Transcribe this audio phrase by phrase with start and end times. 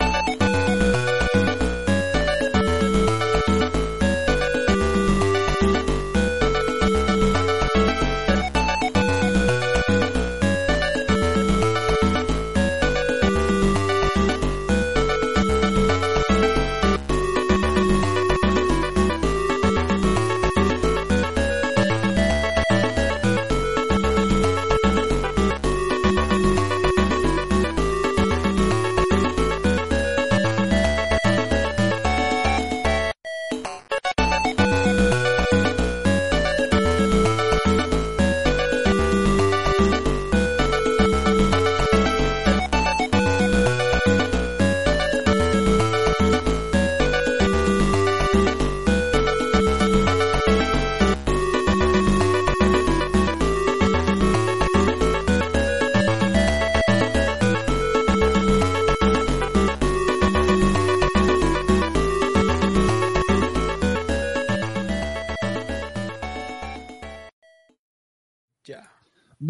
[0.00, 0.05] you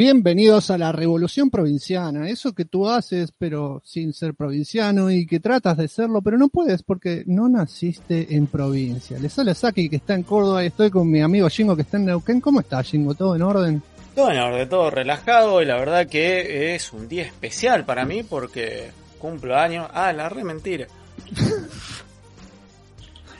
[0.06, 5.40] Bienvenidos a la revolución provinciana, eso que tú haces pero sin ser provinciano y que
[5.40, 9.18] tratas de serlo, pero no puedes porque no naciste en provincia.
[9.18, 11.96] Les sale Saki que está en Córdoba y estoy con mi amigo Jingo que está
[11.96, 12.40] en Neuquén.
[12.40, 13.16] ¿Cómo está Jingo?
[13.16, 13.82] ¿Todo en orden?
[14.14, 18.22] Todo en orden, todo relajado y la verdad que es un día especial para mí
[18.22, 19.90] porque cumplo años.
[19.92, 20.86] Ah, la re mentira.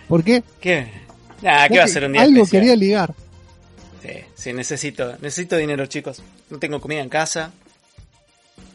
[0.08, 0.42] ¿Por qué?
[0.60, 0.90] ¿Qué?
[1.42, 3.14] Nada, ¿qué va a ser un día Algo quería ligar.
[4.02, 6.20] Sí, sí, necesito, necesito dinero, chicos.
[6.50, 7.52] No tengo comida en casa.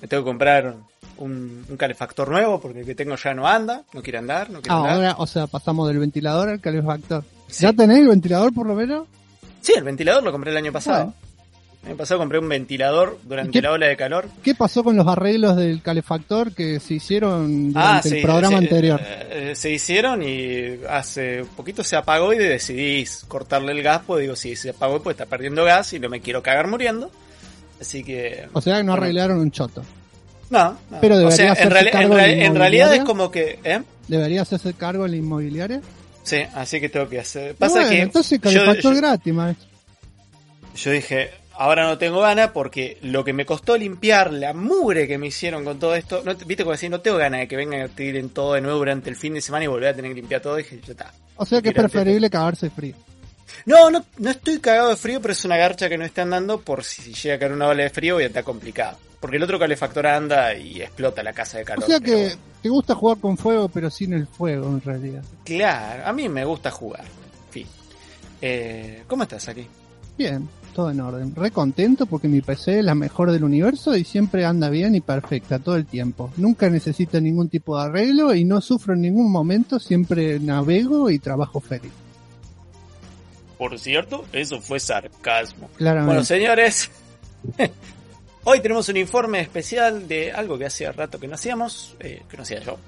[0.02, 0.76] Me tengo que comprar
[1.18, 4.76] un, calefactor nuevo porque el que tengo ya no anda, no quiere andar, no quiere
[4.76, 7.24] ah, Ahora, o sea, pasamos del ventilador al calefactor.
[7.60, 9.08] ¿Ya tenéis el ventilador por lo menos?
[9.62, 11.14] Sí, el ventilador lo compré el año pasado.
[11.84, 14.28] El año pasado compré un ventilador durante la ola de calor.
[14.44, 19.02] ¿Qué pasó con los arreglos del calefactor que se hicieron durante ah, el programa anterior?
[19.04, 24.36] Eh, se hicieron y hace poquito se apagó y decidí cortarle el gas, pues digo,
[24.36, 27.10] si se apagó pues está perdiendo gas y no me quiero cagar muriendo.
[27.82, 28.48] Así que...
[28.54, 29.84] O sea que no arreglaron un choto.
[30.52, 33.60] No, Pero debería en, en, realidad es como que...
[33.64, 33.82] ¿eh?
[34.08, 35.82] ¿Debería hacerse cargo en la inmobiliaria?
[36.24, 37.56] Sí, así que tengo que hacer...
[37.56, 38.02] Pasa que...
[38.02, 39.68] Entonces calefactor gratis, maestro.
[40.76, 41.32] Yo dije,
[41.62, 45.64] Ahora no tengo ganas porque lo que me costó limpiar la mugre que me hicieron
[45.64, 48.30] con todo esto, no, viste como decir, no tengo ganas de que vengan a tiren
[48.30, 50.58] todo de nuevo durante el fin de semana y volver a tener que limpiar todo.
[50.58, 51.14] Y dije, ya está.
[51.36, 52.96] O sea que es preferible cagarse frío.
[53.66, 56.62] No, no, no estoy cagado de frío, pero es una garcha que no está andando
[56.62, 58.98] por si llega a caer una ola de frío y está complicado.
[59.20, 61.84] Porque el otro calefactor anda y explota la casa de calor.
[61.84, 65.24] O sea que te gusta jugar con fuego, pero sin el fuego en realidad.
[65.44, 67.04] Claro, a mí me gusta jugar.
[67.04, 67.68] En fin.
[68.42, 69.68] Eh, ¿Cómo estás aquí?
[70.18, 71.36] Bien, todo en orden.
[71.36, 75.02] Re contento porque mi PC es la mejor del universo y siempre anda bien y
[75.02, 76.32] perfecta todo el tiempo.
[76.38, 81.20] Nunca necesita ningún tipo de arreglo y no sufro en ningún momento, siempre navego y
[81.20, 81.92] trabajo feliz.
[83.62, 85.70] Por cierto, eso fue sarcasmo.
[85.78, 86.08] Claramente.
[86.08, 86.90] Bueno, señores,
[88.44, 92.38] hoy tenemos un informe especial de algo que hacía rato que no hacíamos, eh, que
[92.38, 92.80] no hacía yo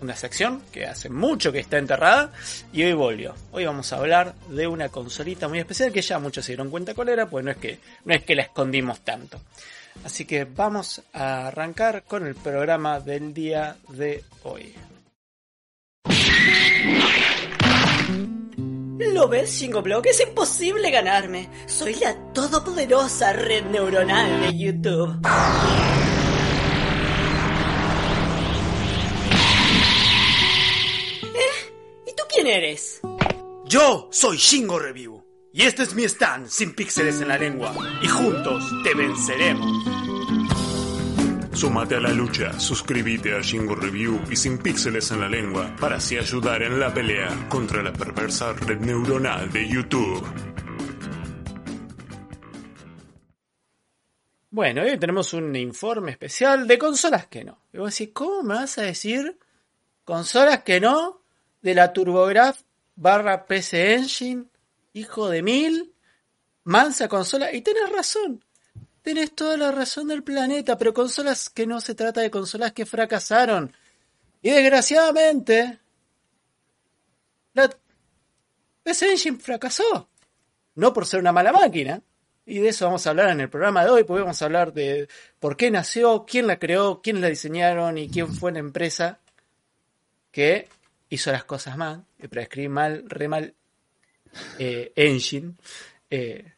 [0.00, 2.30] una sección que hace mucho que está enterrada
[2.72, 3.34] y hoy volvió.
[3.50, 6.94] Hoy vamos a hablar de una consolita muy especial que ya muchos se dieron cuenta
[6.94, 9.40] cuál era, pues no es que, no es que la escondimos tanto.
[10.04, 14.76] Así que vamos a arrancar con el programa del día de hoy.
[18.98, 20.06] ¿Lo ves, Block?
[20.06, 21.48] Es imposible ganarme.
[21.66, 25.20] Soy la todopoderosa red neuronal de YouTube.
[32.34, 33.00] quién eres?
[33.64, 35.22] Yo soy Shingo Review.
[35.52, 37.72] Y este es mi stand sin píxeles en la lengua.
[38.02, 39.93] Y juntos te venceremos.
[41.54, 45.96] Súmate a la lucha, suscríbete a Shingo Review y sin píxeles en la lengua para
[45.96, 50.26] así ayudar en la pelea contra la perversa red neuronal de YouTube.
[54.50, 57.58] Bueno, hoy tenemos un informe especial de consolas que no.
[57.72, 59.38] Y vos decís, ¿cómo me vas a decir
[60.04, 61.24] consolas que no?
[61.64, 62.60] de la TurboGraf
[62.94, 64.44] barra PC Engine,
[64.92, 65.94] hijo de mil,
[66.64, 67.50] mansa consola.
[67.54, 68.44] Y tenés razón,
[69.04, 72.86] tenés toda la razón del planeta, pero consolas que no se trata de consolas que
[72.86, 73.70] fracasaron.
[74.40, 75.78] Y desgraciadamente,
[77.52, 77.70] la
[78.82, 80.08] PC Engine fracasó.
[80.74, 82.00] No por ser una mala máquina.
[82.46, 84.72] Y de eso vamos a hablar en el programa de hoy, porque vamos a hablar
[84.72, 85.06] de
[85.38, 89.18] por qué nació, quién la creó, quién la diseñaron y quién fue la empresa
[90.30, 90.68] que
[91.10, 93.54] hizo las cosas mal, para escribir mal, re mal,
[94.58, 95.54] eh, Engine.
[96.10, 96.52] Eh,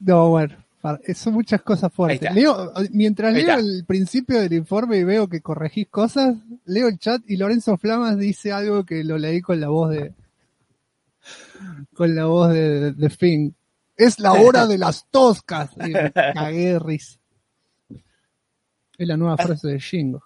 [0.00, 0.65] no, bueno,
[1.14, 2.30] son muchas cosas fuertes.
[2.90, 7.36] mientras leo el principio del informe y veo que corregís cosas, leo el chat y
[7.36, 10.14] Lorenzo Flamas dice algo que lo leí con la voz de
[11.94, 13.54] con la voz de, de Finn.
[13.96, 15.70] Es la hora de las toscas.
[15.76, 17.18] Y me cagué de risa.
[17.88, 20.22] Es la nueva frase de Shingo.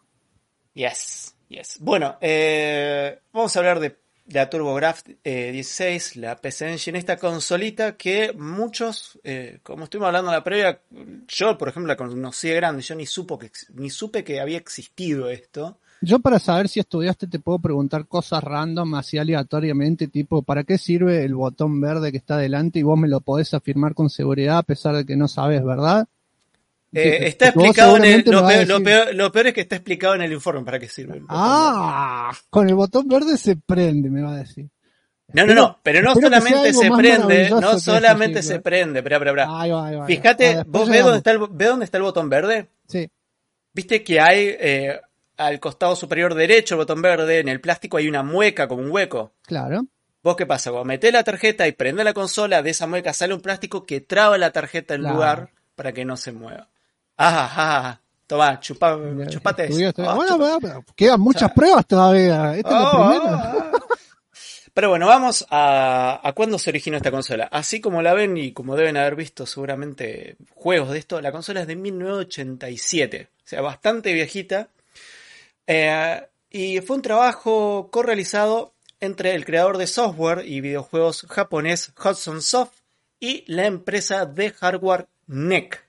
[0.74, 1.78] Yes, yes.
[1.80, 3.99] Bueno, eh, vamos a hablar de
[4.30, 10.30] la TurboGrafx eh, 16, la PC Engine, esta consolita que muchos, eh, como estuvimos hablando
[10.30, 10.80] en la previa,
[11.28, 14.58] yo por ejemplo la conocí de grande, yo ni, supo que, ni supe que había
[14.58, 15.78] existido esto.
[16.02, 20.78] Yo para saber si estudiaste te puedo preguntar cosas random, así aleatoriamente, tipo, ¿para qué
[20.78, 24.58] sirve el botón verde que está delante y vos me lo podés afirmar con seguridad
[24.58, 26.08] a pesar de que no sabes, ¿verdad?
[26.92, 29.76] Eh, está vos explicado en el, lo, peor, lo peor- lo peor es que está
[29.76, 31.14] explicado en el informe para qué sirve.
[31.14, 31.26] verde.
[31.28, 34.66] Ah, con el botón verde se prende, me va a decir.
[35.32, 38.62] No, no, no, pero no solamente se prende, no eso, solamente se ¿no?
[38.62, 40.06] prende, espera, espera, espera.
[40.06, 41.04] Fíjate, Ah, vos ves llegamos.
[41.04, 42.68] dónde, está el, ves dónde está el botón verde.
[42.88, 43.08] Sí,
[43.72, 45.00] Viste que hay eh,
[45.36, 48.90] al costado superior derecho el botón verde, en el plástico hay una mueca como un
[48.90, 49.32] hueco.
[49.46, 49.86] claro.
[50.22, 50.70] ¿Vos qué pasa?
[50.70, 54.00] Cuando metés la tarjeta y prende la consola, de esa mueca sale un plástico que
[54.02, 55.14] traba la tarjeta en Claro.
[55.14, 56.68] lugar para que no se mueva.
[57.22, 58.00] Ah, ah, ah.
[58.26, 58.96] Tomá, chupá,
[59.28, 62.54] chupate bueno, chupa- quedan muchas pruebas todavía.
[62.56, 63.34] Esta es la Ah, primera.
[63.34, 63.80] ah, ah.
[64.72, 67.48] Pero bueno, vamos a, a cuándo se originó esta consola.
[67.50, 71.62] Así como la ven y como deben haber visto seguramente juegos de esto, la consola
[71.62, 74.68] es de 1987, o sea, bastante viejita.
[75.66, 82.40] Eh, y fue un trabajo correalizado entre el creador de software y videojuegos japonés Hudson
[82.42, 82.72] Soft
[83.18, 85.84] y la empresa de hardware NEC,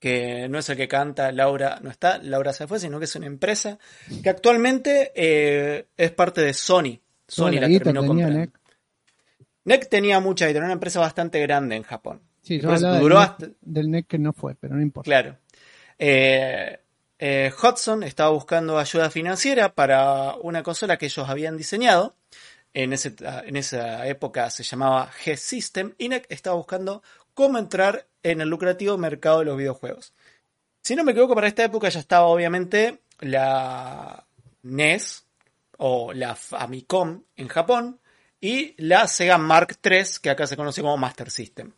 [0.00, 3.14] que no es el que canta Laura, no está, Laura se fue, sino que es
[3.14, 3.78] una empresa
[4.22, 6.98] que actualmente eh, es parte de Sony.
[7.28, 8.38] Sony la la terminó comprando.
[8.38, 8.50] NEC.
[9.64, 12.22] NEC tenía mucha guita, era una empresa bastante grande en Japón.
[12.42, 15.04] Sí, yo del duró NEC, hasta- del NEC que no fue, pero no importa.
[15.06, 15.36] Claro.
[15.98, 16.78] Eh,
[17.18, 22.16] eh, Hudson estaba buscando ayuda financiera para una consola que ellos habían diseñado.
[22.72, 25.92] En, ese- en esa época se llamaba G-System.
[25.98, 27.02] Y NEC estaba buscando
[27.40, 30.12] cómo entrar en el lucrativo mercado de los videojuegos.
[30.82, 34.26] Si no me equivoco, para esta época ya estaba obviamente la
[34.62, 35.26] NES
[35.78, 37.98] o la Famicom en Japón
[38.40, 41.72] y la Sega Mark III, que acá se conoce como Master System.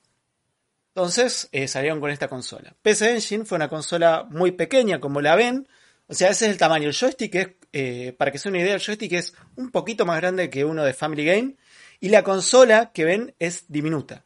[0.95, 2.75] Entonces eh, salieron con esta consola.
[2.83, 5.69] PC Engine fue una consola muy pequeña, como la ven.
[6.09, 6.89] O sea, ese es el tamaño.
[6.89, 10.21] El joystick es, eh, para que se una idea, el joystick es un poquito más
[10.21, 11.57] grande que uno de Family Game.
[12.01, 14.25] Y la consola que ven es diminuta.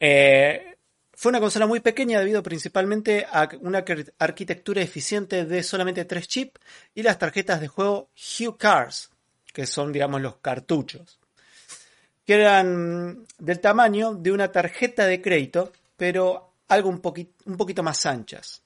[0.00, 0.76] Eh,
[1.12, 6.28] fue una consola muy pequeña debido principalmente a una ar- arquitectura eficiente de solamente tres
[6.28, 6.60] chips
[6.94, 9.10] y las tarjetas de juego Hue Cars,
[9.52, 11.18] que son, digamos, los cartuchos
[12.26, 17.00] que eran del tamaño de una tarjeta de crédito, pero algo un,
[17.44, 18.62] un poquito más anchas.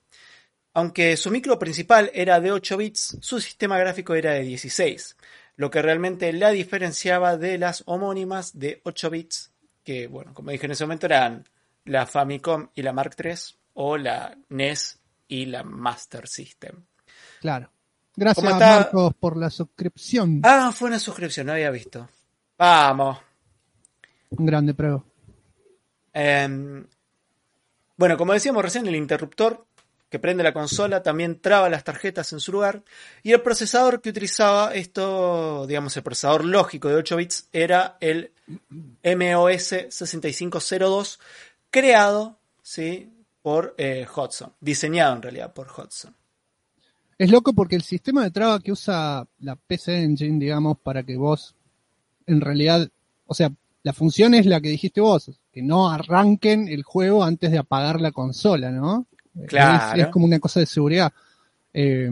[0.72, 5.16] Aunque su micro principal era de 8 bits, su sistema gráfico era de 16,
[5.56, 9.49] lo que realmente la diferenciaba de las homónimas de 8 bits,
[9.82, 11.48] que, bueno, como dije en ese momento eran
[11.84, 13.34] la Famicom y la Mark III,
[13.74, 16.84] o la NES y la Master System.
[17.40, 17.70] Claro.
[18.16, 18.44] Gracias.
[18.44, 20.40] Marcos, por la suscripción.
[20.44, 22.08] Ah, fue una suscripción, no había visto.
[22.58, 23.18] Vamos.
[24.30, 25.02] Un grande prueba.
[26.12, 26.86] Em,
[27.96, 29.66] bueno, como decíamos recién, el interruptor
[30.10, 32.82] que prende la consola también traba las tarjetas en su lugar.
[33.22, 38.32] Y el procesador que utilizaba esto, digamos, el procesador lógico de 8 bits era el
[39.04, 41.20] MOS 6502,
[41.70, 43.08] creado ¿sí?
[43.40, 46.14] por eh, Hudson, diseñado en realidad por Hudson.
[47.16, 51.16] Es loco porque el sistema de traba que usa la PC Engine, digamos, para que
[51.16, 51.54] vos,
[52.26, 52.88] en realidad,
[53.26, 53.52] o sea,
[53.82, 58.00] la función es la que dijiste vos, que no arranquen el juego antes de apagar
[58.00, 59.06] la consola, ¿no?
[59.46, 60.00] Claro.
[60.00, 61.12] Es, es como una cosa de seguridad.
[61.72, 62.10] Eh,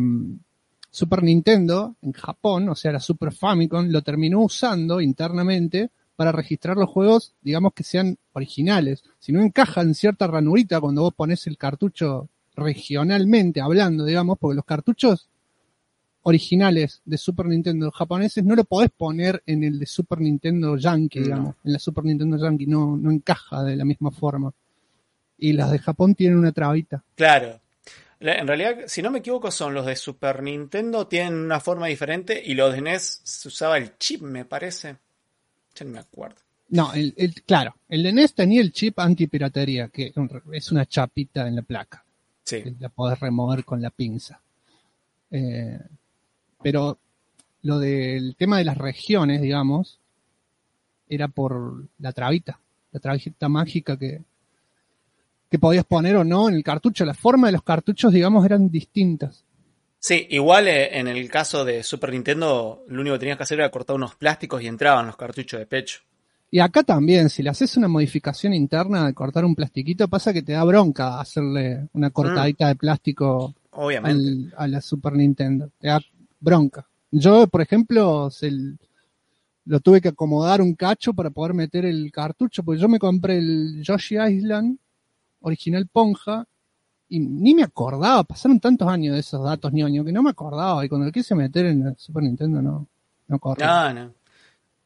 [0.91, 6.77] Super Nintendo en Japón, o sea, la Super Famicom, lo terminó usando internamente para registrar
[6.77, 9.05] los juegos, digamos que sean originales.
[9.19, 14.65] Si no encajan cierta ranurita cuando vos pones el cartucho regionalmente hablando, digamos, porque los
[14.65, 15.29] cartuchos
[16.23, 21.21] originales de Super Nintendo japoneses no lo podés poner en el de Super Nintendo Yankee,
[21.21, 21.25] No.
[21.25, 21.55] digamos.
[21.65, 24.53] En la Super Nintendo Yankee no, no encaja de la misma forma.
[25.39, 27.03] Y las de Japón tienen una trabita.
[27.15, 27.61] Claro.
[28.21, 31.87] La- En realidad, si no me equivoco, son los de Super Nintendo, tienen una forma
[31.87, 34.97] diferente y los de NES se usaba el chip, me parece.
[35.77, 36.37] Ya no me acuerdo.
[36.71, 40.13] No, el, el- claro, el de NES tenía el chip antipiratería, que
[40.53, 42.05] es una chapita en la placa.
[42.45, 42.63] Sí.
[42.63, 44.41] que la podés remover con la pinza.
[45.31, 45.79] Eh,
[46.63, 46.99] pero
[47.63, 49.99] lo del tema de las regiones, digamos,
[51.11, 52.59] era por la trabita,
[52.93, 54.23] la trabita mágica que,
[55.51, 57.05] que podías poner o no en el cartucho.
[57.05, 59.45] La forma de los cartuchos, digamos, eran distintas.
[60.01, 63.59] Sí, igual eh, en el caso de Super Nintendo, lo único que tenías que hacer
[63.59, 66.01] era cortar unos plásticos y entraban los cartuchos de pecho.
[66.51, 70.43] Y acá también, si le haces una modificación interna de cortar un plastiquito, pasa que
[70.43, 74.21] te da bronca hacerle una cortadita de plástico Obviamente.
[74.23, 75.71] al- a la Super Nintendo.
[75.79, 76.01] Te da
[76.41, 76.87] bronca.
[77.11, 78.51] Yo, por ejemplo, se
[79.65, 83.39] lo tuve que acomodar un cacho para poder meter el cartucho, porque yo me compré
[83.39, 84.79] el Yoshi Island
[85.41, 86.47] original Ponja
[87.09, 90.85] y ni me acordaba, pasaron tantos años de esos datos ñoño que no me acordaba
[90.85, 92.89] y cuando lo quise meter en la Super Nintendo no,
[93.29, 93.39] no.
[93.59, 94.15] No, no.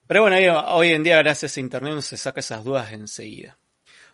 [0.06, 0.37] Pero bueno,
[0.75, 3.56] hoy, en día, gracias a Internet, se saca esas dudas enseguida.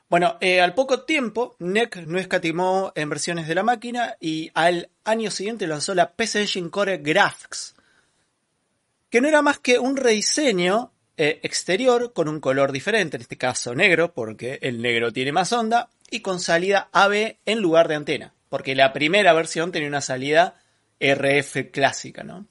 [0.08, 4.90] Bueno, eh, al poco tiempo, NEC no escatimó en versiones de la máquina y al
[5.04, 7.74] año siguiente lanzó la PC Engine Core Graphics,
[9.10, 13.36] que no era más que un rediseño eh, exterior con un color diferente, en este
[13.36, 17.96] caso negro, porque el negro tiene más onda, y con salida AB en lugar de
[17.96, 20.54] antena, porque la primera versión tenía una salida
[21.00, 22.46] RF clásica, ¿no?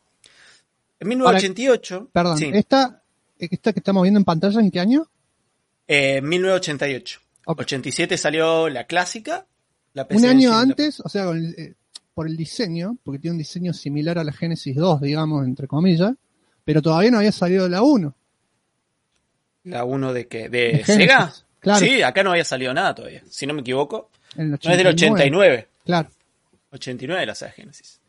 [0.99, 3.01] En 1988, Perdón, sí, esta,
[3.39, 5.07] esta que estamos viendo en pantalla, ¿en qué año?
[5.87, 7.21] eh, 1988.
[7.45, 7.59] Ok.
[7.61, 9.45] 87 salió la clásica.
[9.93, 11.73] La PC Un año antes, o sea, con el- eh,
[12.13, 16.13] por el diseño, porque tiene un diseño similar a la Genesis 2, digamos, entre comillas,
[16.65, 18.13] pero todavía no había salido la 1.
[19.69, 21.33] La 1 de que de De Sega.
[21.59, 21.79] claro.
[21.79, 23.23] Sí, acá no había salido nada todavía.
[23.29, 25.67] Si no me equivoco, no es del 89.
[25.85, 26.09] Claro.
[26.71, 27.99] 89 la Sega Genesis.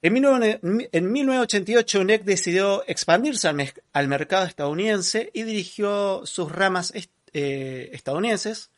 [0.00, 0.60] En, 19
[0.92, 3.48] en 1988, NEC decidió expandirse
[3.92, 8.70] al, mercado estadounidense y dirigió sus ramas est- eh, estadounidenses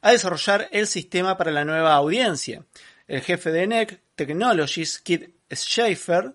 [0.00, 2.64] a desarrollar el sistema para la nueva audiencia.
[3.06, 6.32] El jefe de NEC Technologies, Kid Schaefer,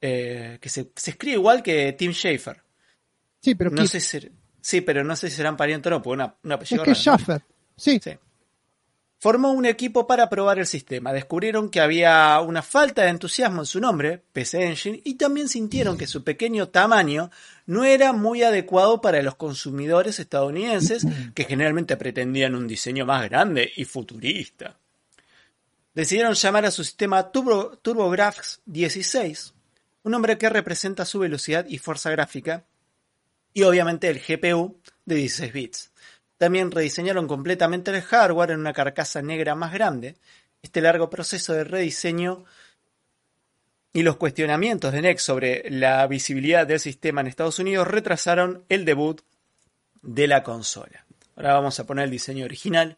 [0.00, 2.62] eh, que se, se escribe igual que Tim Schaefer.
[3.40, 4.30] Sí, pero No sé si,
[4.60, 6.90] sí, pero no sé si serán parientes o no, porque una, un es que raro,
[6.90, 6.94] ¿no?
[6.94, 7.42] Schaffer.
[7.76, 8.10] Sí, Sí.
[9.20, 11.12] Formó un equipo para probar el sistema.
[11.12, 15.98] Descubrieron que había una falta de entusiasmo en su nombre, PC Engine, y también sintieron
[15.98, 17.28] que su pequeño tamaño
[17.66, 21.04] no era muy adecuado para los consumidores estadounidenses
[21.34, 24.76] que generalmente pretendían un diseño más grande y futurista.
[25.94, 29.52] Decidieron llamar a su sistema Turbo, TurboGrafx 16,
[30.04, 32.66] un nombre que representa su velocidad y fuerza gráfica,
[33.58, 35.90] y obviamente el GPU de 16 bits.
[36.36, 40.14] También rediseñaron completamente el hardware en una carcasa negra más grande.
[40.62, 42.44] Este largo proceso de rediseño
[43.92, 48.84] y los cuestionamientos de NEC sobre la visibilidad del sistema en Estados Unidos retrasaron el
[48.84, 49.22] debut
[50.02, 51.04] de la consola.
[51.34, 52.96] Ahora vamos a poner el diseño original,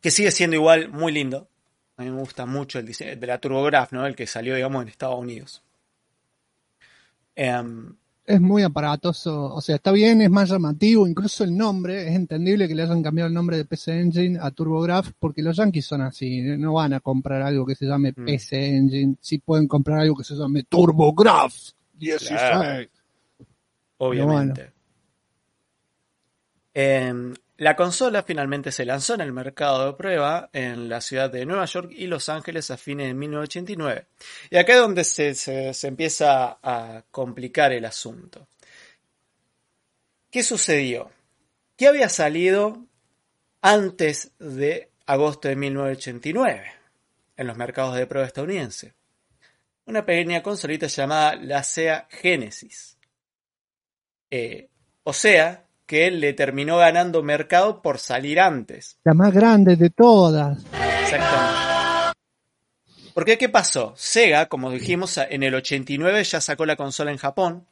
[0.00, 1.48] que sigue siendo igual muy lindo.
[1.96, 4.06] A mí me gusta mucho el diseño de la TurboGrafx, ¿no?
[4.06, 5.64] el que salió, digamos, en Estados Unidos.
[7.34, 7.96] Em,
[8.28, 9.54] es muy aparatoso.
[9.54, 11.06] O sea, está bien, es más llamativo.
[11.08, 14.50] Incluso el nombre, es entendible que le hayan cambiado el nombre de PC Engine a
[14.50, 16.42] TurboGrafx porque los yankees son así.
[16.42, 18.24] No van a comprar algo que se llame Mm.
[18.26, 19.16] PC Engine.
[19.20, 22.28] Sí pueden comprar algo que se llame TurboGrafx 16.
[22.38, 22.88] Claro.
[23.96, 24.72] obviamente.
[26.74, 31.44] Em, la consola finalmente se lanzó en el mercado de prueba en la ciudad de
[31.44, 34.06] Nueva York y Los Ángeles a fines de 1989.
[34.50, 38.46] Y acá es donde se, empieza a complicar el asunto.
[40.30, 41.10] ¿Qué sucedió?
[41.76, 42.86] ¿Qué había salido
[43.60, 46.72] antes de agosto de 1989
[47.36, 48.94] en los mercados de prueba estadounidenses?
[49.84, 52.96] Una pequeña consolita llamada la SEA Genesis.
[54.30, 54.68] Eh,
[55.02, 58.98] o sea, que le terminó ganando mercado por salir antes.
[59.04, 60.58] La más grande de todas.
[61.02, 61.58] Exactamente.
[63.14, 63.94] Porque, ¿qué pasó?
[63.96, 67.66] Sega, como dijimos, en el 89 ya sacó la consola en Japón.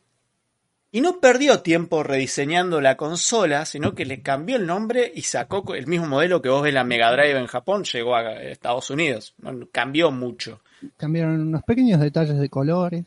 [0.90, 5.74] Y no perdió tiempo rediseñando la consola, sino que le cambió el nombre y sacó
[5.74, 9.34] el mismo modelo que vos ves la Mega Drive en Japón, llegó a Estados Unidos.
[9.42, 10.62] No, cambió mucho.
[10.96, 13.04] Cambiaron unos pequeños detalles de colores.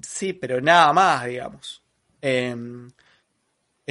[0.00, 1.82] Sí, pero nada más, digamos.
[2.22, 2.56] Eh,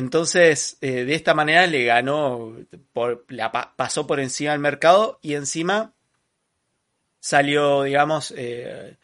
[0.01, 2.55] entonces, eh, de esta manera le ganó,
[2.91, 5.93] por, la pa- pasó por encima del mercado y encima
[7.20, 8.98] salió, digamos, eh,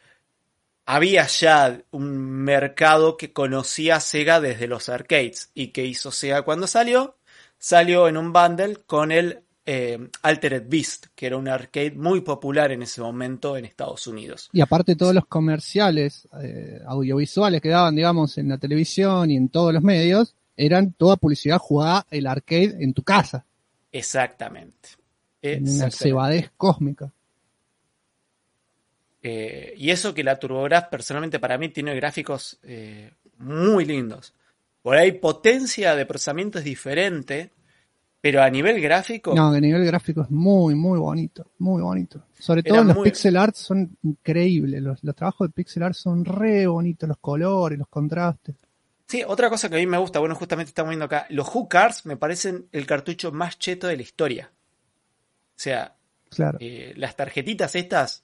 [0.86, 5.50] había ya un mercado que conocía Sega desde los arcades.
[5.54, 7.16] ¿Y que hizo Sega cuando salió?
[7.58, 12.72] Salió en un bundle con el eh, Altered Beast, que era un arcade muy popular
[12.72, 14.48] en ese momento en Estados Unidos.
[14.52, 16.26] Y aparte todos los comerciales
[16.86, 21.58] audiovisuales que daban, digamos, en la televisión y en todos los medios, eran toda publicidad
[21.58, 23.46] jugada el arcade en tu casa.
[23.90, 24.90] Exactamente.
[25.40, 27.10] En una cebadez cósmica.
[29.22, 34.34] Eh, y eso que la TurboGrafx personalmente para mí tiene gráficos eh, muy lindos.
[34.82, 37.50] Por ahí potencia de procesamiento es diferente,
[38.20, 42.24] Pero a nivel gráfico, No, a nivel gráfico es muy, muy bonito, muy bonito.
[42.38, 46.24] Sobre todo los muy- pixel art son increíbles, los, los trabajos de pixel art son
[46.24, 48.56] re bonitos, los colores, los contrastes.
[49.08, 52.04] Sí, otra cosa que a mí me gusta, bueno, justamente estamos viendo acá, los Cards
[52.04, 54.50] me parecen el cartucho más cheto de la historia.
[54.52, 55.94] O sea,
[56.28, 56.58] Claro.
[56.60, 58.22] eh, las tarjetitas estas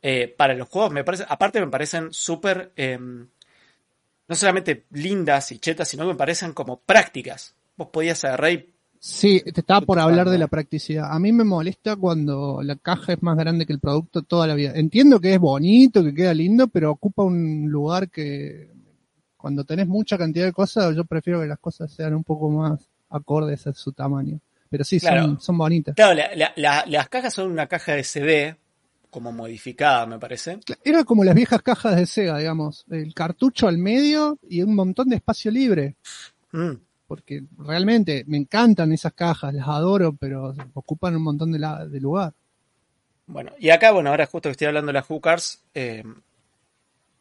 [0.00, 5.58] eh, para los juegos me parecen, aparte me parecen súper, eh, no solamente lindas y
[5.58, 7.56] chetas, sino que me parecen como prácticas.
[7.76, 11.10] Vos podías agarrar y Sí, te estaba por hablar de la practicidad.
[11.10, 14.54] A mí me molesta cuando la caja es más grande que el producto toda la
[14.54, 14.72] vida.
[14.74, 18.70] Entiendo que es bonito, que queda lindo, pero ocupa un lugar que
[19.40, 22.80] cuando tenés mucha cantidad de cosas, yo prefiero que las cosas sean un poco más
[23.10, 24.38] acordes a su tamaño.
[24.68, 25.22] Pero sí, Claro.
[25.22, 25.94] son, son bonitas.
[25.96, 28.56] Claro, la- la- la- las cajas son una caja de CD,
[29.10, 30.60] como modificada, me parece.
[30.84, 32.84] Era como las viejas cajas de Sega, digamos.
[32.90, 35.96] El cartucho al medio y un montón de espacio libre.
[36.52, 36.74] Mm.
[37.08, 41.98] Porque realmente me encantan esas cajas, las adoro, pero ocupan un montón de, la- de
[41.98, 42.32] lugar.
[43.26, 46.04] Bueno, y acá, bueno, ahora justo que estoy hablando de las hookers, eh,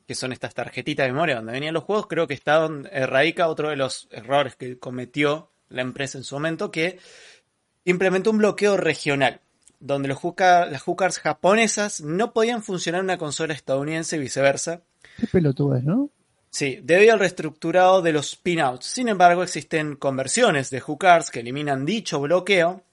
[0.10, 3.06] que son estas tarjetitas de memoria donde venían los juegos, creo que está donde eh,
[3.06, 6.98] radica otro de los errores que cometió la empresa en su momento, que
[7.86, 9.39] implementó un bloqueo regional,
[9.80, 14.82] donde los las hookers japonesas no podían funcionar en una consola estadounidense y viceversa.
[15.20, 16.10] Qué pelotudez, ¿no?
[16.50, 18.88] Sí, debido al reestructurado de los pinouts.
[18.88, 22.84] Sin embargo, existen conversiones de hookers que eliminan dicho bloqueo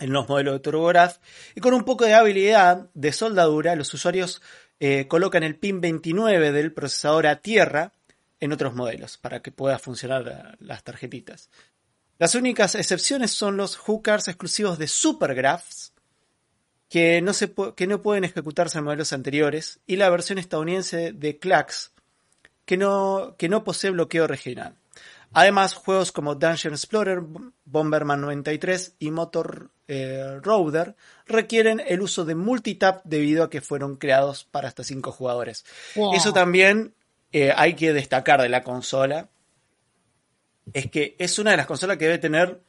[0.00, 1.20] en los modelos de TurboGrafx
[1.54, 4.40] y con un poco de habilidad de soldadura los usuarios
[4.80, 7.92] eh, colocan el pin 29 del procesador a tierra
[8.40, 11.50] en otros modelos para que pueda funcionar la- las tarjetitas.
[12.18, 15.92] Las únicas excepciones son los hookers exclusivos de Supergraphs
[16.88, 21.38] que no, se que no pueden ejecutarse en modelos anteriores y la versión estadounidense de
[21.38, 21.92] Clax
[22.64, 24.76] que no, que no posee bloqueo regional.
[25.32, 27.20] Además, juegos como Dungeon Explorer,
[27.64, 30.38] Bomberman 93 y Motor eh,
[31.26, 35.64] requieren el uso de multitap debido a que fueron creados para hasta 5 jugadores.
[35.94, 36.14] Wow.
[36.14, 36.94] Eso también
[37.32, 39.28] eh, hay que destacar de la consola.
[40.72, 42.60] Es que es una de las consolas que debe tener,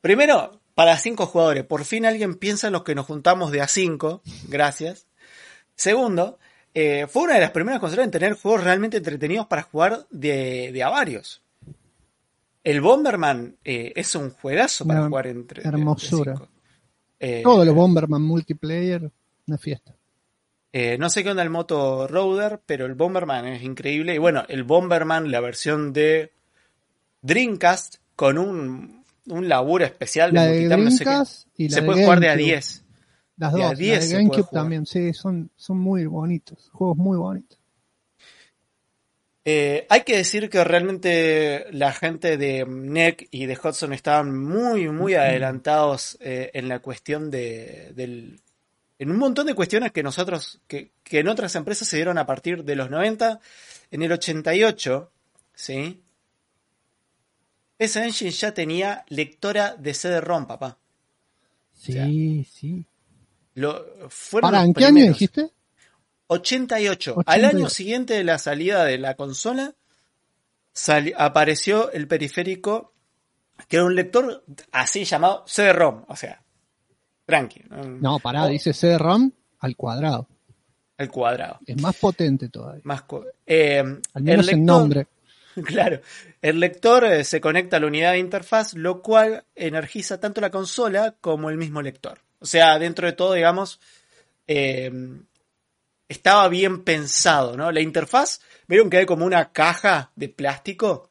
[0.00, 1.64] primero, para 5 jugadores.
[1.64, 4.22] Por fin alguien piensa en los que nos juntamos de a 5.
[4.48, 5.06] Gracias.
[5.74, 6.38] Segundo,
[6.74, 10.70] eh, fue una de las primeras consolas en tener juegos realmente entretenidos para jugar de,
[10.72, 11.42] de a varios.
[12.62, 16.40] El Bomberman eh, es un juegazo para Una jugar entre hermosura.
[17.20, 19.10] Eh, Todos los Bomberman multiplayer,
[19.46, 19.94] una fiesta.
[20.72, 24.14] eh, no sé qué onda el Moto Roader, pero el Bomberman es increíble.
[24.14, 26.32] Y bueno, el Bomberman, la versión de
[27.22, 31.04] Dreamcast, con un, un laburo especial de La de no sé.
[31.04, 32.46] Dreamcast y la Se de puede jugar de a GameCube.
[32.46, 32.84] 10.
[33.36, 36.70] Las de a dos, 10 la se de GameCube también, sí, son, son muy bonitos,
[36.72, 37.58] juegos muy bonitos.
[39.44, 44.88] Eh, hay que decir que realmente la gente de NEC y de Hudson estaban muy,
[44.88, 48.40] muy adelantados eh, en la cuestión de, del,
[48.98, 52.26] en un montón de cuestiones que nosotros, que, que en otras empresas se dieron a
[52.26, 53.40] partir de los 90.
[53.90, 55.10] En el 88,
[55.54, 56.00] ¿sí?
[57.78, 60.76] Esa engine ya tenía lectora de CD-ROM, papá.
[61.72, 62.84] Sí, sea, sí.
[63.54, 65.50] Lo, fueron ¿Para en qué año dijiste?
[66.30, 67.10] 88.
[67.26, 67.56] Al 88.
[67.56, 69.74] año siguiente de la salida de la consola,
[71.16, 72.92] apareció el periférico,
[73.68, 76.42] que era un lector así llamado CD-ROM, o sea,
[77.26, 77.64] tranqui.
[78.00, 80.28] No, pará, dice CD-ROM al cuadrado.
[80.96, 81.58] El cuadrado.
[81.66, 82.82] Es más potente todavía.
[82.84, 83.04] Más
[83.46, 83.78] eh,
[84.14, 85.06] Al menos el en nombre.
[85.64, 86.00] Claro,
[86.42, 90.50] el lector eh, se conecta a la unidad de interfaz, lo cual energiza tanto la
[90.50, 92.20] consola como el mismo lector.
[92.38, 93.80] O sea, dentro de todo, digamos,
[94.46, 94.92] eh,
[96.10, 97.70] estaba bien pensado, ¿no?
[97.70, 101.08] La interfaz, vieron que hay como una caja de plástico,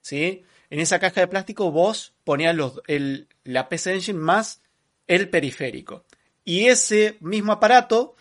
[0.00, 0.44] ¿sí?
[0.70, 4.62] En esa caja de plástico vos ponías los, el, la PC Engine más
[5.08, 6.04] el periférico.
[6.44, 8.14] Y ese mismo aparato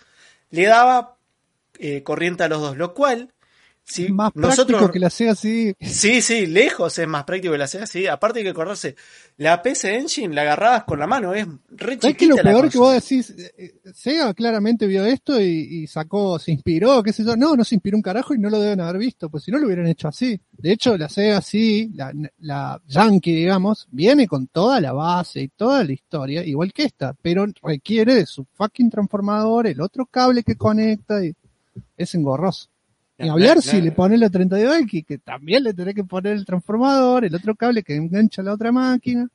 [0.50, 1.18] le daba
[1.78, 3.32] eh, corriente a los dos, lo cual,
[3.86, 4.68] si más nosotros...
[4.68, 5.76] práctico que la Sega CD.
[5.80, 8.10] Sí, sí, lejos es más práctico que la Sega CD.
[8.10, 8.96] Aparte hay que acordarse,
[9.38, 12.44] la PC Engine la agarrabas con la mano, es re ¿Sabes qué es lo chiquita
[12.44, 13.30] la peor que vos decís?
[13.32, 17.36] Eh, eh, Sega claramente vio esto y, y sacó, se inspiró, qué sé yo.
[17.36, 19.60] No, no se inspiró un carajo y no lo deben haber visto, pues si no
[19.60, 20.40] lo hubieran hecho así.
[20.52, 25.48] De hecho, la Sega sí, la, la Yankee, digamos, viene con toda la base y
[25.50, 30.44] toda la historia, igual que esta, pero requiere de su fucking transformador, el otro cable
[30.44, 31.34] que conecta y
[31.98, 32.73] es engorroso.
[33.20, 37.26] No, hablar si le pones la 32X, que también le tenés que poner el transformador,
[37.26, 39.28] el otro cable que engancha la otra máquina.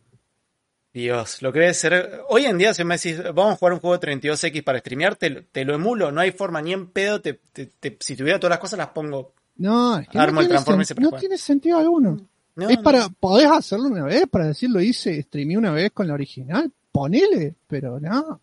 [0.93, 2.23] Dios, lo que debe ser.
[2.29, 5.17] Hoy en día, si me decís, vamos a jugar un juego de 32X para streamear,
[5.17, 7.21] te, lo- te lo emulo, no hay forma ni en pedo.
[7.21, 9.33] Te, te- te- si tuviera todas las cosas, las pongo.
[9.57, 12.27] No, es que Armo no, el tiene, sen- y no tiene sentido alguno.
[12.57, 12.83] No, es no.
[12.83, 17.55] para, podés hacerlo una vez, para decirlo hice, streamé una vez con la original, ponele,
[17.69, 18.41] pero no.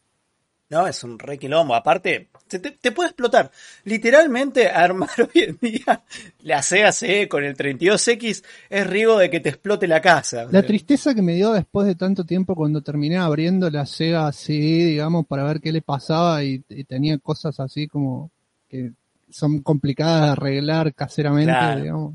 [0.69, 1.75] No, es un re quilombo.
[1.75, 3.51] Aparte, te, te puede explotar.
[3.83, 6.03] Literalmente, armar hoy en día
[6.39, 10.47] la Sega CE con el 32X es riesgo de que te explote la casa.
[10.51, 14.85] La tristeza que me dio después de tanto tiempo cuando terminé abriendo la Sega CD,
[14.85, 18.31] digamos, para ver qué le pasaba y, y tenía cosas así como
[18.67, 18.91] que
[19.29, 21.81] son complicadas de arreglar caseramente, Claro.
[21.81, 22.13] digamos.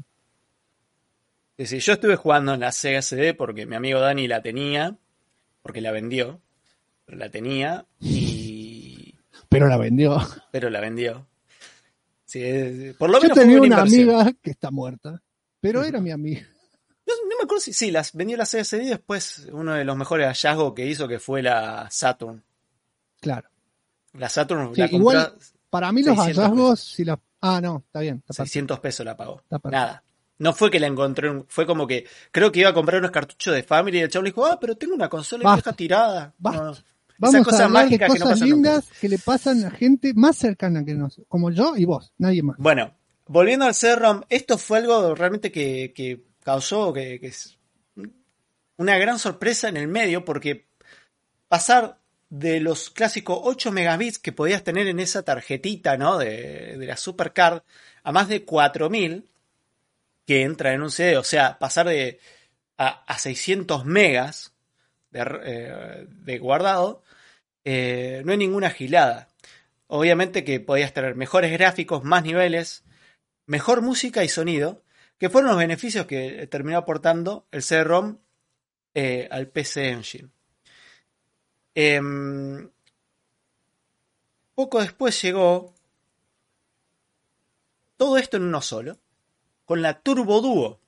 [1.59, 4.97] Sí, yo estuve jugando en la Sega CD porque mi amigo Dani la tenía,
[5.63, 6.41] porque la vendió,
[7.05, 8.30] pero la tenía y...
[9.51, 10.19] Pero la vendió.
[10.51, 11.27] pero la vendió.
[12.25, 15.21] Sí, es- por lo Yo menos tenía una amiga que está muerta,
[15.61, 16.43] pero era mi amiga.
[17.07, 19.97] No, no me acuerdo si sí, las vendió la CD y después uno de los
[19.97, 22.43] mejores hallazgos que hizo que fue la Saturn.
[23.21, 23.49] Claro.
[24.13, 25.35] La Saturn Sí, la igual-
[25.69, 27.19] Para mí los 600 hallazgos, si la...
[27.41, 28.17] Ah, no, está bien.
[28.17, 28.45] Está perfecto.
[28.45, 29.43] 600 pesos la pagó.
[29.65, 30.03] Nada.
[30.39, 33.11] No fue que la encontré, en- fue como que creo que iba a comprar unos
[33.11, 35.71] cartuchos de Family y el chavo le dijo, ah, pero tengo una consola Basta.
[35.71, 36.35] vieja tirada.
[36.39, 36.63] Basta.
[36.63, 36.77] No, no.
[37.21, 38.55] Vamos a hablar de mágicas que no cosas nunca.
[38.55, 42.43] lindas que le pasan a gente más cercana que nosotros, como yo y vos, nadie
[42.43, 42.57] más.
[42.59, 42.95] Bueno,
[43.27, 47.59] volviendo al CD-ROM, esto fue algo realmente que, que causó que, que es
[48.79, 50.67] una gran sorpresa en el medio porque
[51.49, 51.99] pasar
[52.31, 56.17] de los clásicos 8 megabits que podías tener en esa tarjetita ¿no?
[56.17, 57.63] de, de la Supercard
[58.03, 59.29] a más de 4000
[60.27, 62.21] que entra en un CD, o sea, pasar de
[62.79, 64.55] a, a 600 megas
[65.11, 67.03] de, eh, de guardado,
[67.65, 69.29] eh, no hay ninguna gilada.
[69.87, 72.85] Obviamente que podías tener mejores gráficos, más niveles,
[73.47, 74.83] mejor música y sonido,
[75.19, 78.19] que fueron los beneficios que terminó aportando el CD-ROM
[78.95, 80.29] eh, al PC Engine.
[81.75, 82.71] Em,
[84.55, 85.75] poco después llegó
[87.97, 88.99] todo esto en uno solo,
[89.65, 90.81] con la Turbo Duo.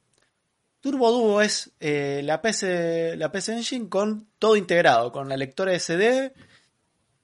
[0.81, 5.79] Turbo Duo es eh, la, PC, la PC Engine con todo integrado, con la lectora
[5.79, 6.33] SD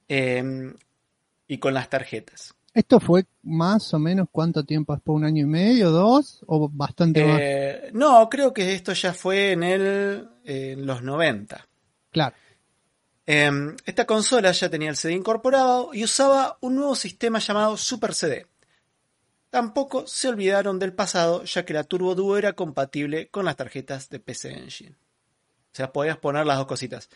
[0.08, 0.74] em,
[1.46, 2.54] y con las tarjetas.
[2.74, 5.16] ¿Esto fue más o menos cuánto tiempo después?
[5.16, 6.44] ¿Un año y medio, dos?
[6.46, 7.38] ¿O bastante más?
[7.40, 11.66] Eh, no, creo que esto ya fue en, el, en los 90.
[12.10, 12.36] Claro.
[13.26, 13.50] Eh,
[13.84, 18.46] esta consola ya tenía el CD incorporado y usaba un nuevo sistema llamado Super CD.
[19.50, 24.08] Tampoco se olvidaron del pasado, ya que la Turbo Duo era compatible con las tarjetas
[24.10, 24.96] de PC Engine.
[25.72, 27.08] O sea, podías poner las dos cositas.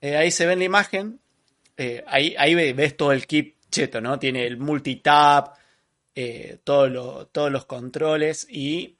[0.00, 1.20] Eh, ahí se ve en la imagen.
[1.76, 4.18] Eh, ahí, ahí ve- ves todo el kit cheto, ¿no?
[4.18, 5.56] Tiene el multitap,
[6.14, 8.96] eh, todos los controles y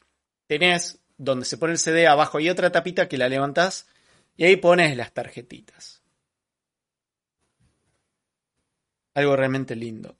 [0.47, 3.87] tenés donde se pone el CD abajo y otra tapita que la levantás
[4.37, 6.03] y ahí pones las tarjetitas.
[9.15, 10.17] Algo realmente lindo.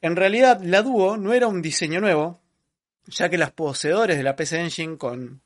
[0.00, 2.40] En realidad, la Duo no era un diseño nuevo,
[3.06, 5.42] ya que los poseedores de la PC Engine con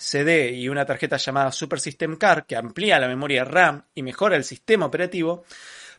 [0.00, 4.34] CD y una tarjeta llamada Super System Card, que amplía la memoria RAM y mejora
[4.36, 5.44] el sistema operativo,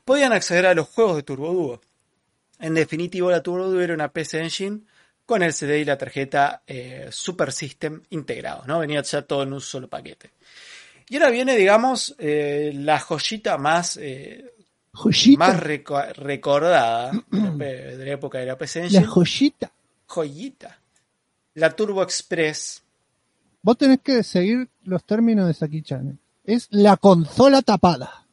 [0.03, 1.81] podían acceder a los juegos de Turbo Duo.
[2.59, 4.79] En definitivo, la Turbo Duo era una PC Engine
[5.25, 8.79] con el CD y la tarjeta eh, Super System integrados, ¿no?
[8.79, 10.31] Venía ya todo en un solo paquete.
[11.07, 14.53] Y ahora viene, digamos, eh, la joyita más, eh,
[14.93, 15.37] Joyita.
[15.39, 19.01] más reco- recordada de la, pe- de la época de la PC Engine.
[19.01, 19.71] La joyita.
[20.07, 20.79] joyita.
[21.55, 22.81] La Turbo Express.
[23.61, 26.19] Vos tenés que seguir los términos de Saki Chan.
[26.43, 28.27] Es la consola tapada.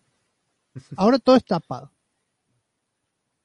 [0.96, 1.92] Ahora todo es tapado.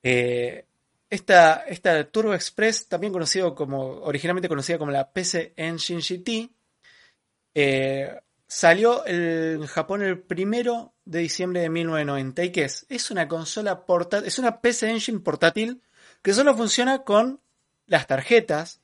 [0.01, 0.65] Eh,
[1.09, 6.51] esta, esta Turbo Express, también conocido como, originalmente conocida como la PC Engine GT,
[7.55, 12.43] eh, salió en Japón el primero de diciembre de 1990.
[12.43, 12.85] ¿Y qué es?
[12.89, 15.81] Es una consola portátil, es una PC Engine portátil
[16.21, 17.41] que solo funciona con
[17.85, 18.81] las tarjetas,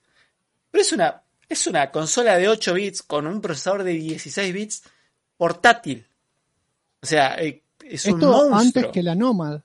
[0.72, 4.84] pero es una, es una consola de 8 bits con un procesador de 16 bits
[5.36, 6.06] portátil.
[7.02, 8.58] O sea, eh, es un Esto monstruo.
[8.60, 9.62] antes que la Nomad.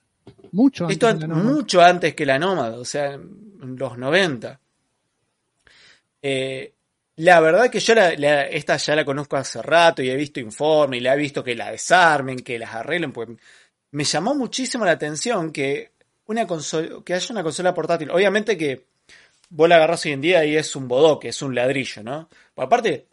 [0.51, 1.43] Mucho antes Esto an- la Nomad.
[1.43, 4.59] mucho antes que la Nómada, o sea, en los 90.
[6.21, 6.73] Eh,
[7.17, 10.39] la verdad que yo la- la- esta ya la conozco hace rato y he visto
[10.39, 13.29] informes y la he visto que la desarmen, que las arreglen, pues
[13.91, 15.91] me llamó muchísimo la atención que
[16.27, 18.09] una consola, que haya una consola portátil.
[18.09, 18.85] Obviamente que
[19.49, 22.29] vos la agarrás hoy en día y es un bodoque, es un ladrillo, ¿no?
[22.55, 23.07] Aparte,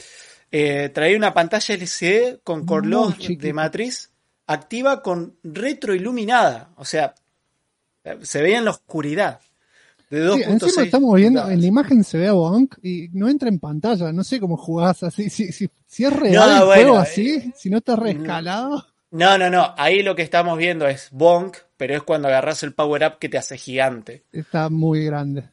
[0.51, 2.67] eh, traía una pantalla LCD con
[3.19, 3.47] chiquita.
[3.47, 4.11] de matriz
[4.47, 6.73] activa con retroiluminada.
[6.77, 7.15] O sea,
[8.23, 9.41] se veía en la oscuridad.
[10.11, 11.55] De Sí, 2.6 encima estamos viendo, pulgadas.
[11.55, 14.13] en la imagen se ve a Bonk y no entra en pantalla.
[14.13, 15.31] No sé cómo jugás así.
[15.31, 18.87] Si, si, si es real No, el bueno, juego eh, así, si no está reescalado.
[19.11, 19.75] No, no, no.
[19.77, 23.29] Ahí lo que estamos viendo es bonk, pero es cuando agarras el power up que
[23.29, 24.25] te hace gigante.
[24.33, 25.51] Está muy grande.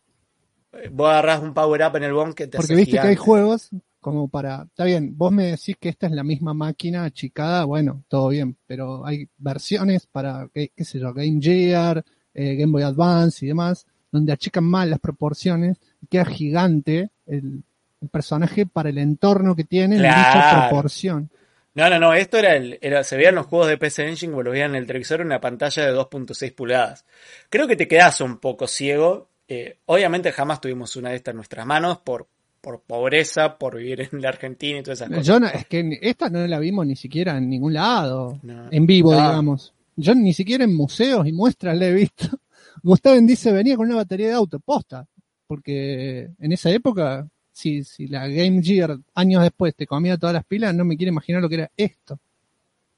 [0.91, 3.15] Vos agarrás un power up en el BOM que te Porque hace viste que hay
[3.15, 7.65] juegos como para, está bien, vos me decís que esta es la misma máquina achicada,
[7.65, 12.03] bueno, todo bien, pero hay versiones para, qué, qué sé yo, Game Gear,
[12.33, 17.61] eh, Game Boy Advance y demás, donde achican mal las proporciones y queda gigante el,
[18.01, 20.67] el personaje para el entorno que tiene en dicha Claro.
[20.69, 21.29] proporción.
[21.75, 24.43] No, no, no, esto era, el, era se veían los juegos de PC Engine o
[24.43, 27.05] lo veían en el televisor en una pantalla de 2.6 pulgadas.
[27.49, 29.29] Creo que te quedas un poco ciego.
[29.49, 32.27] Eh, obviamente jamás tuvimos una de estas en nuestras manos por,
[32.61, 35.25] por pobreza, por vivir en la Argentina y todas esas cosas.
[35.25, 38.67] Yo no- es que esta no la vimos ni siquiera en ningún lado, No.
[38.71, 39.17] en vivo, No.
[39.17, 39.73] digamos.
[39.95, 42.27] Yo ni siquiera en museos y muestras la he visto.
[42.83, 45.05] Gustavo dice venía con una batería de auto, posta,
[45.47, 50.45] porque en esa época, si, si la Game Gear años después te comía todas las
[50.45, 52.19] pilas, no me quiero imaginar lo que era esto.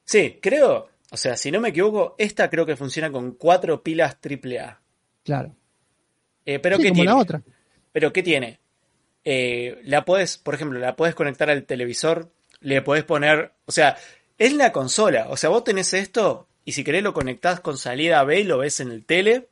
[0.04, 4.16] Sí, creo, o sea, si no me equivoco, esta creo que funciona con cuatro pilas
[4.20, 4.80] AAA.
[5.24, 5.54] Claro.
[6.44, 7.10] Eh, pero Sí, ¿qué como tiene?
[7.10, 7.42] la otra.
[7.92, 8.58] Pero ¿qué tiene?
[9.24, 13.96] Eh, la puedes, por ejemplo, la puedes conectar al televisor, le podés poner, o sea,
[14.38, 18.24] es la consola, o sea, vos tenés esto y si querés lo conectás con salida
[18.24, 19.48] B y lo ves en el tele.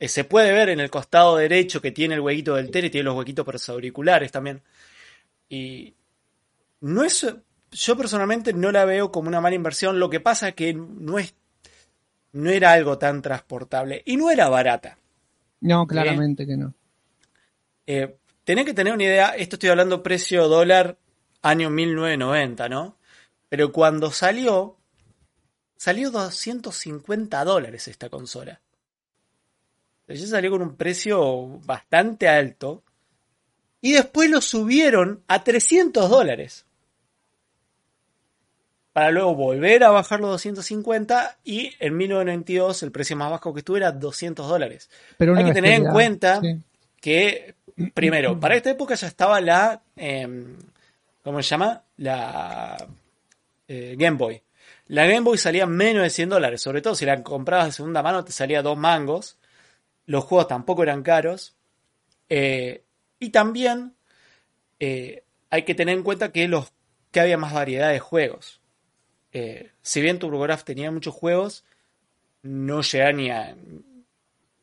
[0.00, 3.04] Eh, se puede ver en el costado derecho que tiene el huequito del tele, tiene
[3.04, 4.62] los huequitos para los auriculares también.
[5.48, 5.94] Y
[6.80, 7.26] no es,
[7.72, 11.34] yo personalmente no la veo como una mala inversión, lo que pasa que no es,
[12.32, 14.98] no era algo tan transportable y no era barata.
[15.60, 16.74] No, claramente que no.
[17.86, 20.98] Eh, tenés que tener una idea, esto estoy hablando precio dólar
[21.42, 22.96] año 1990, ¿no?
[23.48, 24.76] Pero cuando salió,
[25.76, 28.60] salió 250 dólares esta consola.
[30.06, 32.82] Ya salió con un precio bastante alto.
[33.80, 36.64] Y después lo subieron a 300 dólares.
[38.98, 43.60] Para luego volver a bajar los 250 y en 1992 el precio más bajo que
[43.60, 44.90] estuvo era 200 dólares.
[45.16, 46.58] Pero Hay que tener en cuenta sí.
[47.00, 47.54] que,
[47.94, 50.46] primero, para esta época ya estaba la, eh,
[51.22, 51.80] ¿cómo se llama?
[51.98, 52.76] La
[53.68, 54.42] eh, Game Boy.
[54.88, 58.02] La Game Boy salía menos de 100 dólares, sobre todo si la comprabas de segunda
[58.02, 59.38] mano te salía dos mangos.
[60.06, 61.54] Los juegos tampoco eran caros.
[62.28, 62.82] Eh,
[63.20, 63.94] y también
[64.80, 66.72] eh, hay que tener en cuenta que, los,
[67.12, 68.57] que había más variedad de juegos.
[69.32, 71.64] Eh, si bien TurboGrafx tenía muchos juegos,
[72.42, 73.56] no llegaba ni, a,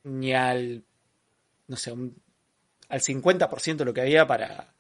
[0.04, 0.84] ni al,
[1.67, 2.15] no sé, un-
[2.89, 4.73] al 50% de lo que había para,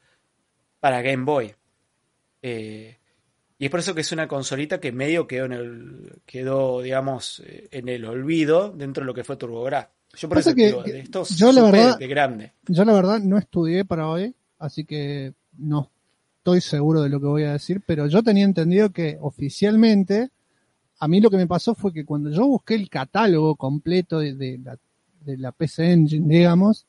[0.79, 1.53] para Game Boy.
[2.41, 2.97] Eh,
[3.57, 7.41] y es por eso que es una consolita que medio quedó en el, quedó, digamos,
[7.45, 9.89] eh, en el olvido dentro de lo que fue TurboGrafx.
[10.17, 12.53] Yo por Pasa eso que- digo, de esto yo la verdad- de grande.
[12.67, 15.91] Yo la verdad no estudié para hoy, así que no
[16.45, 20.29] estoy seguro de lo que voy a decir, pero yo tenía entendido que oficialmente,
[20.99, 24.35] a mí lo que me pasó fue que cuando yo busqué el catálogo completo de,
[24.35, 24.77] de la,
[25.21, 26.85] de la PC Engine, digamos,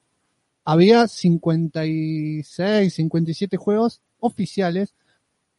[0.63, 4.95] había 56, 57 juegos oficiales,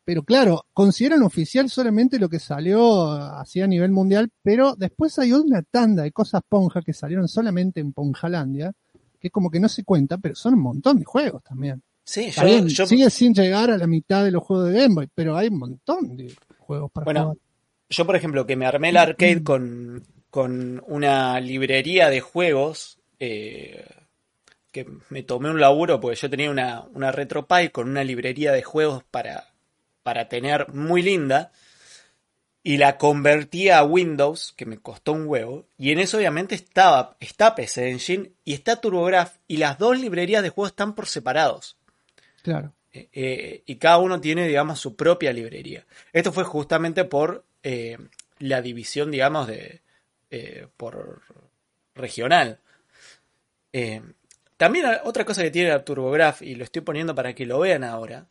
[0.06, 5.34] pero claro, consideran oficial solamente lo que salió así a nivel mundial, pero después hay
[5.34, 8.74] una tanda de cosas ponja que salieron solamente en Ponjalandia,
[9.20, 11.82] que como que no se cuenta, pero son un montón de juegos también.
[12.08, 14.80] Sí, Está yo, bien, yo- sigue sin llegar a la mitad de los juegos de
[14.80, 17.38] Game Boy, pero hay un montón de juegos para Bueno, jugar.
[17.90, 23.86] yo, por ejemplo, que me armé el arcade con, con una librería de juegos, eh,
[24.72, 28.64] que me tomé un laburo, porque yo tenía una, una RetroPie con una librería de
[28.64, 29.54] juegos para,
[30.02, 31.52] para tener muy linda,
[32.64, 37.18] y la convertí a Windows, que me costó un huevo, y en eso obviamente estaba,
[37.20, 41.77] está PC Engine y está TurboGrafx, y las dos librerías de juegos están por separados.
[42.48, 42.74] Claro.
[42.94, 45.86] Eh, eh, y cada uno tiene, digamos, su propia librería.
[46.14, 47.98] Esto fue justamente por eh,
[48.40, 49.82] la división, digamos, de
[50.78, 51.22] por
[51.94, 52.60] regional.
[54.56, 57.84] También otra cosa que tiene la TurboGrafx, y lo estoy poniendo para que lo vean
[57.84, 58.30] ahora,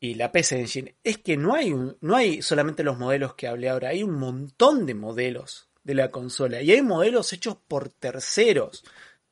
[0.00, 3.68] y la PC Engine, es que no hay, no hay solamente los modelos que hablé
[3.68, 8.84] ahora, hay un montón de modelos de la consola, y hay modelos hechos por terceros.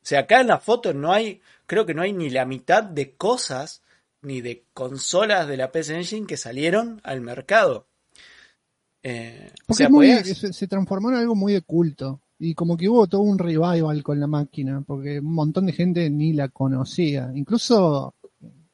[0.03, 2.83] O sea, acá en la foto no hay, creo que no hay ni la mitad
[2.83, 3.83] de cosas
[4.23, 7.87] ni de consolas de la PC Engine que salieron al mercado.
[9.03, 12.21] Eh, o Porque sea, muy- se, se transformó en algo muy de culto.
[12.39, 16.09] Y como que hubo todo un revival con la máquina, porque un montón de gente
[16.11, 17.31] ni la conocía.
[17.35, 18.15] Incluso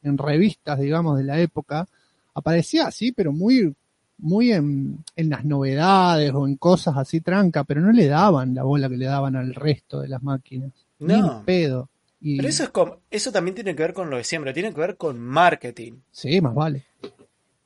[0.01, 1.85] en revistas, digamos, de la época,
[2.33, 3.73] aparecía así, pero muy,
[4.19, 8.63] muy en, en las novedades o en cosas así tranca, pero no le daban la
[8.63, 10.71] bola que le daban al resto de las máquinas.
[10.99, 11.39] Ni No.
[11.39, 11.89] en pedo.
[12.19, 14.73] Y, Pero eso, es como- eso también tiene que ver con lo de siempre, tiene
[14.73, 15.99] que ver con marketing.
[16.11, 16.85] Sí, más vale.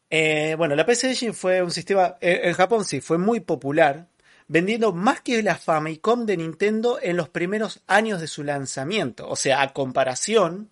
[0.10, 4.08] Eh, bueno, la PC Engine fue un sistema, eh, en Japón sí, fue muy popular.
[4.48, 9.30] vendiendo más que la Famicom de Nintendo en los primeros años de su lanzamiento.
[9.30, 10.70] O sea, a comparación,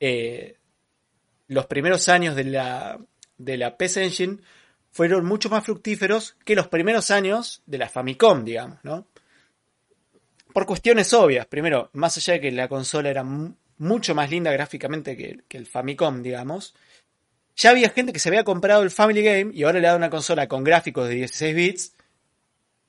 [0.00, 0.58] eh,
[1.48, 2.98] los primeros años de la,
[3.38, 4.38] de la PC Engine
[4.90, 9.06] fueron mucho más fructíferos que los primeros años de la Famicom, digamos, ¿no?
[10.52, 11.46] Por cuestiones obvias.
[11.46, 13.24] Primero, más allá de que la consola era
[13.78, 16.74] mucho más linda gráficamente que, el Famicom, digamos,
[17.56, 20.10] ya había gente que se había comprado el Family Game y ahora le da una
[20.10, 21.92] consola con gráficos de 16 bits.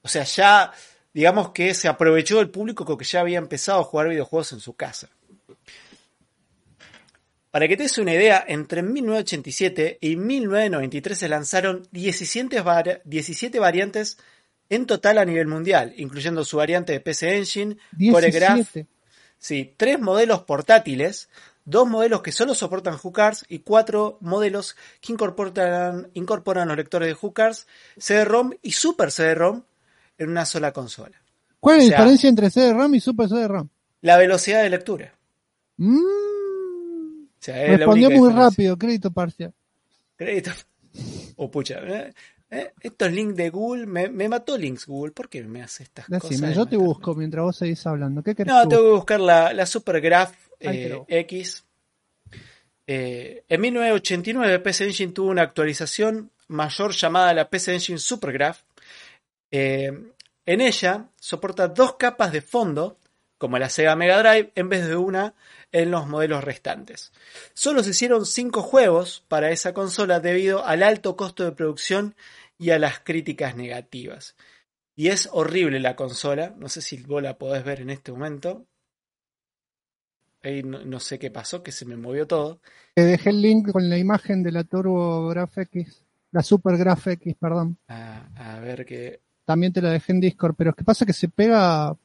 [0.02, 0.74] O sea, ya
[1.14, 4.76] digamos que se aprovechó el público que ya había empezado a jugar videojuegos en su
[4.76, 5.10] casa.
[7.52, 14.18] Para que te des una idea, entre 1987 y 1993 se lanzaron 17, 17 variantes
[14.76, 18.78] en total a nivel mundial, incluyendo su variante de PC Engine, Choregraph,
[19.38, 21.30] sí, tres modelos portátiles,
[21.66, 27.14] dos modelos que solo soportan hookers y cuatro modelos que incorporan, incorporan los lectores de
[27.14, 29.64] hookers, CD-ROM y Super CD-ROM
[30.18, 31.22] en una sola consola.
[31.60, 33.70] ¿Cuál es la diferencia entre CD-ROM y Super CD-ROM?
[34.02, 35.14] La velocidad de lectura.
[35.78, 36.24] Mm.
[37.46, 39.54] Respondió muy rápido, crédito parcial.
[40.16, 40.52] Crédito.
[41.36, 41.80] Oh, pucha.
[41.82, 42.14] ¿eh?
[42.54, 42.72] ¿Eh?
[42.82, 45.12] Estos links de Google, me, mató links Google.
[45.12, 46.56] ¿Por qué me hace estas cosas?
[46.56, 48.22] Yo te busco mientras vos seguís hablando.
[48.22, 51.66] ¿Qué querés no, tengo que buscar la, la Supergraph eh, X.
[52.86, 58.62] Eh, en 1989 PC Engine tuvo una actualización mayor llamada la PC Engine Supergraph.
[59.52, 60.14] en
[60.46, 62.98] ella soporta dos capas de fondo,
[63.38, 65.34] como la Sega Mega Drive, en vez de una
[65.74, 67.12] en los modelos restantes.
[67.54, 72.16] Solo se hicieron 5 juegos para esa consola debido al alto costo de producción
[72.58, 74.36] y a las críticas negativas.
[74.96, 78.68] Y es horrible la consola, no sé si vos la podés ver en este momento.
[80.44, 82.60] Ahí no, sé qué pasó, que se me movió todo.
[82.96, 87.08] Te dejé el link con la imagen de la Turbo Graph X, la Super Graph
[87.08, 87.78] X, perdón.
[87.88, 89.22] Ah, a ver qué.
[89.46, 91.96] También te la dejé en Discord, pero es que pasa que se pega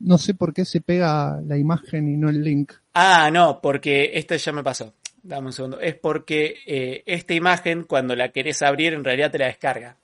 [0.00, 2.72] no sé por qué se pega la imagen y no el link.
[2.94, 4.94] Ah, no, porque esto ya me pasó.
[5.28, 5.78] Dame un segundo.
[5.78, 9.94] Es porque eh, esta imagen, cuando la querés abrir, en realidad te la descarga.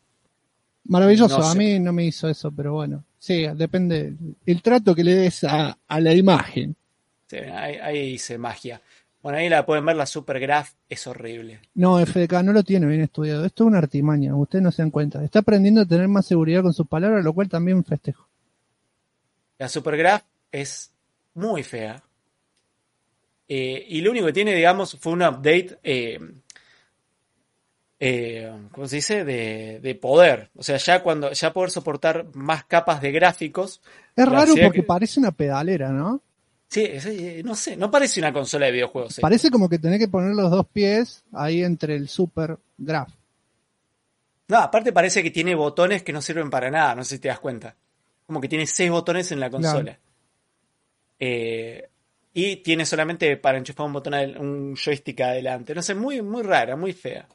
[0.85, 3.05] Maravilloso, a mí no me hizo eso, pero bueno.
[3.19, 4.13] Sí, depende
[4.45, 6.77] el trato que le des a, la imagen.
[7.27, 8.83] Sí, ahí, ahí hice magia.
[9.23, 11.61] Bueno, ahí la pueden ver, la Supergraph es horrible.
[11.73, 13.47] No, FDK no lo tiene bien estudiado.
[13.47, 15.25] Esto es una artimaña, ustedes no se dan cuenta.
[15.25, 18.29] Está aprendiendo a tener más seguridad con sus palabras, lo cual también festejo.
[19.57, 20.91] La Supergraph es
[21.33, 22.03] muy fea.
[23.57, 26.19] Eh, y lo único que tiene, digamos, fue un update, eh,
[28.01, 29.25] eh, ¿cómo se dice?
[29.25, 30.51] De, poder.
[30.57, 33.81] O sea, ya cuando ya poder soportar más capas de gráficos.
[34.17, 36.21] Es raro porque parece una pedalera, ¿no?
[36.67, 36.89] Sí,
[37.45, 39.21] no sé, no parece una consola de videojuegos.
[39.21, 43.13] Parece como que tenés que poner los dos pies ahí entre el Super Graph.
[44.49, 47.29] No, aparte parece que tiene botones que no sirven para nada, no sé si te
[47.29, 47.77] das cuenta
[48.27, 49.99] como que tiene seis botones en la consola.
[51.19, 51.89] Eh,
[52.37, 55.73] y tiene solamente para enchufar un botón, un joystick adelante.
[55.73, 57.29] No sé, muy, muy rara, muy fea.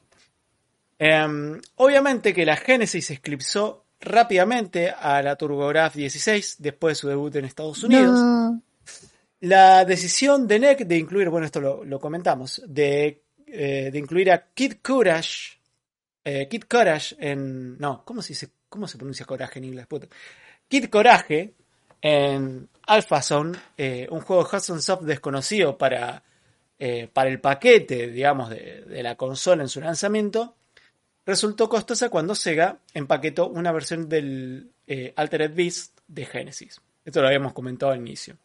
[1.00, 7.34] Em, obviamente que la Genesis eclipsó rápidamente a la TurboGrafx 16 después de su debut
[7.38, 8.20] en Estados Unidos.
[9.40, 14.48] La decisión de NEC de incluir, bueno, esto lo, comentamos, de, eh, de, incluir a
[14.54, 15.60] Kid Courage,
[16.26, 17.78] eh, Kid Courage en.
[17.78, 18.50] No, ¿cómo se dice?
[18.68, 19.88] ¿Cómo se pronuncia coraje en inglés?
[20.68, 21.54] Kid Coraje
[22.02, 26.24] en Alpha Zone, eh, un juego Hudson Soft desconocido para,
[26.80, 30.56] eh, para el paquete, digamos, de, la consola en su lanzamiento,
[31.24, 36.82] resultó costosa cuando Sega empaquetó una versión del eh, Altered Beast de Genesis.
[37.06, 38.38] Esto lo habíamos comentado al inicio.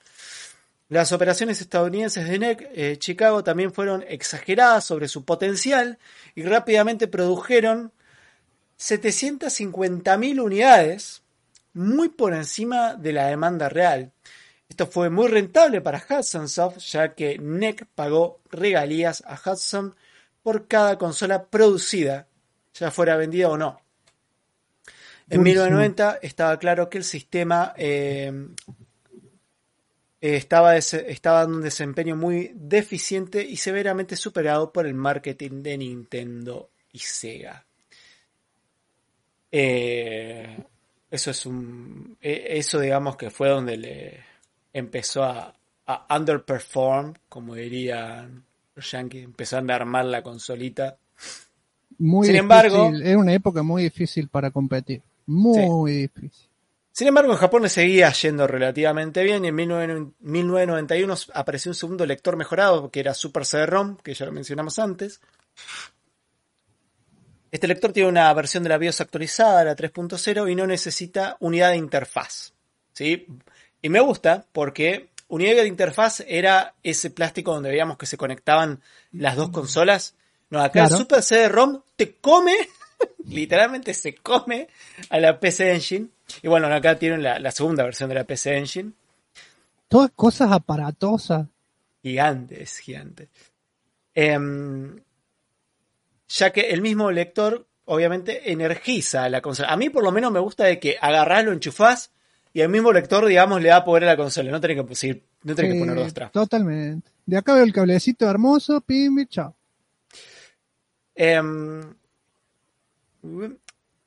[0.90, 5.98] Las operaciones estadounidenses de NEC Chicago también fueron exageradas sobre su potencial
[6.34, 7.92] y rápidamente produjeron
[8.78, 11.22] 750.000 unidades
[11.72, 14.12] muy por encima de la demanda real.
[14.74, 19.94] Esto fue muy rentable para Hudson Soft, ya que NEC pagó regalías a Hudson
[20.42, 22.26] por cada consola producida,
[22.74, 23.80] ya fuera vendida o no.
[25.30, 28.48] En 1990 estaba claro que el sistema eh,
[30.20, 36.70] estaba, estaba dando un desempeño muy deficiente y severamente superado por el marketing de Nintendo
[36.90, 37.64] y Sega.
[39.52, 40.58] Eh,
[41.12, 42.18] eso es un.
[42.20, 44.33] Eso, digamos, que fue donde le
[44.74, 45.54] empezó a,
[46.10, 48.44] underperform, como dirían
[48.74, 49.24] los yankees.
[49.24, 50.98] Empezó a andar mal la consolita.
[51.98, 52.90] Muy Sin embargo.
[53.02, 55.02] Era una época muy difícil para competir.
[55.26, 56.50] Muy difícil.
[56.90, 59.54] Sin embargo, en Japón le seguía yendo relativamente bien y en
[60.20, 65.20] 1991 apareció un segundo lector mejorado que era Super CD-ROM, que ya lo mencionamos antes.
[67.50, 71.70] Este lector tiene una versión de la BIOS actualizada, la 3.0, y no necesita unidad
[71.70, 72.54] de interfaz.
[72.92, 73.26] ¿sí?
[73.84, 78.80] Y me gusta porque unidad de interfaz era ese plástico donde veíamos que se conectaban
[79.12, 80.14] las dos consolas.
[80.48, 81.02] No, acá el Claro.
[81.02, 82.54] Super CD-ROM te come,
[83.26, 84.68] literalmente se come
[85.10, 86.08] a la PC Engine.
[86.40, 88.92] Y bueno, acá tienen la, la segunda versión de la PC Engine.
[89.88, 91.46] Todas cosas aparatosas.
[92.02, 93.28] Gigante, es gigante.
[94.14, 94.98] Em,
[96.26, 99.68] ya que el mismo lector, obviamente, energiza la consola.
[99.68, 102.13] A mí, por lo menos, me gusta de que agarrás, lo enchufás
[102.54, 104.50] y el mismo lector, digamos, le da poder a la consola.
[104.50, 106.32] No tenés que, seguir- no tenés que poner dos trapos.
[106.32, 107.10] Totalmente.
[107.26, 109.54] De acá veo el cablecito hermoso, pim, chao.
[111.16, 111.94] Em,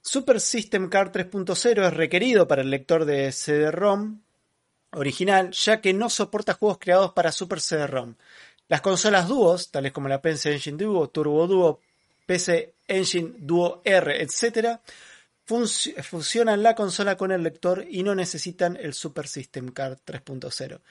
[0.02, 4.20] Super System Card 3.0 es requerido para el lector de CD-ROM
[4.92, 8.16] original, ya que no soporta juegos creados para Super CD-ROM.
[8.70, 11.80] Las consolas Duos, tales como la PC Engine Duo, Turbo Duo,
[12.26, 14.80] PC Engine Duo R, etc.,
[15.48, 20.82] fusionan la consola con el lector y no necesitan el Super System Card 3.0.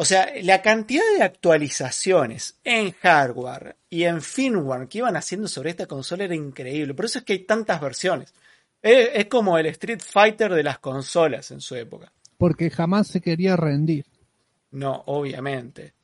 [0.00, 5.70] O sea, la cantidad de actualizaciones en hardware y en firmware que iban haciendo sobre
[5.70, 6.94] esta consola era increíble.
[6.94, 8.32] Por eso es que hay tantas versiones.
[8.80, 12.12] Es, es como el Street Fighter de las consolas en su época.
[12.36, 14.06] Porque jamás se quería rendir.
[14.70, 15.94] No, obviamente.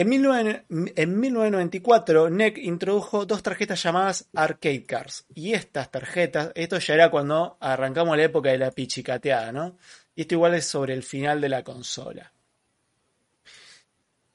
[0.00, 0.64] En, 19
[0.96, 5.26] en 1994, NEC introdujo dos tarjetas llamadas Arcade Cards.
[5.34, 9.76] Y estas tarjetas, esto ya era cuando arrancamos la época de la pichicateada, ¿no?
[10.16, 12.32] Y esto igual es sobre el final de la consola.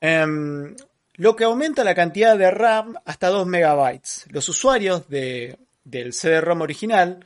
[0.02, 0.76] Em,
[1.16, 4.26] lo que aumenta la cantidad de RAM hasta 2 megabytes.
[4.30, 7.26] Los usuarios de- del CD-ROM original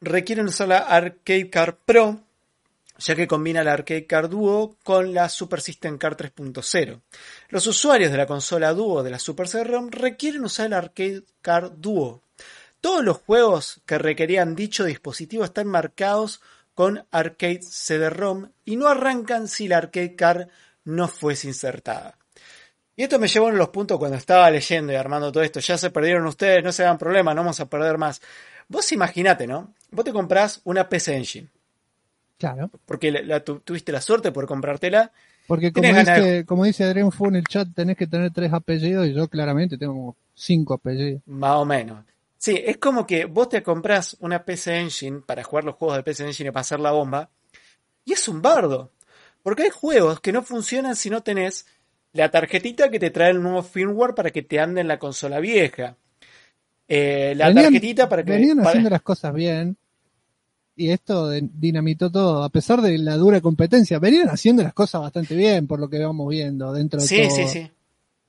[0.00, 2.20] requieren usar la Arcade Card Pro,
[3.00, 7.00] ya que combina la Arcade Card Duo con la Super System Card 3.0.
[7.48, 11.72] Los usuarios de la consola Duo de la Super CD-ROM requieren usar la Arcade Card
[11.78, 12.22] Duo.
[12.80, 16.40] Todos los juegos que requerían dicho dispositivo están marcados
[16.74, 20.48] con Arcade CD-ROM y no arrancan si la Arcade Card
[20.84, 22.16] no fuese insertada.
[22.96, 25.60] Y esto me llevó a los puntos cuando estaba leyendo y armando todo esto.
[25.60, 28.20] Ya se perdieron ustedes, no se hagan problema, no vamos a perder más.
[28.68, 29.74] Vos imaginate, ¿no?
[29.90, 31.48] Vos te comprás una PC Engine,
[32.40, 32.70] Claro.
[32.86, 35.12] porque la, la tu- tuviste la suerte por comprártela.
[35.46, 39.06] Porque como dice, como dice Adrián Fu en el chat, tenés que tener tres apellidos
[39.06, 41.20] y yo claramente tengo como cinco apellidos.
[41.26, 42.04] Más o menos.
[42.38, 46.02] Sí, es como que vos te comprás una PC Engine para jugar los juegos de
[46.02, 47.28] PC Engine y pasar la bomba.
[48.04, 48.90] Y es un bardo.
[49.42, 51.66] Porque hay juegos que no funcionan si no tenés
[52.14, 55.38] la tarjetita que te trae el nuevo firmware para que te ande en la consola
[55.40, 55.96] vieja.
[56.88, 58.32] Eh, la Venían- tarjetita para que.
[58.32, 59.76] Venían para- haciendo las cosas bien.
[60.76, 63.98] Y esto dinamitó todo, a pesar de la dura competencia.
[63.98, 67.36] Venían haciendo las cosas bastante bien, por lo que vamos viendo dentro de Sí, todo.
[67.36, 67.70] sí, sí.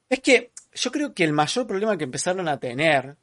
[0.09, 3.15] Es que yo creo que el mayor problema que empezaron a tener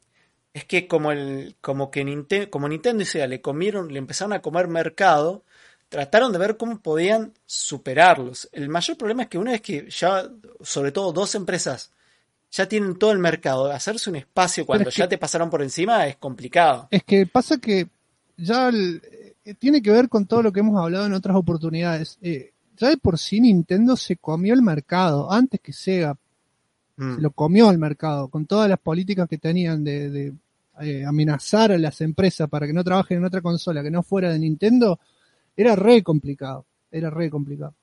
[0.53, 4.33] es que como el, como que Ninte- como Nintendo y Sega le comieron, le empezaron
[4.33, 5.43] a comer mercado,
[5.89, 8.49] trataron de ver cómo podían superarlos.
[8.51, 10.27] El mayor problema es que una vez que ya,
[10.61, 11.91] sobre todo dos empresas,
[12.51, 15.61] ya tienen todo el mercado, hacerse un espacio cuando es que- ya te pasaron por
[15.61, 16.87] encima es complicado.
[16.89, 17.87] Es que pasa que
[18.41, 19.01] ya el-
[19.45, 22.17] eh, tiene que ver con todo lo que hemos hablado en otras oportunidades.
[22.21, 26.15] Eh, ya de por sí Nintendo se comió el mercado antes que Sega
[26.97, 27.15] Mm.
[27.15, 30.33] se lo comió el mercado con todas las políticas que tenían de, de,
[30.81, 34.29] eh, amenazar a las empresas para que no trabajen en otra consola que no fuera
[34.31, 34.99] de Nintendo.
[35.55, 36.65] Era re complicado.
[36.91, 37.73] Era re complicado.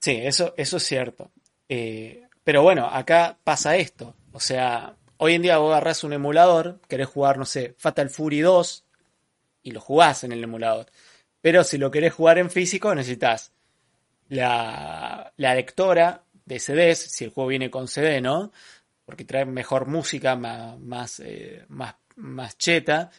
[0.00, 1.30] Sí, eso, eso es cierto.
[1.66, 4.14] Pero bueno, acá pasa esto.
[4.32, 8.40] O sea, hoy en día vos agarrás un emulador, querés jugar, no sé, Fatal Fury
[8.40, 8.83] 2
[9.64, 10.86] y lo jugás en el emulador.
[11.42, 13.52] Pero si lo querés jugar en físico, necesitas
[14.28, 18.52] la, la lectora de CDs, si el juego viene con CD, ¿no?
[19.04, 23.10] Porque trae mejor música, más, más, eh, más, más cheta,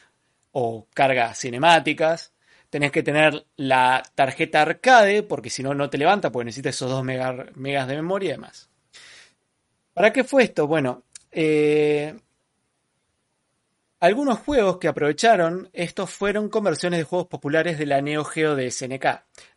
[0.52, 2.34] o cargas cinemáticas.
[2.70, 6.90] Tenés que tener la tarjeta arcade, porque si no, no te levanta, porque necesitas esos
[6.92, 8.70] 2 mega- megas de memoria y demás.
[9.94, 10.68] ¿Para qué fue esto?
[10.68, 12.16] Bueno, eh,
[14.00, 18.70] algunos juegos que aprovecharon estos fueron conversiones de juegos populares de la Neo Geo de
[18.70, 19.06] SNK.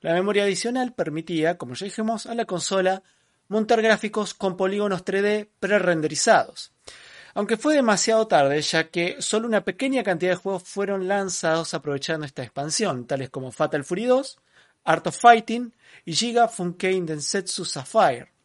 [0.01, 3.03] La memoria adicional permitía, como ya dijimos, a la consola
[3.49, 6.73] montar gráficos con polígonos 3D pre-renderizados.
[7.35, 12.27] Aunque fue demasiado tarde, ya que solo una pequeña cantidad de juegos fueron lanzados aprovechando
[12.27, 14.39] esta expansión, tales como Fatal Fury 2,
[14.85, 15.75] Art of Fighting
[16.05, 18.38] y Giga Funkein Densetsu Sapphire.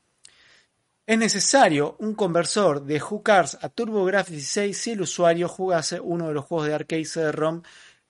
[1.06, 6.34] Es necesario un conversor de HuCars a TurboGrafx 16 si el usuario jugase uno de
[6.34, 7.62] los juegos de arcade CD-ROM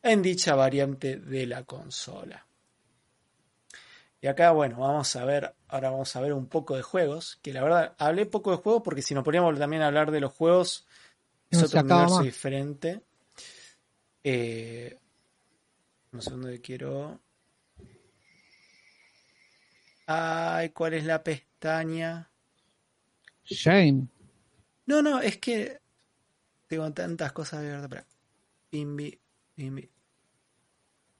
[0.03, 2.45] en dicha variante de la consola.
[4.21, 7.51] Y acá, bueno, vamos a ver, ahora vamos a ver un poco de juegos, que
[7.51, 10.31] la verdad, hablé poco de juegos porque si nos poníamos también a hablar de los
[10.31, 10.87] juegos,
[11.49, 12.25] es No otro universo más.
[12.25, 13.01] diferente.
[14.23, 14.97] Eh,
[16.11, 17.19] un segundo que quiero...
[20.05, 22.29] Ay, ¿cuál es la pestaña?
[23.45, 24.07] Shame.
[24.85, 25.79] No, no, es que
[26.67, 27.83] tengo tantas cosas abiertas.
[27.85, 28.05] Espera.
[28.71, 29.19] Invi,
[29.57, 29.89] invi.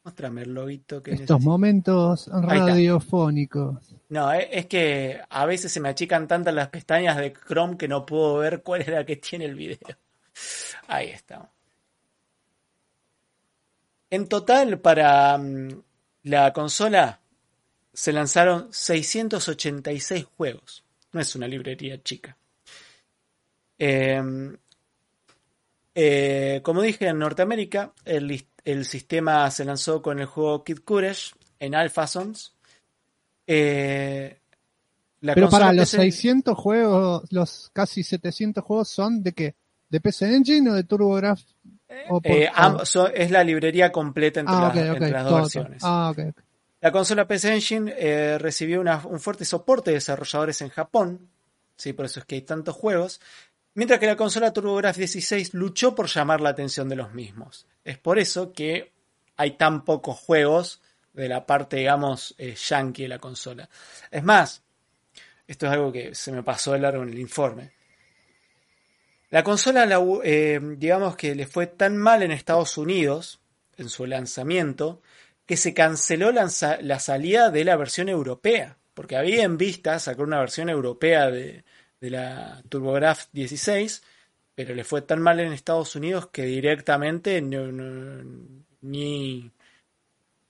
[0.03, 1.39] Mostrame el loguito que Estos necesito.
[1.49, 3.95] momentos radiofónicos.
[4.09, 7.87] No, es, es que a veces se me achican tantas las pestañas de Chrome que
[7.87, 9.97] no puedo ver cuál es la que tiene el video.
[10.87, 11.49] Ahí está.
[14.09, 15.81] En total, para mm,
[16.23, 17.19] la consola
[17.93, 20.82] se lanzaron 686 juegos.
[21.13, 22.35] No es una librería chica.
[23.79, 24.21] Eh,
[25.95, 31.31] eh, como dije, en Norteamérica el, el sistema se lanzó con el juego Kid Courage
[31.59, 32.55] en Alpha Sons.
[33.45, 34.39] Eh,
[35.21, 39.55] la Pero para los PC 600 juegos, los casi 700 juegos son de qué?
[39.89, 41.39] ¿De PC Engine o de TurboGraf?
[42.09, 45.37] O por- eh, am- so- es la librería completa entre, ah, las, entre dos todo,
[45.41, 45.83] versiones.
[45.83, 46.43] Ah, ok, ok.
[46.83, 51.29] La consola PC Engine eh, recibió un fuerte soporte de desarrolladores en Japón,
[51.77, 53.21] sí, por eso es que hay tantos juegos,
[53.73, 57.67] mientras que la consola TurboGrafx 16 luchó por llamar la atención de los mismos.
[57.85, 58.91] Es por eso que
[59.37, 60.81] hay tan pocos juegos
[61.13, 63.69] de la parte, digamos, eh, yankee de la consola.
[64.11, 64.61] Es más,
[65.47, 67.71] esto es algo que se me pasó de largo en el informe.
[69.29, 69.87] La consola,
[70.25, 73.39] eh, digamos que le fue tan mal en Estados Unidos,
[73.77, 75.01] en su lanzamiento,
[75.45, 80.25] que se canceló lanza- la salida de la versión europea, porque había en vista sacar
[80.25, 81.63] una versión europea de,
[81.99, 84.03] de la TurboGrafx 16,
[84.55, 88.23] pero le fue tan mal en Estados Unidos que directamente no- no-
[88.81, 89.51] ni,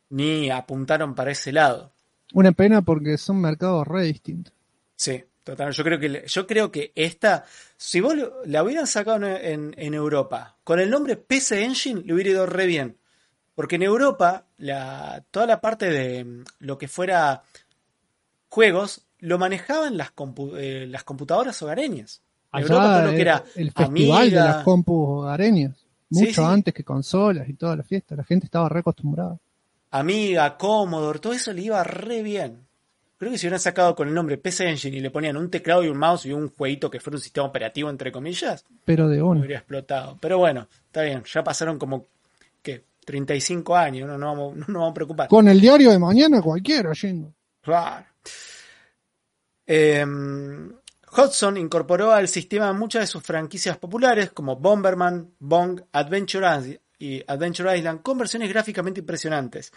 [0.10, 1.92] ni apuntaron para ese lado.
[2.34, 4.54] Una pena porque son mercados re distintos.
[4.96, 5.72] Sí, total.
[5.72, 7.46] Yo creo que yo creo que esta,
[7.78, 8.16] si vos
[8.46, 12.46] la hubieran sacado en, en- en Europa con el nombre PC Engine, le hubiera ido
[12.46, 12.98] re bien.
[13.56, 17.44] Porque en Europa, la, toda la parte de mm, lo que fuera
[18.50, 22.22] juegos, lo manejaban las, compu- eh, las computadoras hogareñas.
[22.54, 25.86] En Europa todo lo que era el festival de las compus hogareñas.
[26.10, 26.48] Mucho sí.
[26.48, 28.16] antes que consolas y toda la fiesta.
[28.16, 29.38] La gente estaba re acostumbrada.
[29.90, 32.60] Amiga, Commodore, todo eso le iba re bien.
[33.18, 35.84] Creo que si hubieran sacado con el nombre PC Engine y le ponían un teclado
[35.84, 39.22] y un mouse y un jueguito que fuera un sistema operativo, entre comillas, Pero de
[39.22, 39.40] uno.
[39.40, 40.18] hubiera explotado.
[40.20, 42.06] Pero bueno, está bien, ya pasaron como,
[42.62, 42.84] ¿qué?
[43.06, 45.28] 35 años, no nos vamos, no nos vamos a preocupar.
[45.28, 47.34] Con el diario de mañana cualquiera, Jingo.
[47.62, 48.06] Claro.
[49.66, 50.72] Em,
[51.16, 57.24] Hudson incorporó al sistema muchas de sus franquicias populares como Bomberman, Bong, Adventure Island y
[57.28, 59.72] Adventure Island con versiones gráficamente impresionantes.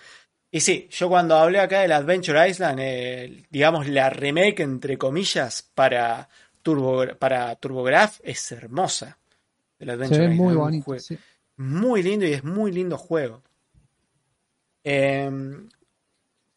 [0.50, 5.68] Y sí, yo cuando hablé acá del Adventure Island, eh, digamos la remake entre comillas
[5.74, 6.28] para
[6.62, 9.18] Turbo para TurboGrafx es hermosa.
[9.78, 10.98] El Se Adventure ve Island, muy bonito.
[10.98, 11.18] sí.
[11.56, 13.42] Muy lindo y es muy lindo juego.
[14.84, 15.30] Eh,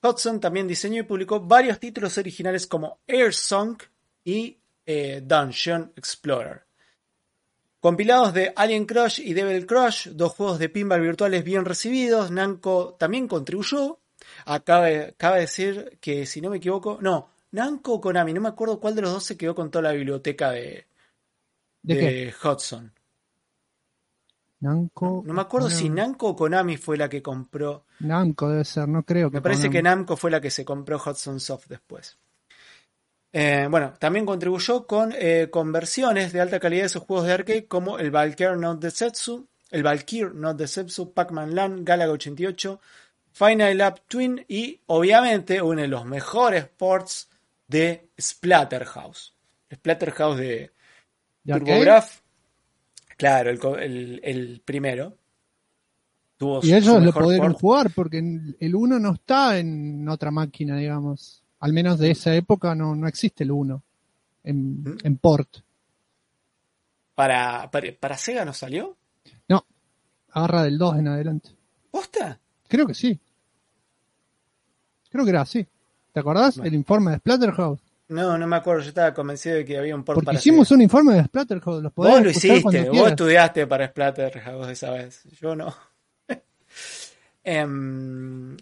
[0.02, 3.82] Hudson también diseñó y publicó varios títulos originales como Air Song
[4.24, 6.64] y eh, Dungeon Explorer.
[7.80, 12.96] Compilados de Alien Crush y Devil Crush, dos juegos de pinball virtuales bien recibidos, Namco
[13.00, 14.00] también contribuyó.
[14.46, 18.50] Acaba de, cabe decir que, si no me equivoco, no, Namco o Konami, no me
[18.50, 20.88] acuerdo cuál de los dos se quedó con toda la biblioteca de,
[21.82, 22.34] ¿De de qué?
[22.48, 22.94] Hudson.
[24.62, 25.24] Namco.
[25.26, 25.90] No me acuerdo si.
[25.90, 27.86] Namco o Konami fue la que compró.
[28.00, 29.38] Namco debe ser, no creo que.
[29.38, 29.74] Me parece Konami.
[29.74, 32.18] que Namco fue la que se compró Hudson Soft después.
[33.32, 37.68] Eh, bueno, también contribuyó con eh, conversiones de alta calidad de sus juegos de arcade
[37.68, 42.82] como el Valkyr no Desetsu, el Valkyr no Desetsu, Pac-Man Land, Galaga 88,
[43.32, 47.30] Final Lap Twin y obviamente uno de los mejores ports
[47.68, 49.36] de Splatterhouse.
[49.72, 50.72] Splatterhouse de
[51.44, 52.04] ¿De arcade?
[53.20, 55.16] Claro, el, el- el primero.
[56.38, 57.60] Tuvo Y ellos lo pudieron port.
[57.62, 58.20] jugar porque
[58.60, 61.44] el 1 no está en otra máquina, digamos.
[61.60, 63.84] Al menos de esa época no, no existe el 1
[64.46, 64.98] en, ¿Mm?
[65.04, 65.58] en port.
[67.14, 68.96] Para, para, para Sega no salió.
[69.50, 69.66] No,
[70.32, 71.50] agarra del 2 en adelante.
[71.92, 72.40] ¿Posta?
[72.70, 73.20] Creo que sí.
[75.10, 75.68] Creo que era así.
[76.14, 76.56] ¿Te acordás?
[76.56, 76.70] Bueno.
[76.70, 77.82] El informe de Splatterhouse.
[78.10, 78.82] No, no me acuerdo.
[78.82, 81.84] Yo estaba convencido de que había un port Porque para hicimos un informe de Splatterhouse.
[81.84, 83.12] Los podés Vos lo hiciste, vos quieras.
[83.12, 85.24] estudiaste para Splatterhouse esa vez.
[85.40, 85.74] Yo no.
[87.44, 88.58] Em,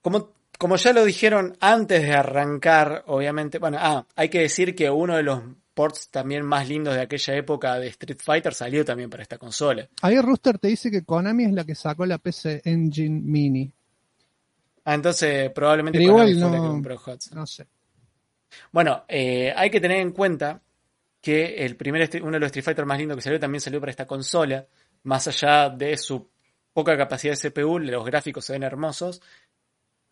[0.00, 3.58] como, como ya lo dijeron antes de arrancar, obviamente.
[3.58, 5.42] Bueno, ah, hay que decir que uno de los
[5.74, 9.88] ports también más lindos de aquella época de Street Fighter salió también para esta consola.
[10.02, 13.72] Ahí Rooster te dice que Konami es la que sacó la PC Engine Mini.
[14.90, 17.38] Ah, entonces probablemente Pero igual la que no- compró Hudson.
[17.38, 17.66] No sé.
[18.72, 20.60] Bueno, eh, hay que tener en cuenta
[21.20, 23.90] que el primer uno de los Street Fighter más lindos que salió también salió para
[23.90, 24.66] esta consola,
[25.04, 26.28] más allá de su
[26.72, 29.20] poca capacidad de CPU, los gráficos se ven hermosos.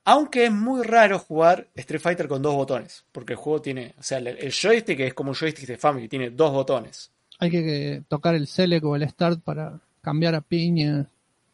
[0.04, 4.02] Aunque es muy raro jugar Street Fighter con dos botones, porque el juego tiene, o
[4.02, 7.10] sea, el joystick es como un joystick de Family, tiene dos botones.
[7.40, 11.06] Hay que, que tocar el select o el start para cambiar a piña.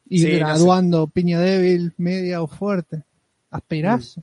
[0.06, 0.38] Ir Sí, no sé.
[0.38, 3.02] graduando piña débil, media o fuerte.
[3.54, 4.22] Aspirazo.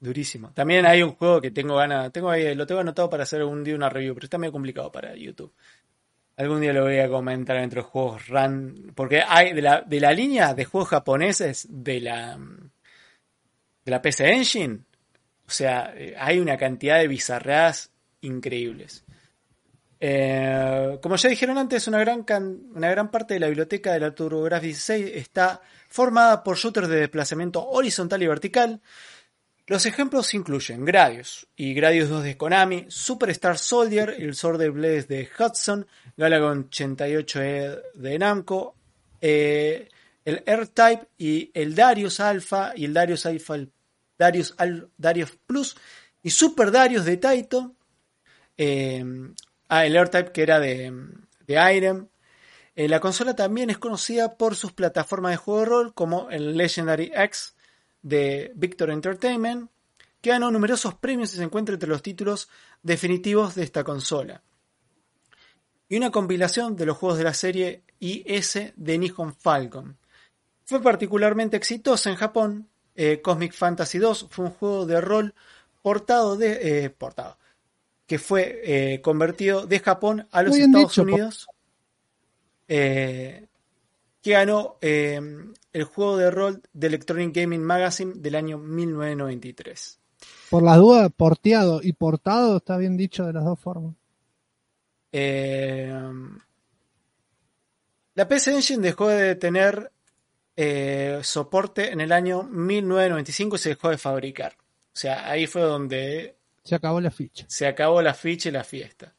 [0.00, 0.50] Durísimo.
[0.52, 3.62] También hay un juego que tengo ganas, tengo ahí, lo tengo anotado para hacer un
[3.62, 5.52] día una review, pero está medio complicado para YouTube.
[6.36, 10.00] Algún día lo voy a comentar entre los juegos run, porque hay de la, de
[10.00, 12.36] la línea de juegos japoneses de la
[13.84, 14.80] de la PC Engine,
[15.46, 19.04] o sea, eh, hay una cantidad de bizarreadas increíbles.
[20.04, 22.26] Eh, como ya dijeron antes, una gran,
[22.74, 26.96] una gran parte de la biblioteca de la TurboGrafx 16 está formada por shooters de
[26.96, 28.80] desplazamiento horizontal y vertical.
[29.68, 35.06] Los ejemplos incluyen Gradius y Gradius 2 de Konami, Superstar Soldier, el Sword de Blaze
[35.06, 35.86] de Hudson,
[36.16, 38.74] Galagon 88E de Namco,
[39.20, 39.88] eh,
[40.24, 43.70] el R-Type y el Darius Alpha y el Darius Alpha, el
[44.18, 44.56] Darius,
[44.96, 45.76] Darius Plus
[46.24, 47.76] y Super Darius de Taito.
[48.56, 49.04] Eh,
[49.78, 50.92] ah, el R-Type que era de,
[51.46, 52.08] de Irem.
[52.74, 56.56] Eh, la consola también es conocida por sus plataformas de juego de rol como el
[56.56, 57.54] Legendary X
[58.02, 59.70] de Victor Entertainment,
[60.20, 62.48] que ganó numerosos premios y se encuentra entre los títulos
[62.82, 64.42] definitivos de esta consola.
[65.88, 69.98] Y una compilación de los juegos de la serie IS de Nihon Falcon.
[70.64, 72.68] Fue particularmente exitosa en Japón.
[72.94, 75.34] Eh, Cosmic Fantasy 2 fue un juego de rol
[75.82, 76.84] portado de.
[76.84, 77.36] eh, portado.
[78.12, 81.46] Que fue eh, convertido de Japón a los Estados dicho, Unidos.
[82.68, 83.46] eh,
[84.20, 85.18] que ganó eh,
[85.72, 89.98] el juego de rol de Electronic Gaming Magazine del año 1993.
[90.50, 93.94] Por las dudas, porteado y portado está bien dicho de las dos formas.
[98.14, 99.90] La PC Engine dejó de tener
[101.22, 104.54] soporte en el año 1995 y se dejó de fabricar.
[104.58, 107.44] O sea, ahí fue donde Se acabó la ficha.
[107.48, 109.14] se acabó la ficha y la fiesta.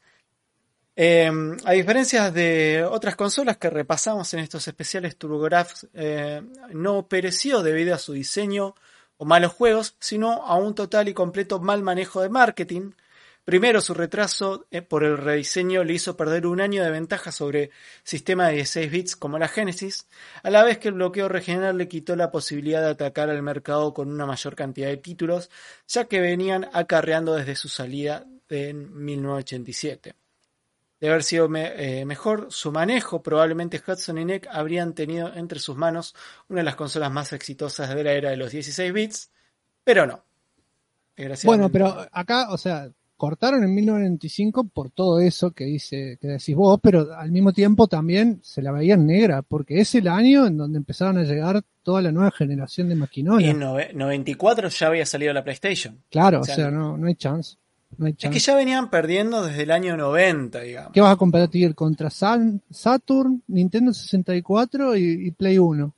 [0.96, 1.30] Eh,
[1.64, 6.42] a diferencia de otras consolas que repasamos en estos especiales, TurboGrafx eh,
[6.72, 8.74] no pereció debido a su diseño
[9.16, 12.92] o malos juegos, sino a un total y completo mal manejo de marketing.
[13.44, 17.70] Primero, su retraso eh, por el rediseño le hizo perder un año de ventaja sobre
[18.02, 20.06] sistemas de 16 bits como la Genesis,
[20.42, 23.92] a la vez que el bloqueo regional le quitó la posibilidad de atacar al mercado
[23.92, 25.50] con una mayor cantidad de títulos,
[25.86, 30.14] ya que venían acarreando desde su salida en 1987.
[31.00, 35.58] De haber sido me- eh, mejor su manejo, probablemente Hudson y NEC habrían tenido entre
[35.58, 36.14] sus manos
[36.48, 39.30] una de las consolas más exitosas de la era de los 16 bits,
[39.82, 40.24] pero no.
[41.46, 46.54] Bueno, pero acá, o sea, cortaron en 1995 por todo eso que dice, que decís
[46.54, 50.56] vos, pero al mismo tiempo también se la veían negra, porque es el año en
[50.56, 53.44] donde empezaron a llegar toda la nueva generación de maquinolas.
[53.48, 55.98] en nove- 94 ya había salido la PlayStation.
[56.10, 57.56] Claro, o o sea, no, no hay chance.
[57.96, 58.32] No hay Es chance.
[58.34, 60.92] que ya venían perdiendo desde el año 90, digamos.
[60.92, 65.94] ¿Qué vas a competir contra San- Saturn, Nintendo 64 y, y Play 1?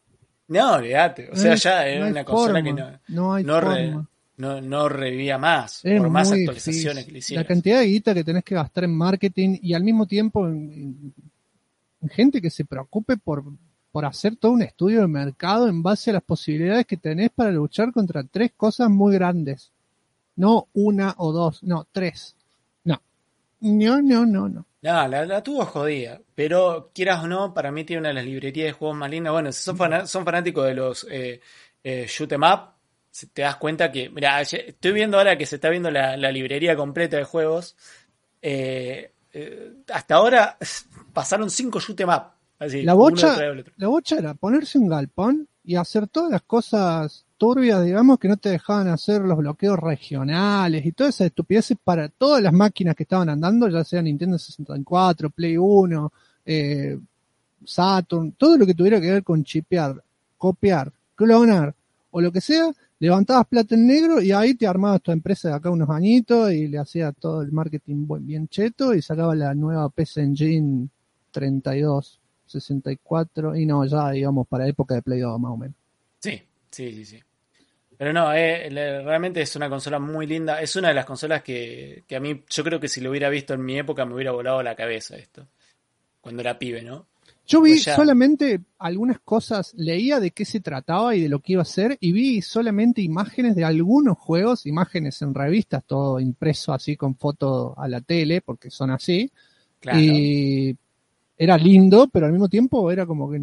[0.48, 1.28] No, olvídate.
[1.30, 4.08] O No sea, hay- ya era una consola que forma, no, no hay forma.
[4.38, 7.34] No, no revivía más, Es por más actualizaciones difícil.
[7.36, 10.06] que le La cantidad de guita que tenés que gastar en marketing y al mismo
[10.06, 11.14] tiempo en, en-
[12.02, 13.42] en gente que se preocupe por,
[13.90, 17.50] por hacer todo un estudio de mercado en base a las posibilidades que tenés para
[17.50, 19.72] luchar contra tres cosas muy grandes.
[20.36, 22.36] No una o dos, no, tres.
[22.84, 23.00] No.
[23.60, 24.66] No, no, no, no.
[24.82, 26.20] No, la, la tuvo jodida.
[26.34, 29.32] Pero quieras o no, para mí tiene una de las librerías de juegos más lindas.
[29.32, 31.40] Bueno, si son, fanáticos de los eh,
[31.82, 32.75] eh, shoot 'em up,
[33.32, 36.76] te das cuenta que, mira, estoy viendo ahora que se está viendo la, la librería
[36.76, 37.76] completa de juegos.
[38.42, 40.56] Eh, eh, hasta ahora
[41.12, 42.22] pasaron cinco shoot 'em up.
[42.58, 43.36] Así, La bocha,
[43.76, 48.36] la bocha era ponerse un galpón y hacer todas las cosas turbias, digamos, que no
[48.38, 53.02] te dejaban hacer los bloqueos regionales y todas esas estupideces para todas las máquinas que
[53.02, 56.12] estaban andando, ya sea Nintendo 64, Play 1,
[56.46, 56.98] eh,
[57.64, 60.02] Saturn, todo lo que tuviera que ver con chipear,
[60.38, 61.74] copiar, clonar
[62.10, 65.54] o lo que sea, levantabas plata en negro y ahí te armabas tu empresa de
[65.54, 69.88] acá unos añitos y le hacías todo el marketing bien cheto y sacabas la nueva
[69.90, 70.88] PC Engine
[71.30, 75.76] 32, 64 y no, ya digamos para época de Play 2 más o menos.
[76.18, 77.22] Sí, sí, sí, sí.
[77.98, 78.68] Pero no, eh,
[79.04, 80.60] realmente es una consola muy linda.
[80.60, 83.30] Es una de las consolas que, que a mí, yo creo que si lo hubiera
[83.30, 85.46] visto en mi época me hubiera volado la cabeza esto.
[86.20, 87.06] Cuando era pibe, ¿no?
[87.46, 91.52] Yo vi Pues solamente algunas cosas, leía de qué se trataba y de lo que
[91.52, 96.72] iba a ser, y vi solamente imágenes de algunos juegos, imágenes en revistas, todo impreso
[96.72, 99.30] así con foto a la tele, porque son así.
[99.78, 100.00] Claro.
[100.00, 100.76] Y
[101.38, 103.40] era lindo, pero al mismo tiempo era como que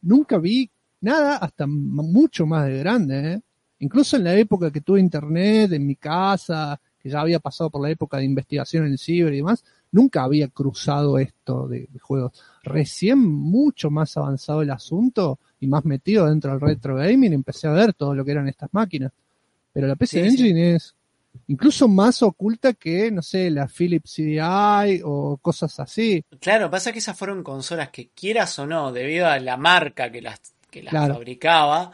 [0.00, 3.32] nunca vi nada hasta mucho más de grande.
[3.32, 3.40] ¿eh?
[3.80, 7.82] Incluso en la época que tuve internet, en mi casa, que ya había pasado por
[7.82, 11.98] la época de investigación en el ciber y demás, nunca había cruzado esto de, de
[12.00, 12.32] juegos.
[12.64, 17.72] Recién mucho más avanzado el asunto y más metido dentro del retro gaming, empecé a
[17.72, 19.12] ver todo lo que eran estas máquinas.
[19.72, 20.42] Pero la PC Sí, sí.
[20.42, 20.94] Engine es
[21.46, 26.22] incluso más oculta que, no sé, la Philips CDI o cosas así.
[26.40, 30.20] Claro, pasa que esas fueron consolas que quieras o no, debido a la marca que
[30.20, 30.40] las,
[30.70, 31.14] que las Claro.
[31.14, 31.92] fabricaba,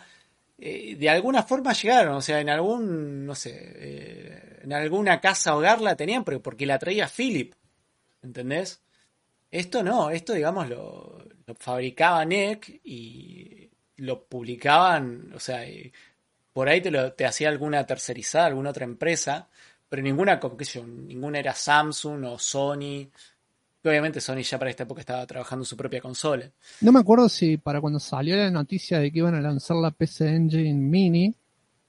[0.59, 5.55] eh, de alguna forma llegaron, o sea, en algún, no sé, eh, en alguna casa
[5.57, 7.53] hogar la tenían, pero porque la traía Philip,
[8.23, 8.81] ¿entendés?
[9.51, 15.65] Esto no, esto digamos lo, lo fabricaba NEC y lo publicaban, o sea,
[16.53, 19.49] por ahí te, lo, hacía alguna tercerizada, alguna otra empresa,
[19.89, 20.41] pero ninguna,
[21.07, 23.09] ninguna era Samsung o Sony.
[23.83, 26.51] Obviamente Sony ya para esta época estaba trabajando su propia consola.
[26.83, 29.91] No me acuerdo si para cuando salió la noticia de que iban a lanzar la
[29.91, 31.35] PC Engine Mini,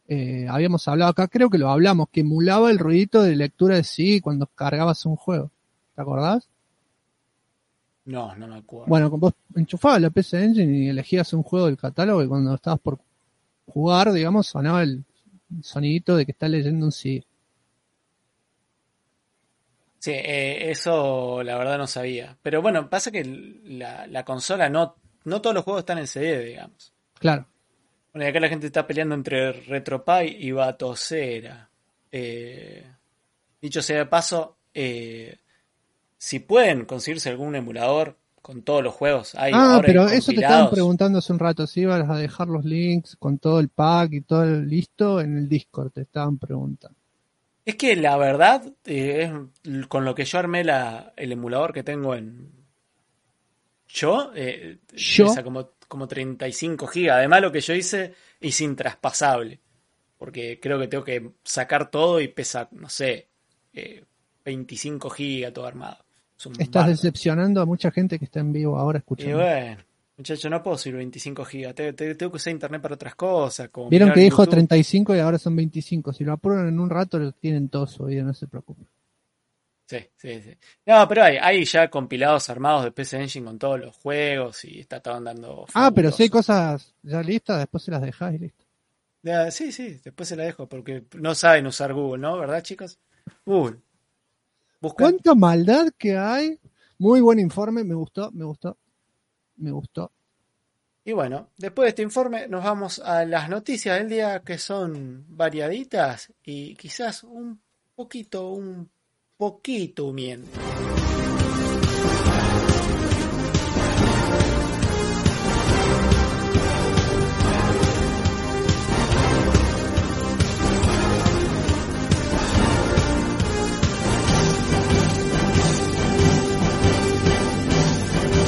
[0.08, 3.84] eh, habíamos hablado acá, creo que lo hablamos, que emulaba el ruidito de lectura de
[3.84, 5.52] sí cuando cargabas un juego.
[6.00, 6.47] ¿Te acordás?
[8.06, 8.86] No, no me acuerdo.
[8.88, 12.80] Bueno, vos enchufabas la PC Engine y elegías un juego del catálogo y cuando estabas
[12.80, 13.00] por
[13.66, 15.04] jugar, digamos, sonaba el
[15.62, 17.22] sonidito de que estás leyendo un sí.
[19.97, 22.38] Sí, eh, eso la verdad no sabía.
[22.41, 23.26] Pero bueno, pasa que
[23.66, 24.95] la, la consola no,
[25.26, 26.93] no todos los juegos están en CD, digamos.
[27.20, 27.45] Claro.
[28.14, 31.70] Bueno, y acá la gente está peleando entre RetroPie y Batocera.
[32.10, 32.89] Eh,
[33.62, 35.39] dicho sea de paso, eh,
[36.20, 40.70] si pueden conseguirse algún emulador con todos los juegos, hay ah, pero eso te estaban
[40.70, 44.22] preguntando hace un rato, si ibas a dejar los links con todo el pack y
[44.22, 46.99] todo el listo en el Discord, te estaban preguntando.
[47.65, 49.32] Es que la verdad, eh,
[49.63, 52.51] es con lo que yo armé la, el emulador que tengo en.
[53.88, 55.28] Yo, eh, Yo.
[55.28, 57.17] pesa como, como 35 gigas.
[57.17, 59.59] Además, lo que yo hice es intraspasable.
[60.17, 63.30] Porque creo que tengo que sacar todo y pesa, no sé,
[63.74, 64.03] eh,
[64.45, 66.03] 25 gigas todo armado.
[66.58, 69.38] Estás decepcionando a mucha gente que está en vivo ahora Y escuchando.
[69.38, 69.78] bueno,
[70.18, 71.76] muchacho, no puedo subir 25 gigas.
[71.76, 73.70] Te- te- Tengo que usar internet para otras cosas.
[73.70, 74.52] Como Vieron que dijo YouTube.
[74.52, 76.14] 35 y ahora son 25.
[76.14, 78.88] Si lo apuran en un rato, lo tienen todo subido, no se preocupen.
[79.88, 80.56] Sí, sí, sí.
[80.86, 84.80] No, pero hay, hay ya compilados armados de PC Engine con todos los juegos y
[84.82, 85.66] está todo andando.
[85.74, 88.64] Ah, pero si hay cosas ya listas, después se las dejás y listo.
[89.24, 92.38] Ya, Sí, sí, después se la dejo porque no saben usar Google, ¿no?
[92.38, 93.00] ¿Verdad, chicos?
[93.46, 93.78] Google.
[94.82, 96.60] ¿Cuánta maldad que hay?
[96.98, 98.78] Muy buen informe, me gustó, me gustó,
[99.58, 100.12] me gustó.
[101.04, 105.26] Y bueno, después de este informe nos vamos a las noticias del día que son
[105.30, 107.62] variaditas y quizás un
[107.96, 108.90] poquito, un
[109.38, 110.54] poquito humientes.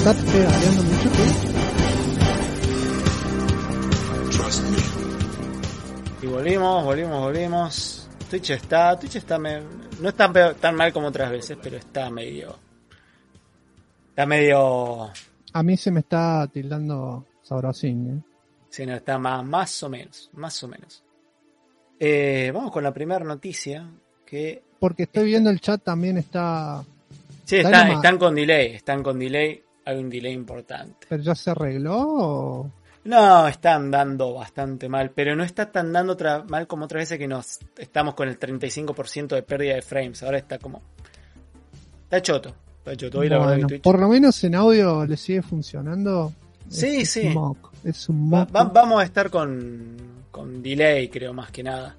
[0.02, 1.10] ¿Estás pedaleando mucho.
[6.24, 8.10] Y volvimos, volvimos, volvimos.
[8.30, 9.62] Twitch está, Twitch está, me-
[9.99, 12.58] no está tan mal como otras veces, pero está medio,
[14.10, 15.12] está medio,
[15.54, 18.22] A mí se me está tildando sabrosín, ¿eh?
[18.70, 21.04] sí, no, está más, más o menos, más o menos.
[21.99, 23.86] Eh, vamos con la primera noticia,
[24.26, 26.84] que Porque estoy viendo el chat también está...
[27.43, 31.08] sí, está- están con delay, están con delay, hay un delay importante.
[31.10, 32.72] ¿Pero ya se arregló o...?
[33.04, 36.16] No, están dando bastante mal, pero no está tan dando
[36.48, 40.22] mal como otras veces que nos estamos con el 35% de pérdida de frames.
[40.22, 40.84] Ahora está como.
[42.04, 42.56] Está choto.
[42.78, 43.20] Está choto.
[43.20, 46.32] Hoy la verdad Bueno, que Twitch- por lo menos en audio le sigue funcionando.
[46.70, 47.34] Sí, es sí.
[47.36, 48.54] Un es un Va- moco.
[48.54, 49.98] va- vamos a estar con,
[50.30, 51.96] con delay, creo, más que nada.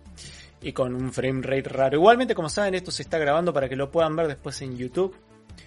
[0.60, 1.96] Y con un frame rate raro.
[1.96, 5.12] Igualmente, como saben, esto se está grabando para que lo puedan ver después en YouTube.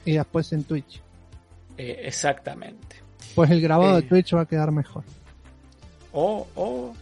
[0.06, 1.02] Y después en Twitch.
[1.78, 2.98] Eh, exactamente.
[3.36, 4.02] Pues el grabado Eh.
[4.02, 5.04] de Twitch va a quedar mejor.
[6.14, 6.94] O, o.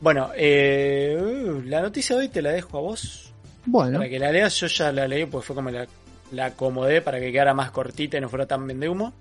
[0.00, 3.32] Bueno, eh, uh, la noticia de hoy te la dejo a vos.
[3.64, 5.86] Bueno, Para que la leas, yo ya la leí, pues fue como la,
[6.32, 9.12] la acomodé para que quedara más cortita y no fuera tan vende humo.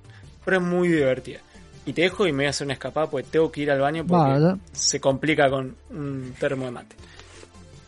[0.44, 1.40] Pero es muy divertida.
[1.86, 3.80] Y te dejo y me voy a hacer una escapada porque tengo que ir al
[3.80, 4.58] baño porque vaya.
[4.72, 6.96] se complica con un termo de mate.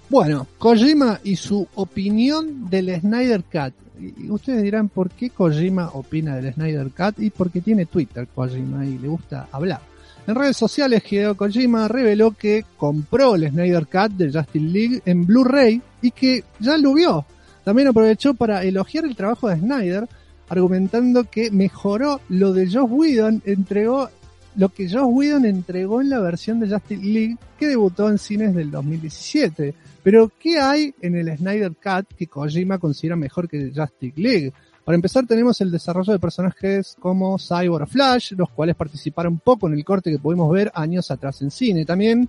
[0.10, 3.74] Bueno, Kojima y su opinión del Snyder Cut.
[4.00, 7.20] Y ustedes dirán, ¿por qué Kojima opina del Snyder Cut?
[7.20, 9.82] Y porque tiene Twitter Kojima y le gusta hablar.
[10.26, 15.26] En redes sociales, Hideo Kojima reveló que compró el Snyder Cut de Justice League en
[15.26, 17.26] Blu-ray y que ya lo vio.
[17.64, 20.08] También aprovechó para elogiar el trabajo de Snyder,
[20.50, 24.10] argumentando que mejoró lo de Josh Whedon, entregó
[24.56, 28.54] lo que Josh Whedon entregó en la versión de Justice League que debutó en cines
[28.54, 29.74] del 2017.
[30.04, 34.54] Pero, ¿qué hay en el Snyder Cut que Kojima considera mejor que Justice League?
[34.84, 39.76] Para empezar tenemos el desarrollo de personajes como Cyborg Flash, los cuales participaron poco en
[39.76, 41.86] el corte que pudimos ver años atrás en cine.
[41.86, 42.28] También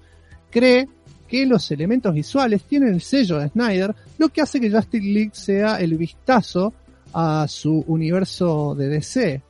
[0.50, 0.88] cree
[1.26, 5.32] que los elementos visuales tienen el sello de Snyder, lo que hace que Justice League
[5.32, 6.72] sea el vistazo
[7.12, 9.42] a su universo de DC.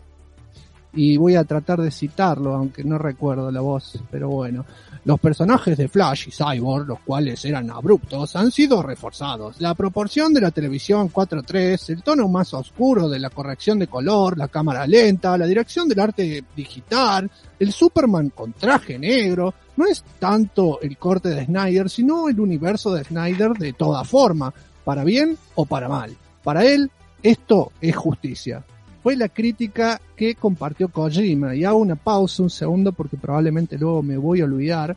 [0.96, 4.64] Y voy a tratar de citarlo, aunque no recuerdo la voz, pero bueno.
[5.04, 9.60] Los personajes de Flash y Cyborg, los cuales eran abruptos, han sido reforzados.
[9.60, 14.38] La proporción de la televisión 4.3, el tono más oscuro de la corrección de color,
[14.38, 20.02] la cámara lenta, la dirección del arte digital, el Superman con traje negro, no es
[20.18, 25.36] tanto el corte de Snyder, sino el universo de Snyder de toda forma, para bien
[25.56, 26.16] o para mal.
[26.42, 26.90] Para él,
[27.22, 28.64] esto es justicia
[29.04, 31.54] fue la crítica que compartió Kojima.
[31.54, 34.96] Y hago una pausa un segundo porque probablemente luego me voy a olvidar.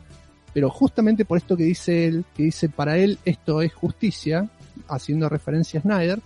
[0.54, 4.48] Pero justamente por esto que dice él, que dice para él esto es justicia,
[4.88, 6.20] haciendo referencia a Snyder,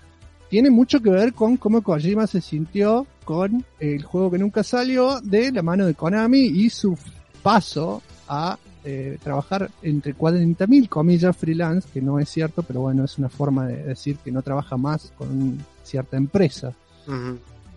[0.49, 5.21] tiene mucho que ver con cómo Kojima se sintió con el juego que nunca salió
[5.21, 6.97] de la mano de Konami y su
[7.43, 13.19] paso a eh, trabajar entre 40.000 comillas freelance, que no es cierto, pero bueno, es
[13.19, 16.73] una forma de decir que no trabaja más con cierta empresa.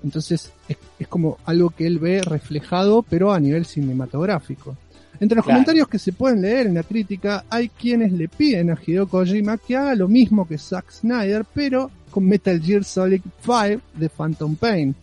[0.05, 4.77] Entonces es, como algo que él ve reflejado, pero a nivel cinematográfico.
[5.19, 8.77] Entre los comentarios que se pueden leer en la crítica, hay quienes le piden a
[8.79, 13.81] Hideo Kojima que haga lo mismo que Zack Snyder, pero con Metal Gear Solid 5
[13.95, 14.95] de Phantom Pain.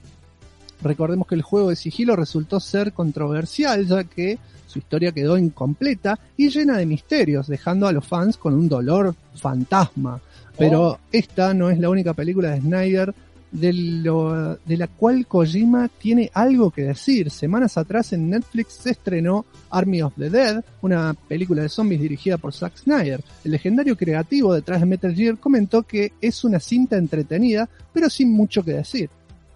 [0.83, 4.39] Recordemos que el juego de sigilo resultó ser controversial, ya que
[4.69, 9.17] su historia quedó incompleta y llena de misterios, dejando a los fans con un dolor
[9.35, 10.21] fantasma.
[10.57, 10.99] Pero oh.
[11.11, 13.15] esta no es la única película de Snyder
[13.53, 17.31] de, la cual Kojima tiene algo que decir.
[17.31, 22.39] Semanas atrás en Netflix se estrenó Army of the Dead, una película de zombies dirigida
[22.39, 23.23] por Zack Snyder.
[23.45, 28.31] El legendario creativo detrás de Metal Gear comentó que es una cinta entretenida, pero sin
[28.31, 29.11] mucho que decir.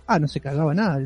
[0.07, 1.01] Ah, no se cagaba nada.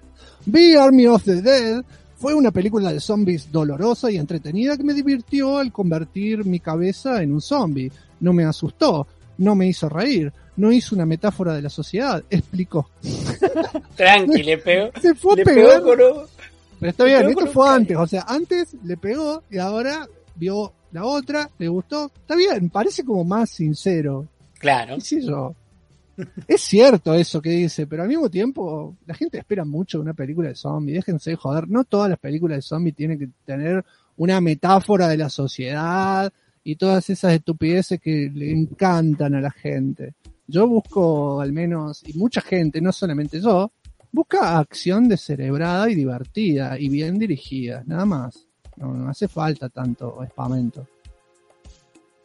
[0.46, 1.82] Vi Army of the Dead,
[2.16, 7.22] fue una película de zombies dolorosa y entretenida que me divirtió al convertir mi cabeza
[7.22, 7.92] en un zombie.
[8.20, 9.06] No me asustó,
[9.38, 12.90] no me hizo reír, no hizo una metáfora de la sociedad, explicó.
[13.96, 14.90] Tranqui, le pegó.
[15.00, 15.82] Se fue a pegar.
[15.84, 21.04] Pero está bien, esto fue antes, o sea, antes le pegó y ahora vio la
[21.04, 22.10] otra, le gustó.
[22.14, 24.28] Está bien, parece como más sincero.
[24.58, 24.98] Claro.
[24.98, 25.54] yo?
[26.48, 30.14] Es cierto eso que dice, pero al mismo tiempo la gente espera mucho de una
[30.14, 30.94] película de zombie.
[30.94, 33.84] Déjense de joder, no todas las películas de zombie tienen que tener
[34.16, 36.32] una metáfora de la sociedad
[36.64, 40.14] y todas esas estupideces que le encantan a la gente.
[40.48, 43.70] Yo busco al menos, y mucha gente, no solamente yo,
[44.10, 48.46] busca acción descerebrada y divertida y bien dirigida, nada más.
[48.76, 50.86] No, hace falta tanto espamento.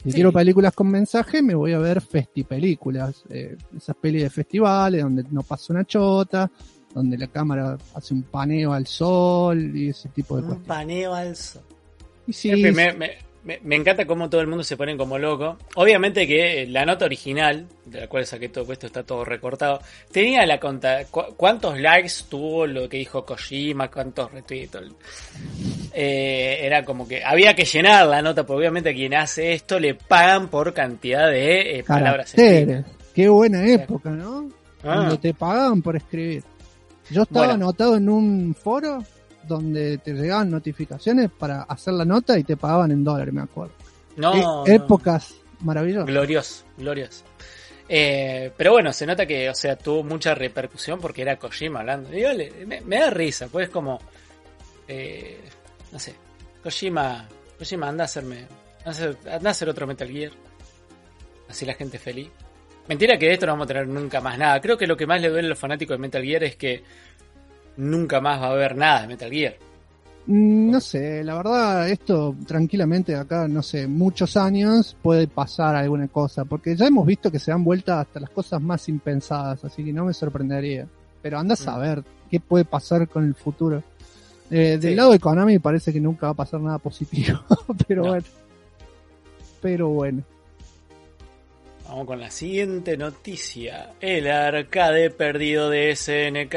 [0.04, 3.24] Si quiero películas con mensaje, me voy a ver festipelículas.
[3.30, 6.52] Eh, esas pelis de festivales donde no pasa una chota,
[6.94, 10.58] donde la cámara hace un paneo al sol y ese tipo de cosas.
[10.58, 11.64] Un paneo al sol.
[12.28, 13.12] Y sí, me,
[13.46, 15.58] encanta cómo todo el mundo se pone como loco.
[15.76, 19.80] Obviamente que la nota original, de la cual saqué todo esto, está todo recortado,
[20.12, 24.78] tenía la conta, cuántos likes tuvo lo que dijo Kojima, cuántos retweets.
[25.94, 29.96] Eh, era como que había que llenar la nota, porque obviamente quien hace esto le
[29.96, 34.50] pagan por cantidad de eh, palabras Qué buena época, ¿no?
[34.80, 34.96] Ah.
[34.96, 36.44] Cuando te pagaban por escribir.
[37.12, 39.04] Yo estaba anotado en un foro
[39.48, 43.74] donde te llegaban notificaciones para hacer la nota y te pagaban en dólares, me acuerdo.
[44.16, 44.66] No.
[44.66, 46.08] épocas maravillosas.
[46.08, 47.24] Glorioso, glorioso.
[47.90, 52.10] Eh, pero bueno, se nota que, o sea, tuvo mucha repercusión porque era Kojima hablando.
[52.10, 54.00] me, da risa, pues como,
[54.88, 55.40] eh,
[55.92, 56.16] no sé,
[56.62, 57.28] Kojima,
[57.58, 58.48] Kojima anda a hacerme,
[58.86, 60.32] anda a hacer otro Metal Gear.
[61.50, 62.30] Así la gente feliz.
[62.88, 64.60] Mentira que de esto no vamos a tener nunca más nada.
[64.60, 66.84] Creo que lo que más le duele a los fanáticos de Metal Gear es que
[67.78, 69.56] nunca más va a haber nada de Metal Gear.
[70.26, 76.08] Mm, no sé, la verdad, esto tranquilamente acá, no sé, muchos años puede pasar alguna
[76.08, 79.84] cosa, porque ya hemos visto que se han vuelto hasta las cosas más impensadas, así
[79.84, 80.88] que no me sorprendería.
[81.22, 81.64] Pero anda a mm.
[81.64, 83.84] saber qué puede pasar con el futuro.
[84.50, 87.40] Eh, del lado de Konami parece que nunca va a pasar nada positivo,
[87.88, 88.26] pero bueno.
[89.62, 90.24] Pero bueno.
[91.88, 93.94] Vamos con la siguiente noticia.
[94.00, 96.56] El arcade perdido de SNK.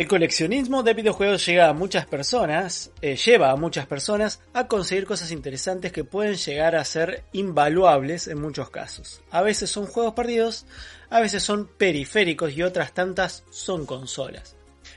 [0.00, 5.04] El coleccionismo de videojuegos llega a muchas personas, eh, lleva a muchas personas a conseguir
[5.04, 9.20] cosas interesantes que pueden llegar a ser invaluables en muchos casos.
[9.30, 10.64] A veces son juegos perdidos,
[11.10, 14.56] a veces son periféricos y otras tantas son consolas.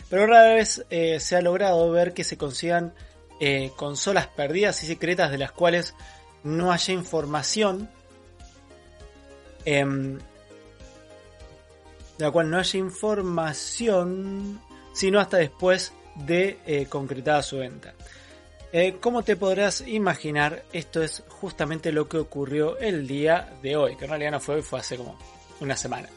[0.09, 2.93] Pero rara vez eh, se ha logrado ver que se consigan
[3.41, 5.95] eh, consolas perdidas y secretas de las cuales
[6.43, 7.89] no haya información.
[12.17, 14.59] De la cual no haya información
[14.93, 17.93] sino hasta después de eh, concretada su venta.
[18.71, 23.95] Eh, como te podrás imaginar, esto es justamente lo que ocurrió el día de hoy,
[23.95, 25.17] que en realidad no fue hoy, fue hace como
[25.59, 26.09] una semana.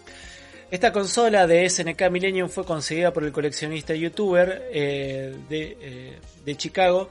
[0.70, 6.56] Esta consola de SNK Millennium fue conseguida por el coleccionista y youtuber eh, de, de
[6.56, 7.10] Chicago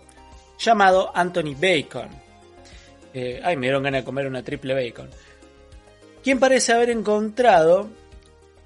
[0.60, 2.10] llamado Anthony Bacon.
[3.44, 5.10] Ay, me dieron ganas de comer una triple bacon.
[6.22, 7.88] Quien parece haber encontrado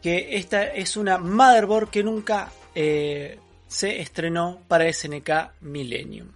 [0.01, 3.37] que esta es una motherboard que nunca eh,
[3.67, 5.29] se estrenó para SNK
[5.61, 6.31] Millennium.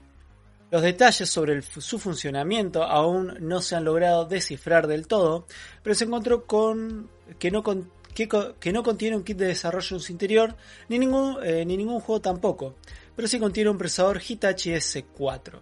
[0.71, 5.45] Los detalles sobre su funcionamiento aún no se han logrado descifrar del todo,
[5.83, 10.11] pero se encontró con que no, que no contiene un kit de desarrollo en su
[10.11, 10.55] interior,
[10.89, 12.75] ni ningún, eh, ni ningún juego tampoco,
[13.15, 15.59] pero sí contiene un procesador Hitachi S4.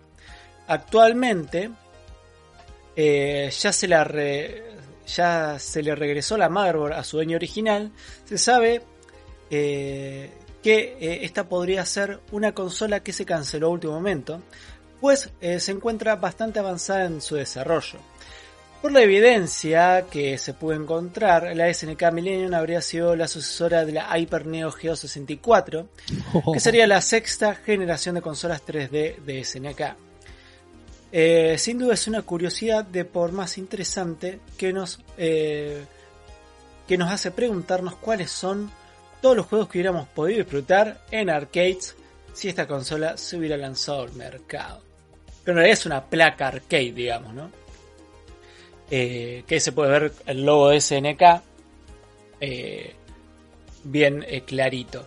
[0.68, 1.72] Actualmente
[2.96, 4.71] eh, ya, se la re-
[5.16, 7.92] ya se le regresó la motherboard a su dueño original,
[8.26, 8.82] se sabe
[9.50, 10.32] eh,
[10.62, 14.42] que eh, esta podría ser una consola que se canceló a último momento,
[15.00, 18.00] pues eh, se encuentra bastante avanzada en su desarrollo.
[18.82, 23.92] Por la evidencia que se pudo encontrar, la SNK Millennium habría sido la sucesora de
[23.92, 25.88] la Hyper Neo Geo 64,
[26.52, 30.11] que sería la sexta generación de consolas 3D de SNK.
[31.12, 35.84] Eh, sin duda es una curiosidad de por más interesante que nos, eh,
[36.88, 38.72] que nos hace preguntarnos cuáles son
[39.22, 41.96] todos los juegos que hubiéramos podido disfrutar en arcades
[42.34, 44.82] si esta consola se hubiera lanzado al mercado.
[45.44, 47.52] Pero en realidad es una placa arcade, digamos, ¿no?
[48.90, 51.22] Eh, que se puede ver el logo de SNK
[52.40, 52.94] eh,
[53.84, 55.06] bien clarito.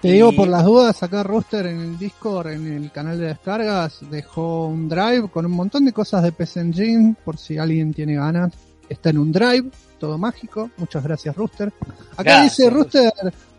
[0.00, 3.98] Te digo por las dudas, acá Rooster en el Discord, en el canal de descargas,
[4.10, 8.14] dejó un drive con un montón de cosas de PC Engine, por si alguien tiene
[8.14, 8.52] ganas.
[8.88, 9.68] Está en un drive,
[9.98, 10.70] todo mágico.
[10.76, 11.72] Muchas gracias, Rooster.
[12.12, 13.12] Acá Gracias, dice Rooster,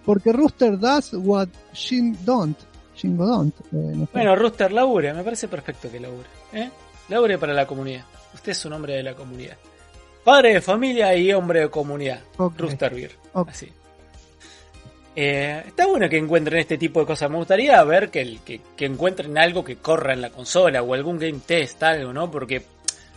[0.06, 2.58] porque Rooster does what Shin don't.
[2.96, 3.56] Shingo don't.
[3.60, 4.12] eh, no sé.
[4.14, 6.30] Bueno, Rooster, labure, me parece perfecto que labure.
[6.54, 6.70] ¿eh?
[7.10, 8.06] Labure para la comunidad.
[8.34, 9.58] Usted es un hombre de la comunidad.
[10.24, 12.20] Padre de familia y hombre de comunidad.
[12.38, 12.58] Ok.
[12.58, 13.12] Rooster Beer.
[13.34, 13.72] Así.
[15.20, 17.28] Eh, está bueno que encuentren este tipo de cosas.
[17.32, 18.40] Me gustaría ver que,
[18.78, 22.30] encuentren algo que corra en la consola o algún game test, algo, ¿no?
[22.30, 22.62] Porque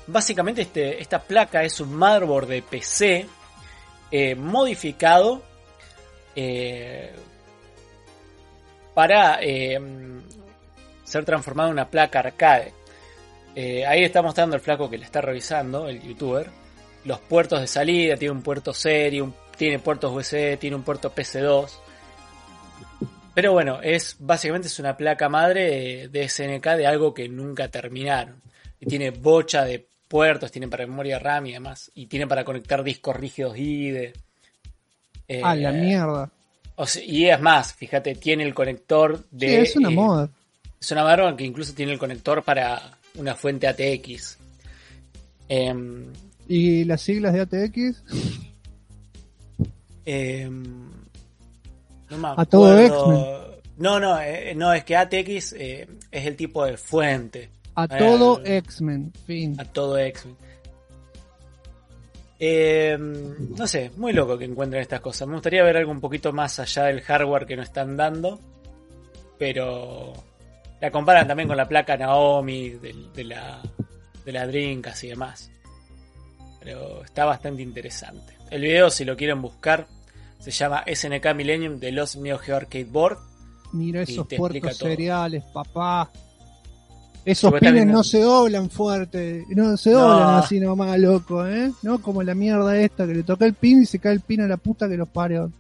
[0.06, 3.26] básicamente este, esta placa es un motherboard de PC
[4.10, 5.42] eh, modificado
[6.34, 7.12] eh,
[8.94, 9.38] para
[11.04, 12.72] ser transformado en una placa arcade.
[13.86, 16.48] Ahí está mostrando el flaco que le está revisando, el youtuber.
[17.04, 19.22] Los puertos de salida, tiene un puerto serie,
[19.58, 21.89] tiene puertos USB, tiene un puerto PC2.
[23.34, 27.68] Pero bueno, es básicamente es una placa madre de, de SNK de algo que nunca
[27.68, 28.42] terminaron.
[28.80, 31.90] Y tiene bocha de puertos, tiene para memoria RAM y demás.
[31.94, 34.12] Y tiene para conectar discos rígidos IDE.
[35.28, 36.30] Eh, A la mierda.
[36.74, 39.48] o sea, y es más, fíjate, tiene el conector de.
[39.48, 40.28] Sí, es una eh, moda.
[40.80, 44.38] es una Marron que incluso tiene el conector para una fuente ATX.
[45.48, 46.06] Em,
[46.48, 48.02] ¿Y las siglas de ATX?
[52.10, 53.60] No A todo acuerdo.
[53.76, 57.50] No, no, eh, no, es que ATX eh, es el tipo de fuente.
[57.74, 59.12] A Eh, todo X-Men.
[59.26, 59.58] Fin.
[59.58, 60.36] A todo X-Men.
[63.56, 65.28] No sé, muy loco que encuentren estas cosas.
[65.28, 68.38] Me gustaría ver algo un poquito más allá del hardware que nos están dando.
[69.38, 70.12] Pero
[70.80, 73.62] la comparan también con la placa Naomi de, de la,
[74.24, 75.50] de la Dreamcast y demás.
[76.60, 78.34] Pero está bastante interesante.
[78.50, 79.86] El video, si lo quieren buscar,
[80.40, 83.18] se llama SNK Millennium de los Neo Geo Arcade Board.
[83.72, 84.88] Mira esos puertos todo.
[84.88, 86.10] seriales, papá.
[87.24, 90.00] Esos pines no se doblan fuerte, no se No.
[90.00, 91.70] doblan así nomás, loco, ¿eh?
[91.82, 94.40] No como la mierda esta que le toca el pin y se cae el pin
[94.40, 95.52] a la puta que los parió.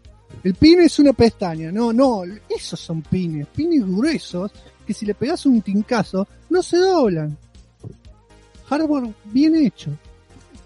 [0.42, 4.50] El pin es una pestaña, no, no, esos son pines, pines gruesos
[4.86, 7.36] que si le pegas un tincazo no se doblan.
[8.68, 9.90] Hardware bien hecho.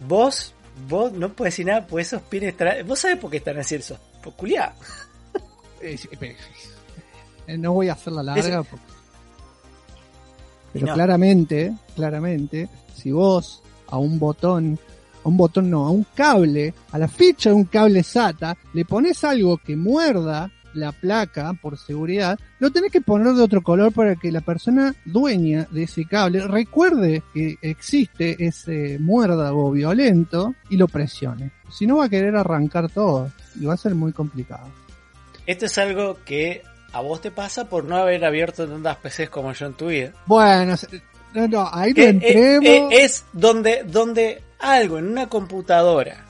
[0.06, 0.52] Vos,
[0.88, 2.54] vos no puedes decir nada, pues esos pines.
[2.86, 3.98] Vos sabés por qué están así esos.
[4.22, 4.74] Por culiá.
[5.86, 5.98] Eh,
[7.46, 8.86] eh, no voy a hacerla larga porque
[10.72, 10.94] Pero no.
[10.94, 14.78] claramente, claramente, si vos a un botón,
[15.22, 18.86] a un botón no, a un cable, a la ficha de un cable SATA, le
[18.86, 23.92] pones algo que muerda la placa por seguridad, lo tenés que poner de otro color
[23.92, 30.76] para que la persona dueña de ese cable recuerde que existe ese muérdago violento y
[30.76, 31.52] lo presione.
[31.70, 34.68] Si no va a querer arrancar todo y va a ser muy complicado.
[35.46, 36.62] Esto es algo que
[36.92, 40.12] a vos te pasa por no haber abierto tantas PCs como yo en tu vida.
[40.26, 40.74] Bueno,
[41.34, 42.92] no, no, ahí Que, eh, entremos.
[42.92, 46.24] eh, es donde, donde algo en una computadora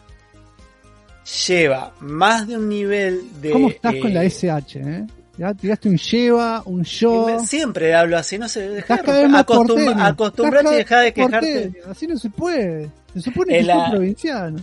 [1.49, 3.51] lleva más de un nivel de...
[3.51, 5.07] ¿Cómo estás con la eh, SH, eh?
[5.37, 7.41] Ya tiraste un lleva, un yo.
[7.45, 10.05] Siempre hablo así, no sé, dejá Estás de cada vez romper- más acostumbra- porteño.
[10.07, 11.53] acostumbrate y deja de quejarte.
[11.63, 11.85] porteño.
[11.91, 12.91] Así no se puede.
[13.15, 14.61] Se supone que la- provinciano.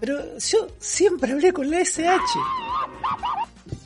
[0.00, 2.10] Pero yo siempre hablé con la SH.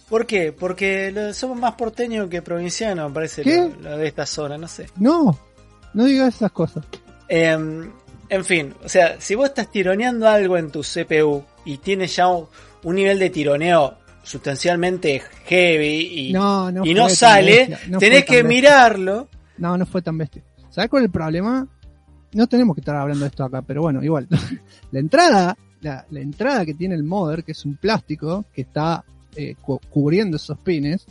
[0.09, 0.53] ¿Por qué?
[0.53, 3.57] Porque somos más porteños que provincianos, me parece, ¿Qué?
[3.83, 4.87] lo, lo de esta zona, no sé.
[4.97, 5.39] No,
[5.93, 6.85] no digas esas cosas.
[7.29, 7.91] Em,
[8.31, 12.29] en fin, o sea, si vos estás tironeando algo en tu CPU y tienes ya
[12.29, 12.47] un,
[12.85, 17.99] un nivel de tironeo sustancialmente heavy y No, no y fue no tan sale, no
[17.99, 19.29] tenés que mirarlo.
[19.59, 20.43] No, no fue tan bestia.
[20.71, 21.67] ¿Sabes cuál es el problema?
[22.33, 24.29] No tenemos que estar hablando de esto acá, pero bueno, igual.
[24.93, 29.05] la entrada, la, la entrada que tiene el modder, que es un plástico que está
[29.35, 31.07] eh, cu- cubriendo esos pines,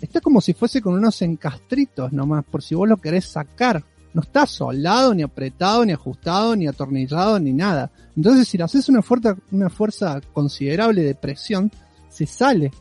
[0.00, 3.82] está como si fuese con unos encastritos nomás, por si vos lo querés sacar.
[4.14, 7.90] No está soldado, ni apretado, ni ajustado, ni atornillado, ni nada.
[8.16, 11.70] Entonces, si le haces una fuerza, una fuerza considerable de presión,
[12.08, 12.72] se sale.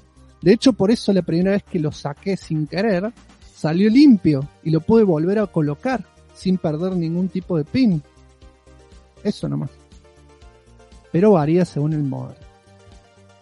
[0.41, 3.11] De hecho, por eso la primera vez que lo saqué sin querer,
[3.55, 8.01] salió limpio y lo pude volver a colocar sin perder ningún tipo de pin.
[9.23, 9.71] Eso nomás.
[11.11, 12.39] Pero varía según el modelo.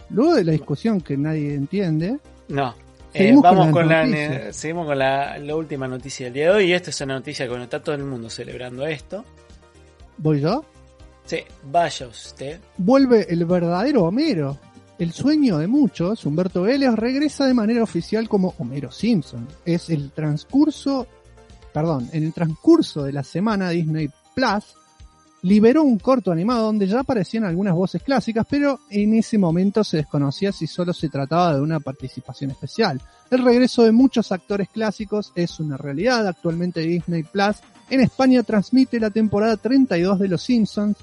[0.10, 2.74] Luego de la discusión que nadie entiende, No.
[3.18, 6.66] Eh, con vamos con, la, seguimos con la, la última noticia del día de hoy.
[6.66, 9.24] Y esta es una noticia que bueno, está todo el mundo celebrando esto.
[10.18, 10.66] voy yo.
[11.26, 12.60] Sí, vaya usted.
[12.78, 14.58] Vuelve el verdadero Homero.
[14.98, 19.48] El sueño de muchos, Humberto Vélez, regresa de manera oficial como Homero Simpson.
[19.66, 21.08] Es el transcurso,
[21.74, 24.76] perdón, en el transcurso de la semana Disney Plus
[25.46, 29.98] liberó un corto animado donde ya aparecían algunas voces clásicas, pero en ese momento se
[29.98, 33.00] desconocía si solo se trataba de una participación especial.
[33.30, 36.28] El regreso de muchos actores clásicos es una realidad.
[36.28, 37.58] Actualmente Disney Plus
[37.92, 40.98] en España transmite la temporada 32 de Los Simpsons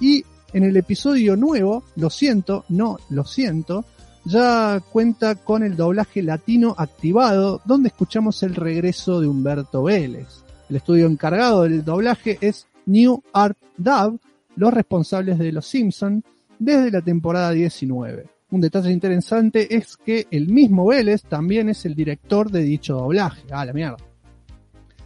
[0.00, 3.84] y en el episodio nuevo, lo siento, no lo siento,
[4.24, 10.42] ya cuenta con el doblaje latino activado, donde escuchamos el regreso de Humberto Vélez.
[10.68, 14.20] El estudio encargado del doblaje es New Art Dub,
[14.56, 16.22] los responsables de Los Simpson
[16.58, 18.26] desde la temporada 19.
[18.50, 23.42] Un detalle interesante es que el mismo Vélez también es el director de dicho doblaje.
[23.50, 23.96] Ah, la mierda.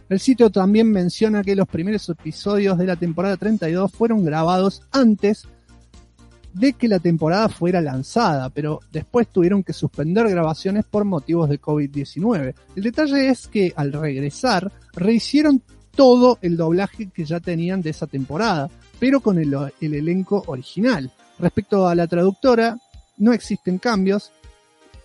[0.07, 5.47] El sitio también menciona que los primeros episodios de la temporada 32 fueron grabados antes
[6.53, 11.61] de que la temporada fuera lanzada, pero después tuvieron que suspender grabaciones por motivos de
[11.61, 12.55] COVID-19.
[12.75, 15.61] El detalle es que al regresar rehicieron
[15.99, 18.69] todo el doblaje que ya tenían de esa temporada,
[19.01, 21.11] pero con el, el elenco original.
[21.39, 22.77] Respecto a la traductora,
[23.17, 24.31] no existen cambios,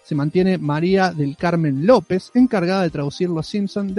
[0.05, 3.93] se mantiene María del Carmen López, encargada de traducir Los Simpsons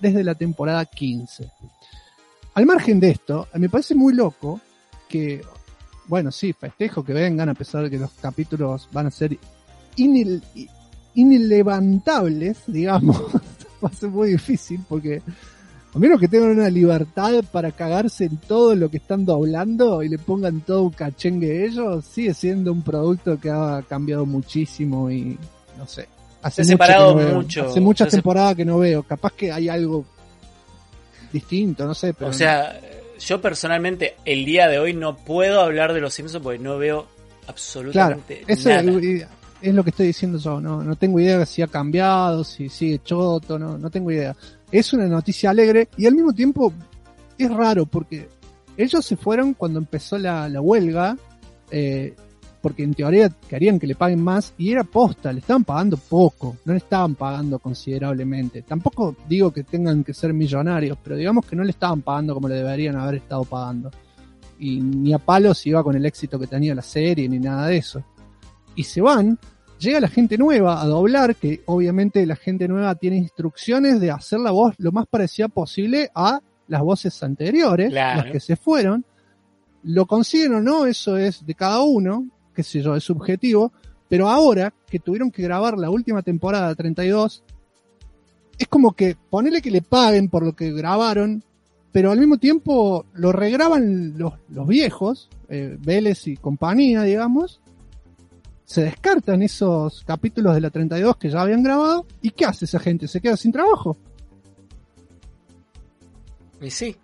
[0.00, 1.50] desde la temporada 15.
[2.54, 4.58] Al margen de esto, me parece muy loco
[5.06, 5.42] que,
[6.06, 9.36] bueno, sí, festejo que vengan, a pesar de que los capítulos van a ser
[9.98, 10.40] inel-
[11.12, 13.20] inelevantables, digamos.
[13.84, 15.20] Va a ser muy difícil porque
[15.94, 20.08] a menos que tengan una libertad para cagarse en todo lo que están doblando y
[20.08, 25.38] le pongan todo un cachengue ellos, sigue siendo un producto que ha cambiado muchísimo y
[25.78, 26.08] no sé.
[26.42, 27.66] Hace Se ha mucho separado no mucho.
[27.66, 29.02] Hace muchas Se temporadas que no veo.
[29.02, 30.04] Capaz que hay algo
[31.32, 32.14] distinto, no sé.
[32.14, 32.78] Pero O sea,
[33.18, 37.06] yo personalmente el día de hoy no puedo hablar de los Simpsons porque no veo
[37.06, 38.82] claro, absolutamente eso nada.
[38.82, 39.26] es,
[39.62, 40.60] es lo que estoy diciendo yo.
[40.60, 44.36] No, no tengo idea si ha cambiado, si sigue choto, no, no tengo idea.
[44.70, 46.72] Es una noticia alegre y al mismo tiempo
[47.38, 48.28] es raro porque
[48.76, 51.16] ellos se fueron cuando empezó la, huelga,
[51.70, 52.14] eh,
[52.60, 56.56] porque en teoría querían que le paguen más y era posta, le estaban pagando poco,
[56.64, 58.62] no le estaban pagando considerablemente.
[58.62, 62.48] Tampoco digo que tengan que ser millonarios, pero digamos que no le estaban pagando como
[62.48, 63.90] le deberían haber estado pagando.
[64.60, 67.78] Y ni a palos iba con el éxito que tenía la serie ni nada de
[67.78, 68.04] eso.
[68.74, 69.38] Y se van,
[69.78, 74.40] llega la gente nueva a doblar, que obviamente la gente nueva tiene instrucciones de hacer
[74.40, 78.22] la voz lo más parecida posible a las voces anteriores, Claro.
[78.22, 79.04] las que se fueron.
[79.84, 83.72] Lo consiguen o no, eso es de cada uno, qué sé yo, es subjetivo,
[84.08, 87.42] pero ahora que tuvieron que grabar la última temporada 32,
[88.58, 91.42] es como que ponele que le paguen por lo que grabaron,
[91.92, 97.60] pero al mismo tiempo lo regraban los, los viejos, eh, Vélez y compañía, digamos,
[98.68, 102.78] se descartan esos capítulos de la 32 que ya habían grabado, ¿y qué hace esa
[102.78, 103.08] gente?
[103.08, 103.96] ¿Se queda sin trabajo?
[106.60, 106.94] Y sí,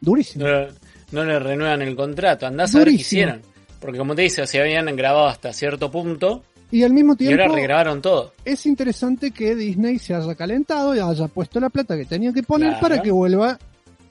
[0.00, 0.46] Durísimo.
[0.46, 0.66] no,
[1.12, 2.46] no le renuevan el contrato.
[2.46, 3.20] Andás a ver qué Durísimo.
[3.20, 3.42] hicieron.
[3.80, 7.42] Porque como te dice, se habían grabado hasta cierto punto Y al mismo y tiempo
[7.42, 8.32] ahora regrabaron todo.
[8.44, 12.42] es interesante que Disney se haya calentado y haya puesto la plata que tenía que
[12.42, 12.80] poner Claro.
[12.80, 13.58] para que vuelva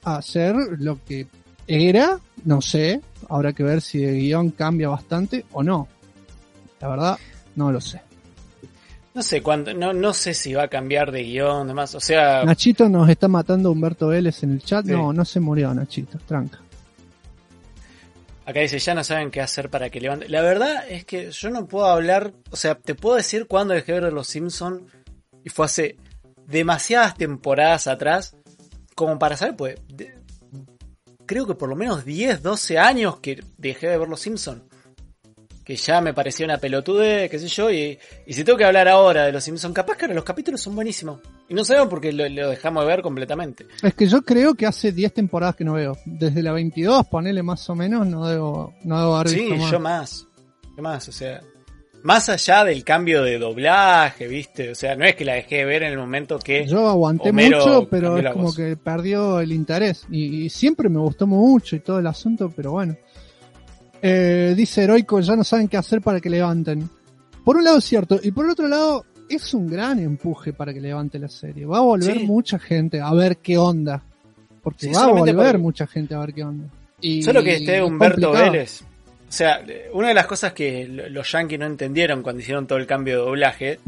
[0.04, 1.26] a hacer lo que
[1.66, 5.88] era, no sé, habrá que ver si el guion cambia bastante o no.
[6.80, 7.18] La verdad,
[7.56, 8.00] no lo sé.
[9.14, 11.94] No sé cuánto, no, no sé si va a cambiar de guion, demás.
[11.96, 14.84] O sea, Nachito nos está matando Humberto Vélez en el chat.
[14.86, 14.92] Sí.
[14.92, 16.60] No, no se murió Nachito, tranca.
[18.46, 20.28] acá dice, ya no saben qué hacer para que levante.
[20.28, 23.94] La verdad es que yo no puedo hablar, o sea, te puedo decir cuándo dejé
[23.94, 24.86] de ver Los Simpson
[25.44, 25.96] y fue hace
[26.46, 28.36] demasiadas temporadas atrás
[28.94, 30.14] como para saber, pues, de-
[31.26, 34.62] creo que por lo menos 10, 12 años que dejé de ver Los Simpson.
[35.68, 38.88] Que ya me parecía una pelotude, qué sé yo, y, y si tengo que hablar
[38.88, 41.20] ahora de Los Simpson, capaz que ahora los capítulos son buenísimos.
[41.46, 43.66] Y no sabemos por qué lo, lo dejamos de ver completamente.
[43.82, 45.98] Es que yo creo que hace 10 temporadas que no veo.
[46.06, 49.70] Desde la 22, ponele más o menos, no debo, no debo haber Sí, visto más.
[49.70, 50.26] yo más.
[50.74, 51.40] Yo más, o sea.
[52.02, 54.70] Más allá del cambio de doblaje, ¿viste?
[54.70, 56.64] O sea, no es que la dejé de ver en el momento que.
[56.66, 58.56] Yo aguanté Homero mucho, pero es como voz.
[58.56, 60.06] que perdió el interés.
[60.10, 62.96] Y, y siempre me gustó mucho y todo el asunto, pero bueno.
[64.02, 66.88] Eh, dice Heroico, ya no saben qué hacer para que levanten.
[67.44, 70.72] Por un lado es cierto, y por el otro lado es un gran empuje para
[70.72, 71.66] que levante la serie.
[71.66, 72.24] Va a volver Sí.
[72.24, 74.02] mucha gente a ver qué onda.
[74.62, 76.68] Porque Sí, va a volver por- mucha gente a ver qué onda.
[77.00, 78.52] Y Solo que esté es Humberto complicado.
[78.52, 78.82] Vélez.
[78.82, 79.60] O sea,
[79.92, 83.18] una de las cosas que lo- los yankees no entendieron cuando hicieron todo el cambio
[83.18, 83.78] de doblaje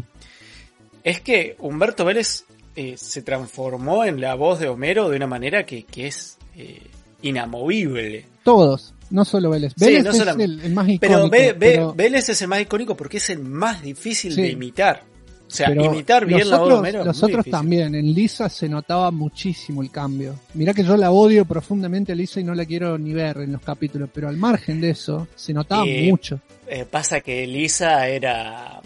[1.03, 2.45] es que Humberto Vélez
[2.77, 6.81] eh, se transformó en la voz de Homero de una manera que, que es eh,
[7.23, 8.27] inamovible.
[8.45, 9.73] Todos, no solo Vélez.
[9.77, 11.31] Sí, Vélez no es solamente- el, el más icónico.
[11.59, 14.43] Pero, Vélez es el más icónico porque es el más difícil Sí.
[14.43, 15.03] de imitar.
[15.47, 17.05] O sea, Pero imitar bien los la voz Homero.
[17.05, 17.51] Los otros difícil.
[17.51, 17.95] también.
[17.97, 20.37] En Lisa se notaba muchísimo el cambio.
[20.55, 23.51] Mirá que yo la odio profundamente a Lisa y no la quiero ni ver en
[23.51, 26.41] los capítulos, pero al margen de eso, se notaba Eh, mucho.
[26.69, 28.81] Eh, pasa que Lisa era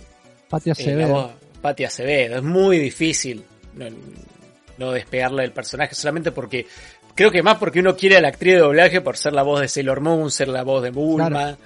[0.49, 1.33] Patia eh, Acevedo.
[1.61, 2.37] Patti Acevedo.
[2.37, 3.43] Es muy difícil
[3.77, 3.85] no,
[4.79, 6.67] no despegarle del personaje solamente porque
[7.15, 9.61] creo que más porque uno quiere a la actriz de doblaje por ser la voz
[9.61, 11.29] de Sailor Moon, ser la voz de Bulma.
[11.29, 11.57] Claro.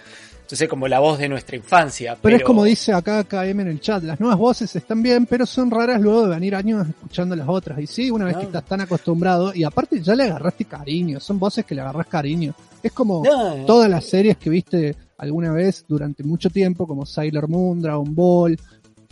[0.43, 2.13] Entonces como la voz de nuestra infancia.
[2.13, 5.27] pero, Pero, es como dice acá KM en el chat, las nuevas voces están bien,
[5.27, 7.79] pero son raras luego de venir años escuchando las otras.
[7.81, 8.41] Y sí, una vez No.
[8.41, 12.07] que estás tan acostumbrado, y aparte ya le agarraste cariño, son voces que le agarras
[12.07, 12.55] cariño.
[12.83, 17.47] Es como No, todas las series que viste alguna vez durante mucho tiempo, como Sailor
[17.49, 18.59] Moon, Dragon Ball,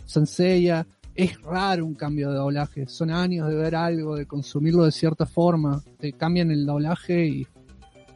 [0.07, 0.87] Senseiya,
[1.17, 2.87] es raro un cambio de doblaje.
[2.87, 5.83] Son años de ver algo, de consumirlo de cierta forma.
[5.99, 7.47] Te cambian el doblaje y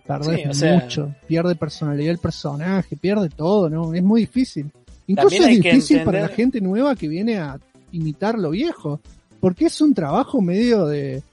[0.06, 1.15] perdés Sí, o sea- mucho.
[1.28, 3.94] Pierde personalidad el personaje, pierde todo, ¿no?
[3.94, 4.72] Es muy difícil.
[5.07, 7.60] Incluso es difícil para la gente nueva que viene a
[7.91, 9.02] imitar lo viejo.
[9.40, 11.23] Porque es un trabajo medio de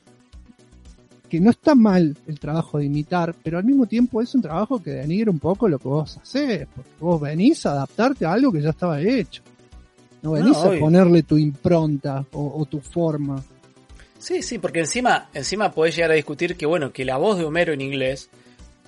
[1.28, 4.82] que no está mal el trabajo de imitar, pero al mismo tiempo es un trabajo
[4.82, 8.50] que denigra un poco lo que vos haces, porque vos venís a adaptarte a algo
[8.50, 9.42] que ya estaba hecho.
[10.22, 13.42] No venís No, a ponerle tu impronta o, o tu forma.
[14.18, 17.44] Sí, sí, porque encima, encima podés llegar a discutir que bueno, que la voz de
[17.44, 18.30] Homero en inglés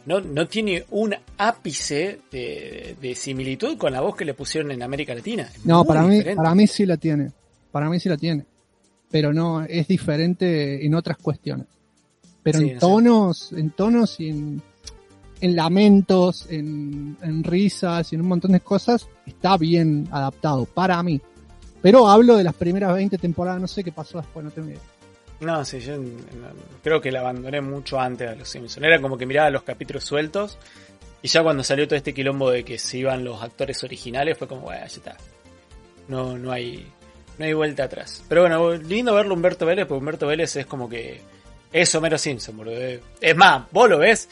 [0.07, 4.83] no, no tiene un ápice de, de similitud con la voz que le pusieron en
[4.83, 5.49] América Latina.
[5.55, 7.31] Es No, para mí, para mí sí la tiene.
[7.71, 8.45] Para mí sí la tiene.
[9.11, 11.67] Pero no, es diferente en otras cuestiones.
[12.43, 14.63] Pero Sí, en tonos, en tonos y en,
[15.41, 21.21] en lamentos, en, risas y en un montón de cosas, está bien adaptado, para mí.
[21.83, 24.81] Pero hablo de las primeras 20 temporadas, no sé qué pasó después, no tengo idea.
[25.41, 25.95] No, sí, yo
[26.83, 28.85] creo que la abandoné mucho antes a los Simpsons.
[28.85, 30.59] Era como que miraba los capítulos sueltos
[31.23, 34.47] y ya cuando salió todo este quilombo de que se iban los actores originales fue
[34.47, 35.17] como, bueno, ya está.
[36.09, 36.87] No, no hay,
[37.39, 38.23] no hay vuelta atrás.
[38.29, 41.23] Pero bueno, lindo verlo Humberto Vélez, porque Humberto Vélez es como que
[41.73, 42.77] es Homero Simpson, boludo.
[43.21, 44.29] Es más, vos lo ves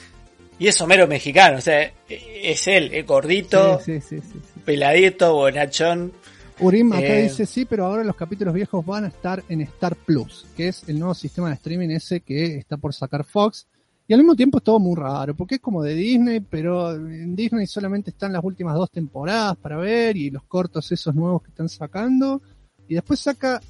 [0.59, 4.60] y es Homero mexicano, o sea, es él, es gordito, Sí, sí, sí, sí, sí.
[4.64, 6.12] peladito, bonachón.
[6.60, 7.22] Urim acá Eh.
[7.22, 10.89] dice sí, pero ahora los capítulos viejos van a estar en Star Plus, que es
[10.89, 13.66] el nuevo sistema de streaming ese que está por sacar Fox.
[14.09, 17.36] Y al mismo tiempo es todo muy raro, porque es como de Disney, pero en
[17.36, 21.51] Disney solamente están las últimas dos temporadas para ver y los cortos esos nuevos que
[21.51, 22.40] están sacando.
[22.89, 23.60] Y después saca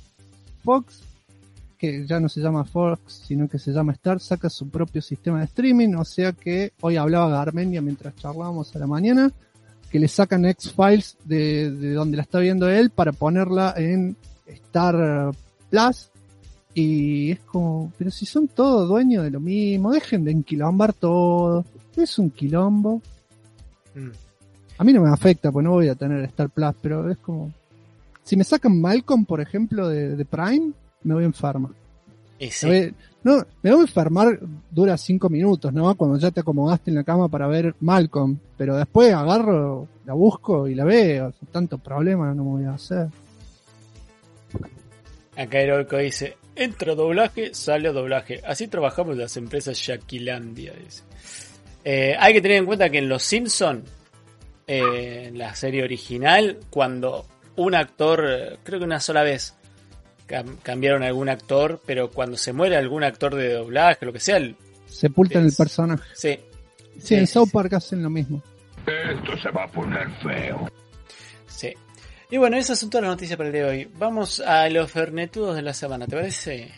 [0.64, 1.02] Fox,
[1.78, 5.38] que ya no se llama Fox, sino que se llama Star, saca su propio sistema
[5.38, 5.94] de streaming.
[5.94, 9.32] O sea que hoy hablaba Garmenia mientras charlábamos a la mañana
[9.90, 15.30] que le sacan X-Files de, de donde la está viendo él para ponerla en Star
[15.70, 16.10] Plus
[16.74, 21.64] Y es como, pero si son todos dueños de lo mismo, dejen de enquilombar todo.
[21.96, 23.00] Es un quilombo.
[23.94, 24.10] Mm.
[24.78, 27.52] A mí no me afecta, pues no voy a tener Star Plus, pero es como.
[28.22, 30.72] Si me sacan Malcolm, por ejemplo, de, de Prime,
[31.08, 31.72] me voy a enfermar.
[32.38, 32.66] Sí.
[32.66, 32.94] Me voy-
[33.24, 34.38] no, me voy a enfermar,
[34.70, 35.92] dura cinco minutos, ¿no?
[35.96, 38.38] Cuando ya te acomodaste en la cama para ver Malcolm.
[38.56, 41.32] Pero después agarro, la busco y la veo.
[41.50, 43.08] Tanto problema no me voy a hacer.
[45.36, 48.40] Acá Heroico dice, entra doblaje, sale doblaje.
[48.46, 50.72] Así trabajamos las empresas Shaquilandia.
[50.72, 51.02] Dice.
[51.84, 53.84] Eh, hay que tener en cuenta que en Los Simpson,
[54.66, 57.24] eh, en la serie original, cuando
[57.56, 59.54] un actor, eh, creo que una sola vez,
[60.28, 64.20] cam- cambiaron a algún actor, pero cuando se muere algún actor de doblaje, lo que
[64.20, 64.56] sea, el-
[64.86, 66.02] Sepultan el personaje.
[66.14, 66.38] sí.
[67.00, 67.50] Sí, en South.
[67.52, 68.42] Park hacen lo mismo.
[68.86, 70.68] Esto se va a poner feo.
[71.46, 71.72] Sí.
[72.30, 73.90] Y bueno, esas son todas las noticias para el día de hoy.
[73.98, 76.72] Vamos a los fernetudos de la semana, ¿te parece?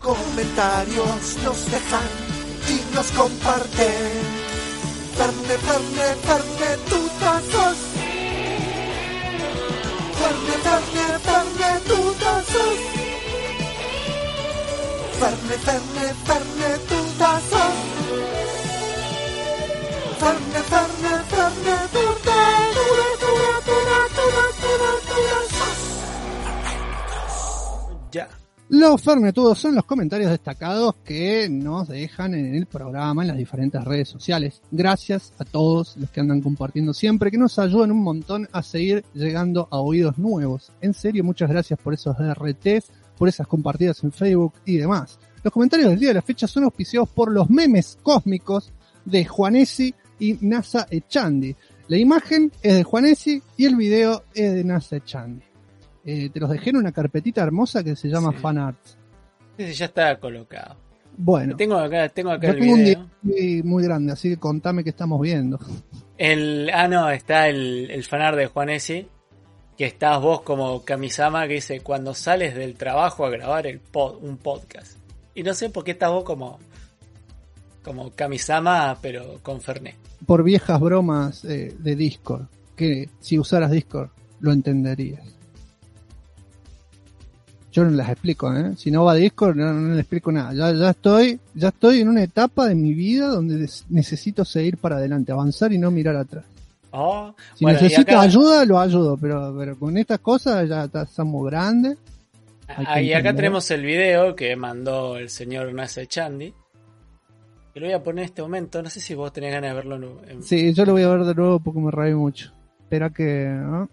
[0.00, 2.08] Comentarios nos dejan
[2.68, 3.94] y nos comparten.
[5.16, 7.76] Ferne, ferne, ferne, tutazos
[11.24, 12.78] carne tutta sos
[15.20, 16.14] Carne, sos
[20.20, 22.18] Carne, carne, sos
[28.10, 28.47] Ya.
[28.70, 33.82] Los fernetudos son los comentarios destacados que nos dejan en el programa, en las diferentes
[33.82, 34.60] redes sociales.
[34.70, 39.06] Gracias a todos los que andan compartiendo siempre, que nos ayudan un montón a seguir
[39.14, 40.70] llegando a oídos nuevos.
[40.82, 45.18] En serio, muchas gracias por esos RTs, por esas compartidas en Facebook y demás.
[45.42, 48.70] Los comentarios del día de la fecha son auspiciados por los memes cósmicos
[49.06, 51.56] de Juanesi y NASA Echandi.
[51.88, 55.47] La imagen es de Juanesi y el video es de NASA Echandi.
[56.04, 58.38] Eh, te los dejé en una carpetita hermosa que se llama Sí.
[58.38, 58.96] Fan Arts.
[59.58, 60.76] Ese ya está colocado.
[61.20, 63.06] Bueno, Tengo acá, tengo acá el tengo un video.
[63.22, 65.58] DVD muy grande, así que contame qué estamos viendo.
[66.16, 69.08] El, ah, no, está el, el fanar de Juanesi,
[69.76, 74.18] que estás vos como Kamisama, que dice, cuando sales del trabajo a grabar el pod-
[74.20, 74.96] un podcast.
[75.34, 76.60] Y no sé por qué estás vos como,
[77.82, 79.96] como Kamisama, pero con Fernet.
[80.26, 82.46] Por viejas bromas eh, de Discord,
[82.76, 84.10] que si usaras Discord
[84.40, 85.36] lo entenderías.
[87.78, 88.72] Yo no las explico, ¿eh?
[88.76, 90.52] Si no va a Discord, no, no le explico nada.
[90.52, 94.96] Ya, ya estoy, ya estoy en una etapa de mi vida donde necesito seguir para
[94.96, 96.44] adelante, avanzar y no mirar atrás.
[96.90, 101.96] Oh, Si bueno, acá- ayuda, lo ayudo, pero, pero con estas cosas ya estamos grandes.
[102.66, 106.52] Ah, y acá tenemos el video que mandó el señor Nasa Chandi.
[107.72, 108.82] Que lo voy a poner en este momento.
[108.82, 110.20] No sé si vos tenés ganas de verlo.
[110.28, 112.50] en- Sí, yo lo voy a ver de nuevo porque me reí mucho.
[112.80, 113.44] Espera que...
[113.48, 113.88] ¿no?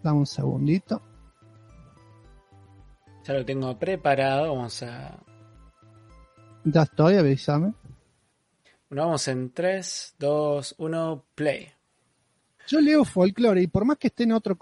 [0.00, 1.02] Dame un segundito.
[3.26, 4.54] Ya lo tengo preparado.
[4.54, 5.18] Vamos a.
[6.64, 7.72] Ya estoy, avísame.
[8.88, 11.68] Bueno, vamos en 3, 2, 1, play.
[12.66, 14.56] Yo leo folclore y por más que esté en otro,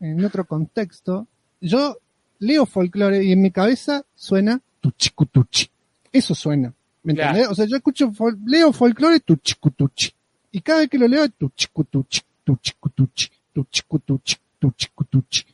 [0.00, 1.26] en otro contexto,
[1.60, 1.98] yo
[2.38, 5.68] leo folclore y en mi cabeza suena tuchicutuchi.
[6.12, 6.72] Eso suena.
[7.02, 7.30] ¿Me Claro.
[7.30, 7.50] entendés?
[7.50, 10.10] O sea, yo escucho, fol- leo folclore tuchicutuchi.
[10.52, 15.44] Y cada vez que lo leo es tuchicutuchi, tuchicutuchi, tuchicutuchi, tuchicutuchi,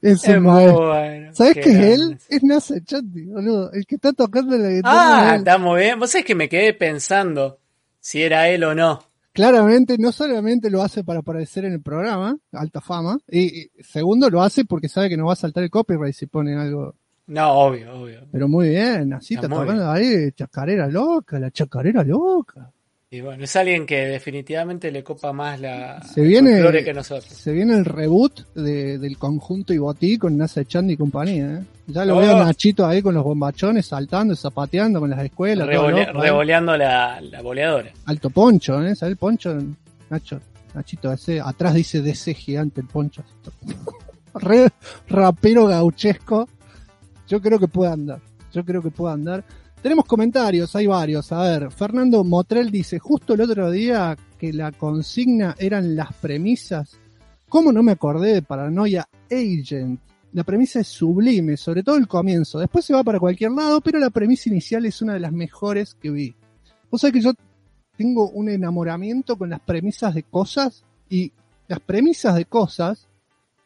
[0.00, 2.18] Ese Es bueno, ¿Sabes qué es él?
[2.28, 3.70] Es NASA Chanti, boludo.
[3.72, 5.32] El que está tocando la guitarra.
[5.32, 5.98] Ah, está muy bien.
[5.98, 7.58] Vos sabés que me quedé pensando
[8.00, 9.00] si era él o no.
[9.32, 14.30] Claramente, no solamente lo hace para aparecer en el programa, alta fama, y, y segundo
[14.30, 16.94] lo hace porque sabe que no va a saltar el copyright si pone algo.
[17.28, 18.20] No, obvio, obvio.
[18.32, 22.70] Pero muy bien, así Está tocando ahí, chacarera loca, la chacarera loca.
[23.10, 27.24] Y bueno, es alguien que definitivamente le copa más la Se viene, folclore que nosotros.
[27.32, 31.54] se viene el reboot de- del conjunto Ibotí con NASA Chanti y compañía.
[31.60, 31.64] ¿eh?
[31.86, 32.20] Ya lo Oh.
[32.20, 35.66] veo a Nachito ahí con los bombachones saltando, zapateando con las escuelas.
[35.66, 36.22] todo Revole- loco, ¿eh?
[36.22, 37.90] revoleando la, la boleadora.
[38.04, 38.94] Alto poncho, ¿eh?
[38.94, 39.56] ¿Sabes el poncho?
[40.10, 40.40] Nacho,
[40.74, 43.22] Nachito, ese, atrás dice DC gigante el poncho.
[44.34, 44.68] Re
[45.08, 46.46] rapero gauchesco.
[47.28, 48.20] Yo creo que puede andar.
[48.52, 49.44] Yo creo que puede andar.
[49.82, 51.30] Tenemos comentarios, hay varios.
[51.30, 56.98] A ver, Fernando Motrel dice, justo el otro día que la consigna eran las premisas.
[57.48, 60.00] ¿Cómo no me acordé de Paranoia Agent?
[60.32, 62.58] La premisa es sublime, sobre todo el comienzo.
[62.58, 65.94] Después se va para cualquier lado, pero la premisa inicial es una de las mejores
[65.94, 66.34] que vi.
[66.90, 67.32] Vos sabés que yo
[67.96, 71.32] tengo un enamoramiento con las premisas de cosas y
[71.66, 73.08] las premisas de cosas,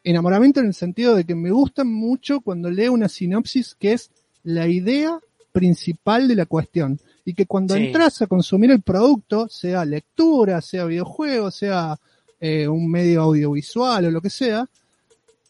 [0.03, 4.09] enamoramiento en el sentido de que me gustan mucho cuando leo una sinopsis que es
[4.43, 5.19] la idea
[5.51, 6.99] principal de la cuestión.
[7.25, 7.85] y que cuando Sí.
[7.85, 11.97] entras a consumir el producto, sea lectura, sea videojuego, sea
[12.41, 14.67] eh, un medio audiovisual o lo que sea,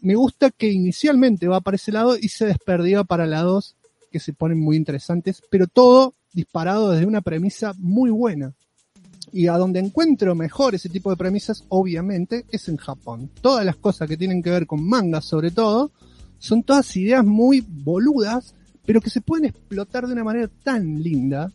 [0.01, 3.73] me gusta que inicialmente va para ese lado y se desperdiga para lados
[4.11, 8.53] que se ponen muy interesantes, pero todo disparado desde una premisa muy buena.
[9.33, 13.31] Y a donde encuentro mejor ese tipo de premisas, obviamente, es en Japón.
[13.41, 15.91] Todas las cosas que tienen que ver con mangas, sobre todo,
[16.37, 18.53] son todas ideas muy boludas,
[18.85, 21.51] pero que se pueden explotar de una manera tan linda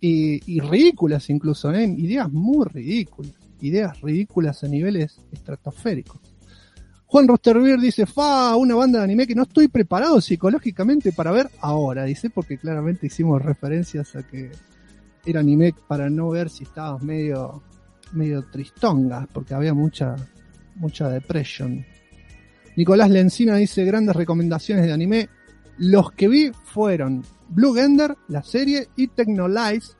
[0.00, 1.84] y, ridículas incluso, ¿eh?
[1.84, 6.20] ideas muy ridículas, ideas ridículas a niveles estratosféricos.
[7.04, 11.50] Juan Rosterbier dice, fa, una banda de anime que no estoy preparado psicológicamente para ver
[11.60, 14.52] ahora, dice, porque claramente hicimos referencias a que
[15.24, 17.62] era anime para no ver si estabas medio,
[18.12, 20.16] medio tristonga, porque había mucha,
[20.76, 21.84] mucha depresión.
[22.76, 25.28] Nicolás Lencina dice grandes recomendaciones de anime.
[25.78, 29.92] Los que vi fueron Blue Gender, la serie, y Technolize,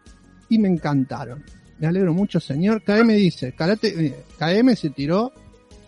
[0.49, 1.43] y me encantaron.
[1.79, 2.83] Me alegro mucho, señor.
[2.83, 5.33] KM dice, Karate, eh, KM se tiró,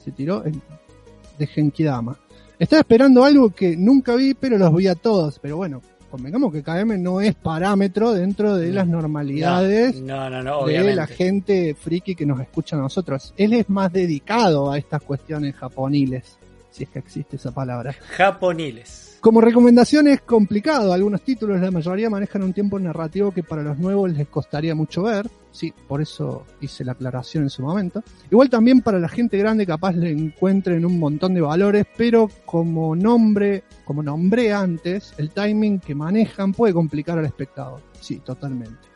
[0.03, 2.19] se tiró de Genkidama.
[2.59, 5.39] Estaba esperando algo que nunca vi, pero los vi a todos.
[5.39, 5.83] Pero bueno,
[6.13, 11.07] convengamos que KM no es parámetro dentro de las normalidades No, no, no, de la
[11.07, 13.33] gente friki que nos escucha a nosotros.
[13.39, 16.39] Él es más dedicado a estas cuestiones japoniles,
[16.73, 17.95] si es que existe esa palabra.
[18.17, 19.19] Japoniles.
[19.21, 23.79] Como recomendación es complicado, algunos títulos, la mayoría manejan un tiempo narrativo que para los
[23.79, 28.03] nuevos les costaría mucho ver, sí, por eso hice la aclaración en su momento.
[28.33, 32.97] Igual también para la gente grande capaz le encuentren un montón de valores, pero como
[32.97, 38.89] nombre, como nombré antes, el timing que manejan puede complicar al espectador, sí, totalmente.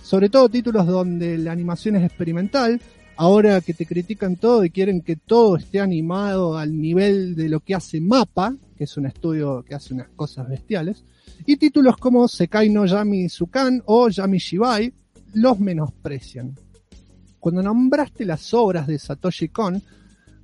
[0.00, 2.80] Sobre todo títulos donde la animación es experimental,
[3.16, 7.60] ahora que te critican todo y quieren que todo esté animado al nivel de lo
[7.60, 11.04] que hace Mapa, que es un estudio que hace unas cosas bestiales,
[11.46, 14.92] y títulos como Sekai no Yami Sukan o Yami Shibai
[15.34, 16.54] los menosprecian.
[17.38, 19.82] Cuando nombraste las obras de Satoshi Kon,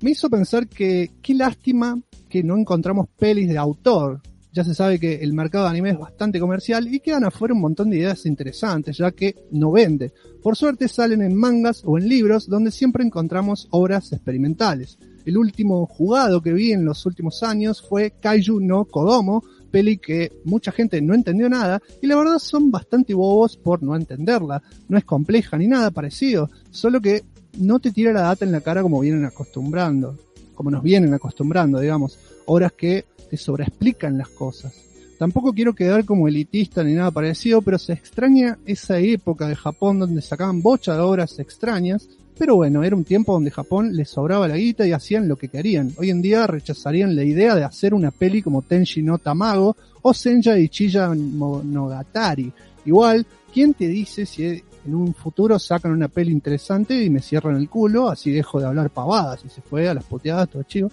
[0.02, 1.98] me hizo pensar que qué lástima
[2.28, 4.20] que no encontramos pelis de autor.
[4.52, 7.60] Ya se sabe que el mercado de anime es bastante comercial y quedan afuera un
[7.60, 10.12] montón de ideas interesantes, ya que no vende.
[10.42, 14.98] Por suerte salen en mangas o en libros donde siempre encontramos obras experimentales.
[15.24, 20.32] El último jugado que vi en los últimos años fue Kaiju no Kodomo, peli que
[20.44, 24.62] mucha gente no entendió nada y la verdad son bastante bobos por no entenderla.
[24.88, 27.22] No es compleja ni nada parecido, solo que
[27.58, 30.16] no te tira la data en la cara como vienen acostumbrando,
[30.54, 34.74] como nos vienen acostumbrando, digamos, obras que te sobreexplican las cosas.
[35.18, 39.98] Tampoco quiero quedar como elitista ni nada parecido, pero se extraña esa época de Japón
[39.98, 42.08] donde sacaban bocha de obras extrañas,
[42.38, 45.48] pero bueno, era un tiempo donde Japón les sobraba la guita y hacían lo que
[45.48, 45.92] querían.
[45.98, 50.14] Hoy en día rechazarían la idea de hacer una peli como Tenshi no Tamago o
[50.14, 52.50] Senja Ichiya Monogatari.
[52.86, 57.56] Igual, ¿quién te dice si en un futuro sacan una peli interesante y me cierran
[57.56, 60.90] el culo, así dejo de hablar pavadas y se fue a las puteadas todo chivo?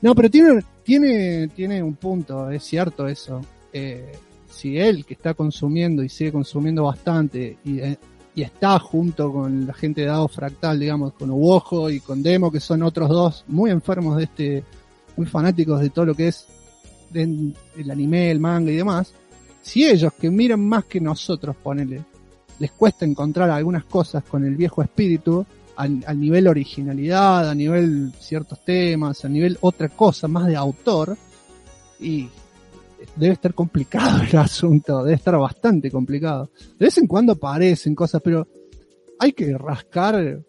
[0.00, 3.42] No, pero tiene, tiene, tiene un punto, es cierto eso.
[3.74, 4.10] Eh,
[4.48, 7.98] si él que está consumiendo y sigue consumiendo bastante y, eh,
[8.34, 12.50] y está junto con la gente de Dado Fractal, digamos, con Uojo y con Demo,
[12.50, 14.64] que son otros dos muy enfermos de este,
[15.14, 16.46] muy fanáticos de todo lo que es
[17.12, 17.54] el
[17.90, 19.12] anime, el manga y demás,
[19.60, 22.02] si ellos que miran más que nosotros, ponele,
[22.60, 25.44] les cuesta encontrar algunas cosas con el viejo espíritu,
[25.78, 31.16] al, al nivel originalidad, a nivel ciertos temas, a nivel otra cosa, más de autor,
[32.00, 32.28] y
[33.14, 36.50] debe estar complicado el asunto, debe estar bastante complicado.
[36.78, 38.46] De vez en cuando aparecen cosas, pero
[39.20, 40.40] hay que rascar.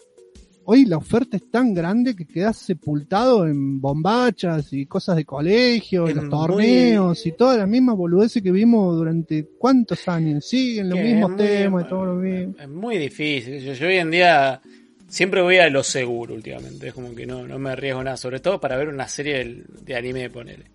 [0.71, 6.07] Hoy la oferta es tan grande que quedas sepultado en bombachas y cosas de colegio,
[6.07, 10.45] y Es los torneos y todas las mismas boludeces que vimos durante cuántos años.
[10.45, 12.55] Siguen los mismos muy- temas y todo lo mismo.
[12.59, 13.59] Es muy difícil.
[13.59, 14.61] Yo, yo hoy en día
[15.09, 16.87] siempre voy a lo seguro últimamente.
[16.87, 18.15] Es como que no, no me arriesgo nada.
[18.15, 20.65] Sobre todo para ver una serie de anime, ponele.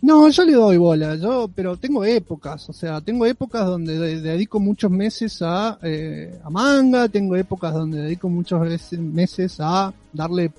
[0.00, 4.20] No, yo le doy bola, yo, pero tengo épocas, o sea, tengo épocas donde de-
[4.20, 8.60] dedico muchos meses a, eh, a manga, tengo épocas donde dedico muchos
[8.92, 10.52] meses a darle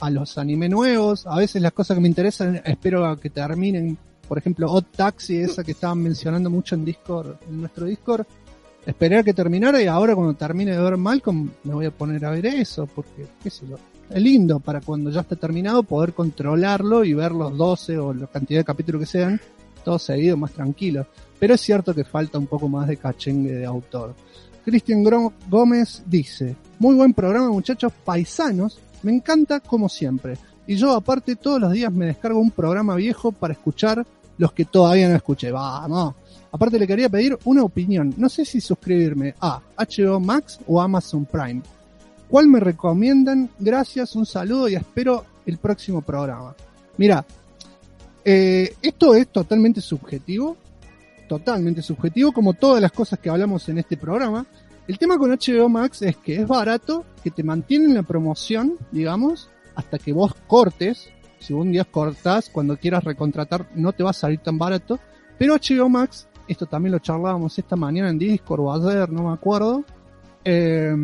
[0.00, 3.96] a los anime nuevos, a veces las cosas que me interesan espero a que terminen,
[4.28, 8.26] por ejemplo, Odd Taxi, esa que estaban mencionando mucho en Discord, en nuestro Discord,
[8.86, 12.24] esperé a que terminara y ahora cuando termine de ver Malcolm me voy a poner
[12.24, 13.76] a ver eso, porque, qué sé yo,
[14.08, 18.26] es lindo para cuando ya está terminado poder controlarlo y ver los 12 o la
[18.28, 19.40] cantidad de capítulos que sean,
[19.84, 21.06] todo seguido, más tranquilo.
[21.38, 24.14] Pero es cierto que falta un poco más de cachengue de autor.
[24.64, 25.04] Cristian
[25.48, 30.36] Gómez dice, muy buen programa muchachos paisanos, me encanta como siempre.
[30.66, 34.04] Y yo aparte todos los días me descargo un programa viejo para escuchar
[34.38, 35.50] los que todavía no escuché.
[35.50, 36.14] Vamos.
[36.52, 38.14] Aparte le quería pedir una opinión.
[38.16, 41.62] No sé si suscribirme a HBO Max o Amazon Prime.
[42.28, 43.50] ¿Cuál me recomiendan?
[43.58, 46.54] Gracias, un saludo y espero el próximo programa.
[46.96, 47.24] Mira,
[48.24, 50.56] eh, esto es totalmente subjetivo,
[51.28, 54.44] totalmente subjetivo, como todas las cosas que hablamos en este programa.
[54.88, 59.48] El tema con HBO Max es que es barato, que te mantienen la promoción, digamos,
[59.74, 61.08] hasta que vos cortes.
[61.38, 64.98] Si un día cortás, cuando quieras recontratar, no te va a salir tan barato.
[65.38, 69.34] Pero HBO Max, esto también lo charlábamos esta mañana en Discord o ayer, no me
[69.34, 69.84] acuerdo.
[70.48, 70.94] eh,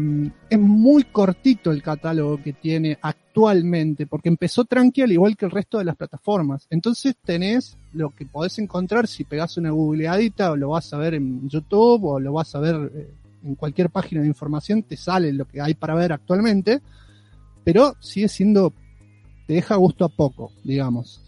[0.49, 5.51] es muy cortito el catálogo que tiene actualmente, porque empezó tranqui al igual que el
[5.51, 6.69] resto de las plataformas.
[6.71, 11.15] Entonces tenés lo que podés encontrar si pegás una googleadita, o lo vas a ver
[11.15, 15.33] en YouTube, o lo vas a ver eh, en cualquier página de información, te sale
[15.33, 16.81] lo que hay para ver actualmente,
[17.65, 18.73] pero sigue siendo,
[19.49, 21.21] te deja gusto a poco, digamos.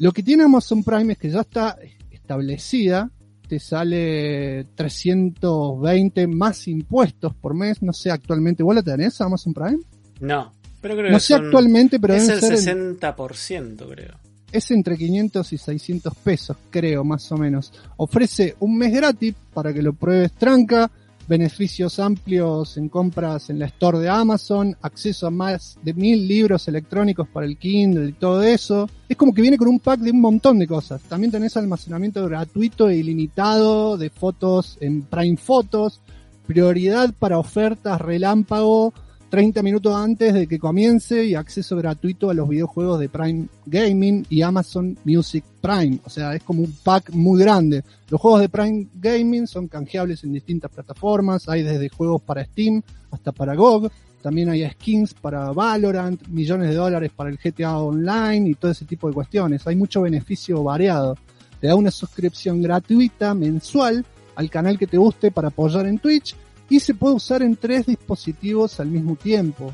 [0.00, 1.78] Lo que tiene Amazon Prime es que ya está
[2.10, 3.12] establecida,
[3.48, 9.78] te sale 320 más impuestos por mes, no sé actualmente, ¿vos la tenés Amazon Prime?
[10.20, 12.58] No, pero creo No que sé son- actualmente, pero es el ser en-
[12.98, 14.14] 60%, creo.
[14.52, 17.72] es entre 500 y 600 pesos, creo, más o menos.
[17.96, 20.90] Ofrece un mes gratis para que lo pruebes tranca,
[21.28, 26.66] beneficios amplios en compras en la store de Amazon, acceso a más de mil libros
[26.68, 28.88] electrónicos para el Kindle y todo eso.
[29.08, 31.02] Es como que viene con un pack de un montón de cosas.
[31.02, 36.00] También tenés almacenamiento gratuito e ilimitado de fotos en Prime Fotos,
[36.46, 38.94] prioridad para ofertas relámpago
[39.28, 44.26] 30 minutos antes de que comience y acceso gratuito a los videojuegos de Prime Gaming
[44.30, 45.98] y Amazon Music Prime.
[46.04, 47.84] O sea, es como un pack muy grande.
[48.08, 51.48] Los juegos de Prime Gaming son canjeables en distintas plataformas.
[51.48, 53.90] Hay desde juegos para Steam hasta para GOG.
[54.22, 58.86] También hay skins para Valorant, millones de dólares para el GTA Online y todo ese
[58.86, 59.66] tipo de cuestiones.
[59.66, 61.16] Hay mucho beneficio variado.
[61.60, 64.04] Te da una suscripción gratuita mensual
[64.36, 66.34] al canal que te guste para apoyar en Twitch
[66.70, 69.72] y se puede usar en tres dispositivos al mismo tiempo.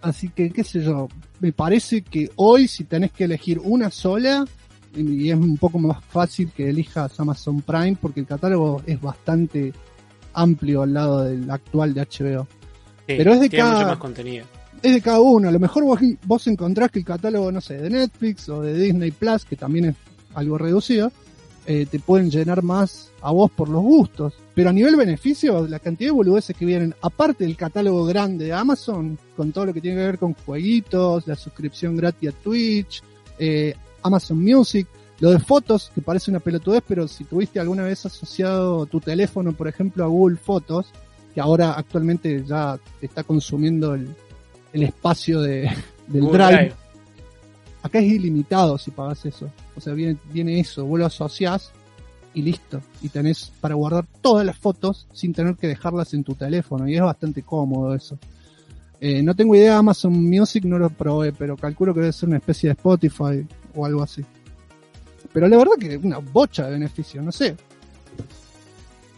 [0.00, 1.08] Así que, qué sé yo,
[1.40, 4.44] me parece que hoy si tenés que elegir una sola,
[4.94, 9.72] y es un poco más fácil que elijas Amazon Prime porque el catálogo es bastante
[10.34, 12.46] amplio al lado del actual de HBO.
[13.06, 14.46] Sí, Pero es de tiene cada- mucho más contenido.
[14.82, 17.78] Es de cada uno, a lo mejor vos, vos encontrás que el catálogo, no sé,
[17.78, 19.96] de Netflix o de Disney Plus, que también es
[20.34, 21.10] algo reducido,
[21.66, 24.34] eh, te pueden llenar más a vos por los gustos.
[24.54, 28.52] Pero a nivel beneficio, la cantidad de boludeces que vienen, aparte del catálogo grande de
[28.52, 33.02] Amazon, con todo lo que tiene que ver con jueguitos, la suscripción gratis a Twitch,
[33.38, 34.86] eh, Amazon Music,
[35.20, 39.52] lo de fotos, que parece una pelotudez, pero si tuviste alguna vez asociado tu teléfono,
[39.52, 40.92] por ejemplo, a Google Fotos,
[41.34, 44.14] que ahora actualmente ya te está consumiendo el,
[44.72, 45.70] el espacio de,
[46.06, 46.56] del Google Drive.
[46.56, 46.74] Drive.
[47.82, 49.50] Acá es ilimitado si pagas eso.
[49.76, 51.72] O sea, viene, viene eso, vos lo asociás
[52.38, 52.80] y listo.
[53.02, 56.88] Y tenés para guardar todas las fotos sin tener que dejarlas en tu teléfono.
[56.88, 58.18] Y es bastante cómodo eso.
[59.00, 62.28] Eh, no tengo idea de Amazon Music, no lo probé, pero calculo que debe ser
[62.28, 64.24] una especie de Spotify o algo así.
[65.32, 67.56] Pero la verdad que una bocha de beneficio, no sé.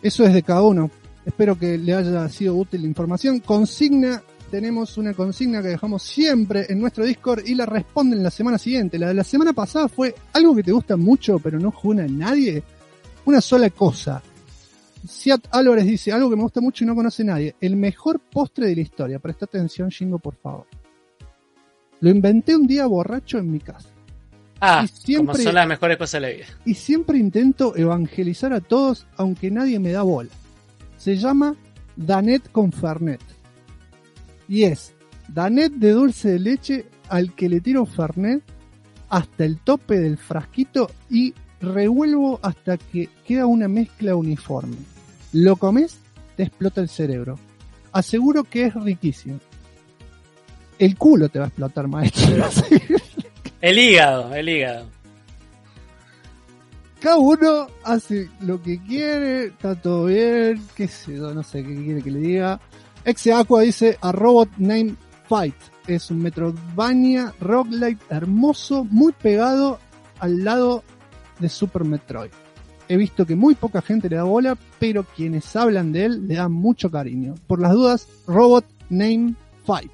[0.02, 0.90] Eso es de cada uno.
[1.24, 3.40] Espero que le haya sido útil la información.
[3.40, 8.58] Consigna, tenemos una consigna que dejamos siempre en nuestro Discord y la responden la semana
[8.58, 8.98] siguiente.
[8.98, 12.08] La de la semana pasada fue algo que te gusta mucho pero no juna a
[12.08, 12.62] nadie.
[13.24, 14.22] Una sola cosa.
[15.06, 17.54] Siat Álvarez dice algo que me gusta mucho y no conoce nadie.
[17.60, 19.18] El mejor postre de la historia.
[19.18, 20.66] Presta atención, Shingo, por favor.
[22.00, 23.88] Lo inventé un día borracho en mi casa.
[24.60, 26.46] Ah, Y siempre- como son las mejores cosas de la vida.
[26.66, 30.30] y siempre intento evangelizar a todos aunque nadie me da bola.
[30.98, 31.56] Se llama
[31.96, 33.20] Danet con Fernet.
[34.48, 34.92] Y es
[35.28, 38.42] Danet de dulce de leche al que le tiro Fernet
[39.08, 44.76] hasta el tope del frasquito y revuelvo hasta que queda una mezcla uniforme.
[45.32, 45.98] Lo comes,
[46.36, 47.38] te explota el cerebro.
[47.92, 49.38] Aseguro que es riquísimo.
[50.78, 52.48] El culo te va a explotar, maestro.
[53.60, 54.86] El hígado, el hígado.
[56.98, 61.74] cada uno hace lo que quiere, está todo bien, qué sé yo, no sé qué
[61.74, 62.58] quiere que le diga.
[63.04, 64.94] Exe Aqua dice a Robot Name
[65.28, 65.54] Fight.
[65.86, 69.78] Es un Metroidvania roguelite hermoso, muy pegado
[70.20, 70.82] al lado
[71.40, 72.30] de Super Metroid.
[72.88, 76.34] He visto que muy poca gente le da bola, pero quienes hablan de él le
[76.34, 77.36] dan mucho cariño.
[77.46, 79.34] Por las dudas, Robot Name
[79.64, 79.92] Fight.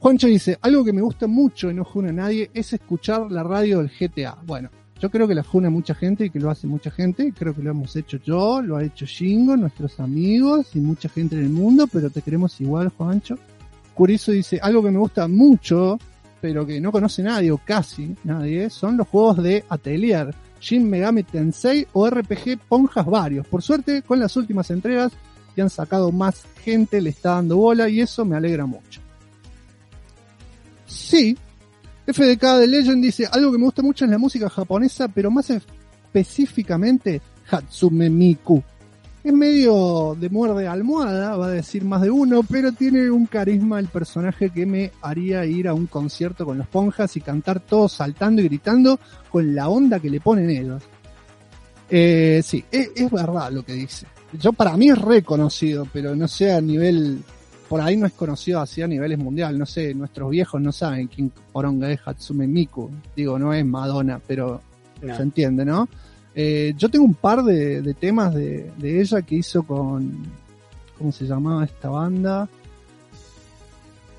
[0.00, 3.42] Juancho dice, algo que me gusta mucho y no juna a nadie es escuchar la
[3.42, 4.38] radio del GTA.
[4.46, 4.70] Bueno,
[5.00, 7.32] yo creo que la juna mucha gente y que lo hace mucha gente.
[7.36, 11.36] Creo que lo hemos hecho yo, lo ha hecho Shingo, nuestros amigos y mucha gente
[11.36, 13.38] en el mundo, pero te queremos igual, Juancho.
[13.94, 15.98] Curizo dice, algo que me gusta mucho
[16.40, 21.22] pero que no conoce nadie o casi nadie, son los juegos de Atelier, Shin Megami
[21.22, 23.46] Tensei o RPG Ponjas varios.
[23.46, 25.12] Por suerte, con las últimas entregas
[25.54, 29.00] que han sacado más gente, le está dando bola y eso me alegra mucho.
[30.86, 31.36] Sí,
[32.06, 35.50] FDK de Legend dice, algo que me gusta mucho es la música japonesa, pero más
[35.50, 37.20] específicamente
[37.50, 38.62] Hatsume Miku.
[39.28, 43.78] Es medio de muerde almohada, va a decir más de uno, pero tiene un carisma
[43.78, 47.92] el personaje que me haría ir a un concierto con los ponjas y cantar todos
[47.92, 48.98] saltando y gritando
[49.30, 50.82] con la onda que le ponen ellos.
[51.90, 54.06] Eh, sí, es, es verdad lo que dice.
[54.32, 57.22] Yo para mí es reconocido, pero no sé a nivel,
[57.68, 61.06] por ahí no es conocido así a niveles mundial, no sé, nuestros viejos no saben
[61.08, 62.88] quién poronga es Hatsume Miku.
[63.14, 64.62] Digo, no es Madonna, pero
[65.02, 65.14] No.
[65.14, 65.86] se entiende, ¿no?
[66.40, 70.12] Eh, yo tengo un par de, de temas de, de ella que hizo con.
[70.96, 72.48] ¿Cómo se llamaba esta banda?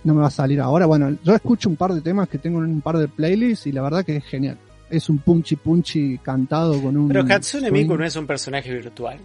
[0.03, 0.85] No me va a salir ahora.
[0.85, 3.71] Bueno, yo escucho un par de temas que tengo en un par de playlists y
[3.71, 4.57] la verdad que es genial.
[4.89, 7.07] Es un punchy punchy cantado con un.
[7.07, 7.71] Pero Hatsune.
[7.71, 9.17] Miku no es un personaje virtual.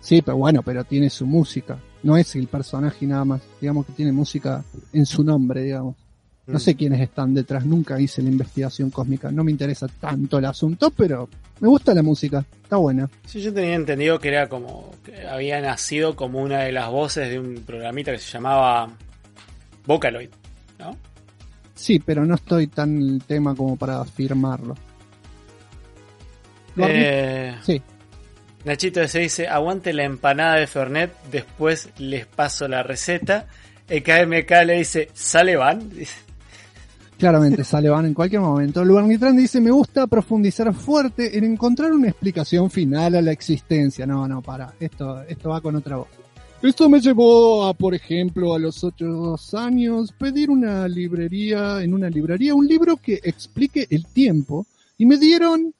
[0.00, 1.78] Sí, pero bueno, pero tiene su música.
[2.02, 3.42] No es el personaje nada más.
[3.60, 5.94] Digamos que tiene música en su nombre, digamos.
[6.48, 6.60] No Mm.
[6.60, 9.30] sé quiénes están detrás, nunca hice la investigación cósmica.
[9.30, 11.28] No me interesa tanto el asunto, pero
[11.60, 12.44] me gusta la música.
[12.62, 13.08] Está buena.
[13.26, 14.90] Sí, yo tenía entendido que era como.
[15.04, 18.90] que había nacido como una de las voces de un programita que se llamaba
[19.86, 20.30] Vocaloid,
[20.78, 20.96] ¿no?
[21.74, 24.74] Sí, pero no estoy tan en el tema como para afirmarlo.
[26.76, 27.82] Eh, Sí,
[28.64, 33.46] Nachito se dice: Aguante la empanada de Fernet, después les paso la receta.
[33.88, 35.90] El KMK le dice: ¿Sale van?
[37.20, 38.82] Claramente sale van en cualquier momento.
[38.82, 44.06] Luarnitran dice, me gusta profundizar fuerte en encontrar una explicación final a la existencia.
[44.06, 44.72] No, no, para.
[44.80, 46.08] Esto, esto va con otra voz.
[46.62, 52.08] Esto me llevó a, por ejemplo, a los ocho años, pedir una librería, en una
[52.08, 54.66] librería, un libro que explique el tiempo,
[54.96, 55.74] y me dieron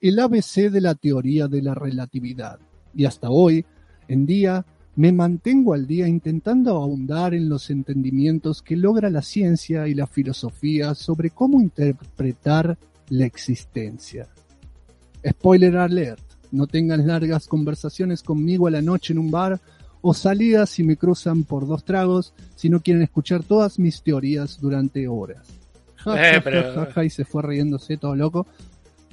[0.00, 2.58] el ABC de la teoría de la relatividad.
[2.94, 3.66] Y hasta hoy,
[4.08, 4.64] en día,
[4.96, 10.06] me mantengo al día intentando ahondar en los entendimientos que logra la ciencia y la
[10.06, 12.78] filosofía sobre cómo interpretar
[13.10, 14.26] la existencia.
[15.26, 16.20] Spoiler alert,
[16.52, 19.60] no tengan largas conversaciones conmigo a la noche en un bar
[20.00, 24.58] o salidas si me cruzan por dos tragos si no quieren escuchar todas mis teorías
[24.60, 25.46] durante horas.
[26.06, 28.46] Eh, pero- ja, ja, y se fue riéndose todo loco.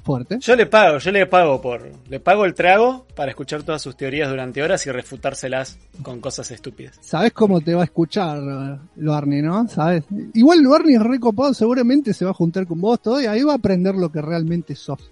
[0.04, 0.36] Fuerte.
[0.38, 1.90] Yo le pago, yo le pago por.
[2.10, 6.50] Le pago el trago para escuchar todas sus teorías durante horas y refutárselas con cosas
[6.50, 6.98] estúpidas.
[7.00, 9.66] Sabes cómo te va a escuchar eh, Luarni, ¿no?
[9.66, 10.04] ¿Sabes?
[10.34, 13.52] Igual Luarni es recopado, seguramente se va a juntar con vos todo y ahí va
[13.52, 15.10] a aprender lo que realmente sos.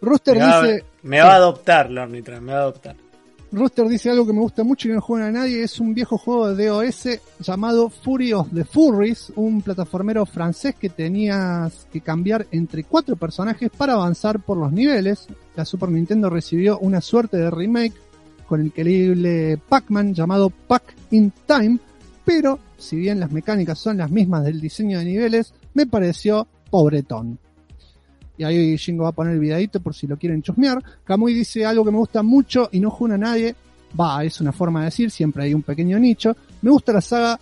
[0.00, 2.96] Rooster Me va, dice, me va a adoptar, Lornitran, me va a adoptar.
[3.52, 6.16] Rooster dice algo que me gusta mucho y no juega a nadie, es un viejo
[6.16, 7.08] juego de DOS
[7.40, 13.68] llamado Fury of the Furries, un plataformero francés que tenías que cambiar entre cuatro personajes
[13.76, 15.26] para avanzar por los niveles.
[15.56, 17.94] La Super Nintendo recibió una suerte de remake
[18.46, 21.80] con el increíble Pac-Man llamado Pac in Time,
[22.24, 27.38] pero si bien las mecánicas son las mismas del diseño de niveles, me pareció pobretón.
[28.40, 30.82] Y ahí Shingo va a poner el videito por si lo quieren chusmear.
[31.04, 33.54] Kamui dice algo que me gusta mucho y no juega a nadie.
[34.00, 36.34] Va, es una forma de decir, siempre hay un pequeño nicho.
[36.62, 37.38] Me gusta la saga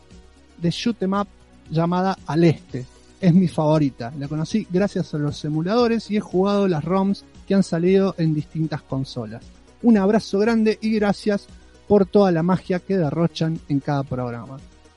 [0.61, 1.29] de shoot 'em up
[1.71, 2.85] llamada Al Este.
[3.21, 4.13] Es mi favorita.
[4.19, 8.35] La conocí gracias a los emuladores y he jugado las ROMs que han salido en
[8.35, 9.45] distintas consolas.
[9.83, 11.47] Un abrazo grande y gracias
[11.87, 14.57] por toda la magia que derrochan en cada programa.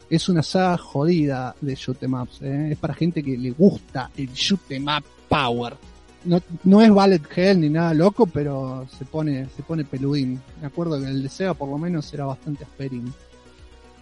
[0.09, 2.41] Es una saga jodida de shoot 'em ups.
[2.41, 2.69] ¿eh?
[2.71, 5.90] Es para gente que le gusta el shoot 'em up power
[6.25, 10.41] no, es Ballet Hell ni nada loco, pero se pone, se pone peludín.
[10.59, 13.11] Me acuerdo que el de Sega por lo menos era bastante asperín.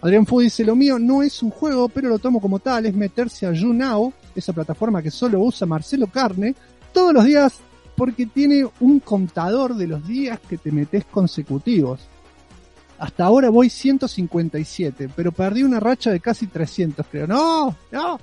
[0.02, 2.94] Adrián Fu dice, lo mío no es un juego, pero lo tomo como tal, es
[2.94, 6.54] meterse a YouNow, esa plataforma que solo usa Marcelo Carne,
[6.92, 7.60] todos los días
[7.96, 12.00] porque tiene un contador de los días que te metes consecutivos.
[12.98, 17.26] Hasta ahora voy 157, pero perdí una racha de casi 300, creo.
[17.26, 18.18] No, no,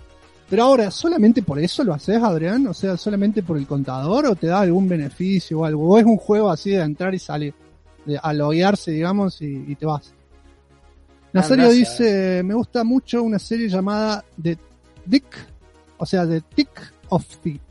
[0.49, 2.67] pero ahora, ¿solamente por eso lo haces, Adrián?
[2.67, 5.89] O sea, ¿solamente por el contador o te da algún beneficio o algo?
[5.89, 7.53] ¿O es un juego así de entrar y salir?
[8.05, 10.13] De, a loguearse, digamos, y, y te vas.
[11.33, 14.57] Nazario Andás a- dice, me gusta mucho una serie llamada The
[15.05, 15.25] Dick,
[15.97, 16.69] o sea, The Tick
[17.09, 17.61] of It.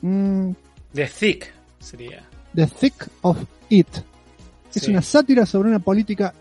[0.00, 0.50] Mm,
[0.92, 2.28] The Thick sería.
[2.54, 3.88] The Thick of It.
[4.74, 6.34] Es una sátira sobre una política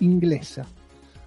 [0.00, 0.66] inglesa.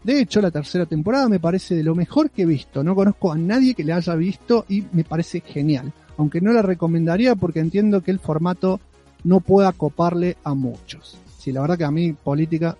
[0.04, 2.84] De hecho, la tercera temporada me parece de lo mejor que he visto.
[2.84, 5.92] No conozco a nadie que la haya visto y me parece genial.
[6.18, 8.80] Aunque no la recomendaría porque entiendo que el formato
[9.24, 11.18] no pueda coparle a muchos.
[11.38, 12.78] Sí, la verdad que a mí política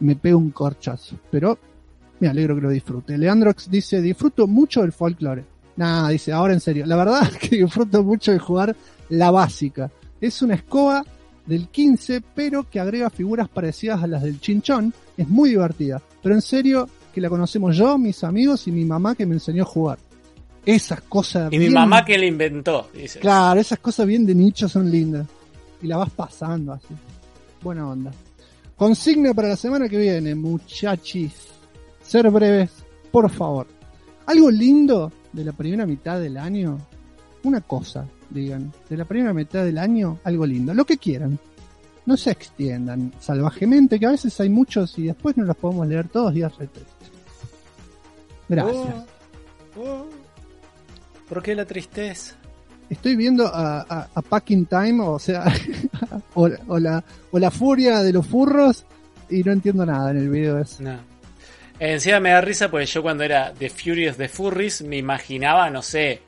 [0.00, 1.16] me pega un corchazo.
[1.30, 1.58] Pero
[2.20, 3.16] me alegro que lo disfrute.
[3.16, 5.44] Leandrox dice, disfruto mucho del folclore.
[5.76, 6.86] Nada, dice, ahora en serio.
[6.86, 8.74] La verdad es que disfruto mucho de jugar
[9.08, 9.90] la básica.
[10.20, 11.04] Es una escoba
[11.46, 14.94] del 15, pero que agrega figuras parecidas a las del chinchón.
[15.16, 16.00] Es muy divertida.
[16.22, 19.62] Pero en serio, que la conocemos yo, mis amigos y mi mamá que me enseñó
[19.62, 19.98] a jugar.
[20.66, 21.52] Esas cosas.
[21.52, 23.20] Y mi mamá que la inventó, dice.
[23.20, 25.26] Claro, esas cosas bien de nicho son lindas.
[25.82, 26.94] Y la vas pasando así.
[27.62, 28.10] Buena onda.
[28.76, 31.34] Consigna para la semana que viene, muchachis.
[32.02, 32.70] Ser breves,
[33.10, 33.66] por favor.
[34.26, 36.78] Algo lindo de la primera mitad del año.
[37.44, 38.72] Una cosa, digan.
[38.88, 40.74] De la primera mitad del año, algo lindo.
[40.74, 41.38] Lo que quieran.
[42.06, 46.08] No se extiendan salvajemente, que a veces hay muchos y después no los podemos leer
[46.08, 46.52] todos y es.
[48.48, 48.94] Gracias.
[49.76, 50.06] Oh, oh.
[51.28, 52.36] ¿Por qué la tristeza?
[52.90, 55.44] Estoy viendo a, a, a Packing Time, o sea,
[56.34, 58.84] o, o la, o la furia de los furros,
[59.30, 60.82] y no entiendo nada en el video ese.
[60.82, 60.98] No.
[61.80, 65.82] Encima me da risa porque yo cuando era The Furious de Furries me imaginaba, no
[65.82, 66.20] sé,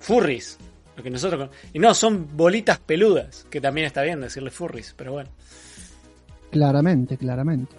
[0.00, 0.58] Furries.
[0.96, 4.94] Lo que nosotros con- Y no, son bolitas peludas, que también está bien decirle Furries,
[4.96, 5.30] pero bueno.
[6.50, 7.76] Claramente, claramente.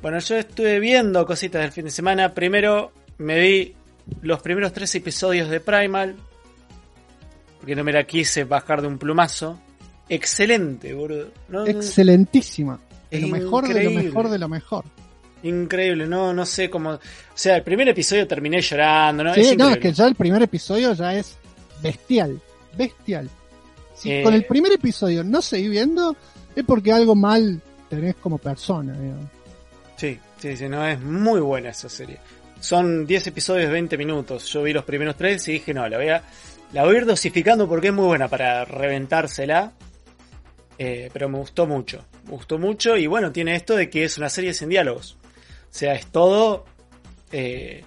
[0.00, 2.34] Bueno, yo estuve viendo cositas del fin de semana.
[2.34, 3.74] Primero me vi
[4.22, 6.16] los primeros tres episodios de Primal.
[7.58, 9.58] Porque no me la quise bajar de un plumazo.
[10.08, 11.28] Excelente, boludo.
[11.48, 12.78] No, Excelentísima.
[13.10, 14.84] De lo mejor, de lo mejor, de lo mejor.
[15.42, 16.90] increíble, no, no sé cómo.
[16.90, 17.00] O
[17.34, 19.34] sea, el primer episodio terminé llorando, ¿no?
[19.34, 21.38] Sí, es no, es que ya el primer episodio ya es
[21.82, 22.40] bestial.
[22.76, 23.28] Bestial.
[23.94, 24.22] Si Eh.
[24.22, 26.16] con el primer episodio no seguí viendo,
[26.54, 28.92] es porque algo mal tenés como persona.
[28.98, 29.26] digamos.
[29.96, 32.18] Sí, sí, sí, no, es muy buena esa serie.
[32.60, 34.46] Son 10 episodios de 20 minutos.
[34.52, 36.22] Yo vi los primeros tres y dije, no, la voy a,
[36.72, 39.72] la voy a ir dosificando porque es muy buena para reventársela.
[40.78, 42.04] Eh, pero me gustó mucho.
[42.24, 45.16] Me gustó mucho y bueno, tiene esto de que es una serie sin diálogos.
[45.22, 46.64] O sea, es todo
[47.30, 47.84] eh,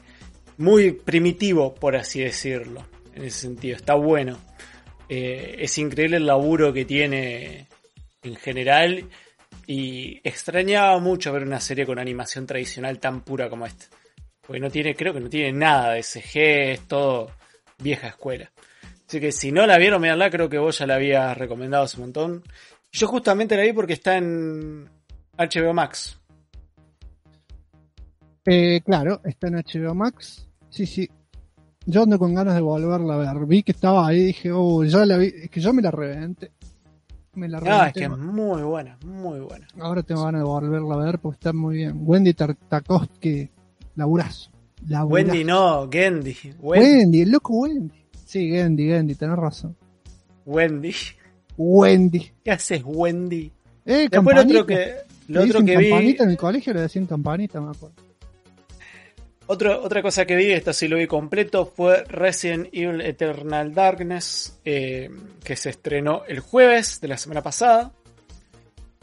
[0.57, 2.85] muy primitivo, por así decirlo.
[3.15, 4.37] En ese sentido, está bueno.
[5.07, 7.67] Eh, es increíble el laburo que tiene
[8.21, 9.09] en general
[9.67, 13.85] y extrañaba mucho ver una serie con animación tradicional tan pura como esta.
[14.41, 17.31] Porque no tiene, creo que no tiene nada de CG, es todo
[17.79, 18.51] vieja escuela.
[19.07, 21.97] Así que si no la vieron, véanla, creo que vos ya la habías recomendado hace
[21.97, 22.43] un montón.
[22.91, 24.89] Yo justamente la vi porque está en
[25.37, 26.19] HBO Max.
[28.45, 30.47] Eh, claro, está en HBO Max.
[30.69, 31.09] Sí, sí.
[31.87, 33.45] Yo ando con ganas de volverla a ver.
[33.45, 35.27] Vi que estaba ahí y dije, oh, ya la vi.
[35.43, 36.51] Es que yo me la reventé.
[37.35, 37.99] Me la Ah, es reventé.
[37.99, 39.67] que es muy buena, muy buena.
[39.79, 41.93] Ahora tengo ganas de volverla a ver porque está muy bien.
[42.03, 43.49] Wendy Tartakovsky,
[43.95, 44.49] laburazo.
[44.87, 45.13] laburazo.
[45.31, 46.35] Wendy no, Gendy.
[46.59, 46.85] Wendy.
[46.89, 47.93] Wendy, el loco Wendy.
[48.25, 49.75] Sí, Gendy, Gendy, tenés razón.
[50.45, 50.93] Wendy.
[51.57, 52.31] Wendy.
[52.43, 53.51] ¿Qué haces, Wendy?
[53.85, 54.65] Eh, Después lo otro campanita.
[54.65, 55.89] que, lo otro que vi.
[55.89, 57.95] campanita en el colegio le decían campanita, me acuerdo.
[59.47, 64.59] Otro- otra cosa que vi, esta sí lo vi completo, fue Resident Evil Eternal Darkness,
[64.65, 65.09] eh,
[65.43, 67.91] que se estrenó el jueves de la semana pasada,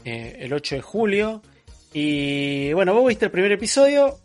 [0.03, 1.41] eh, el 8 de julio.
[1.93, 4.19] Y bueno, vos viste el primer episodio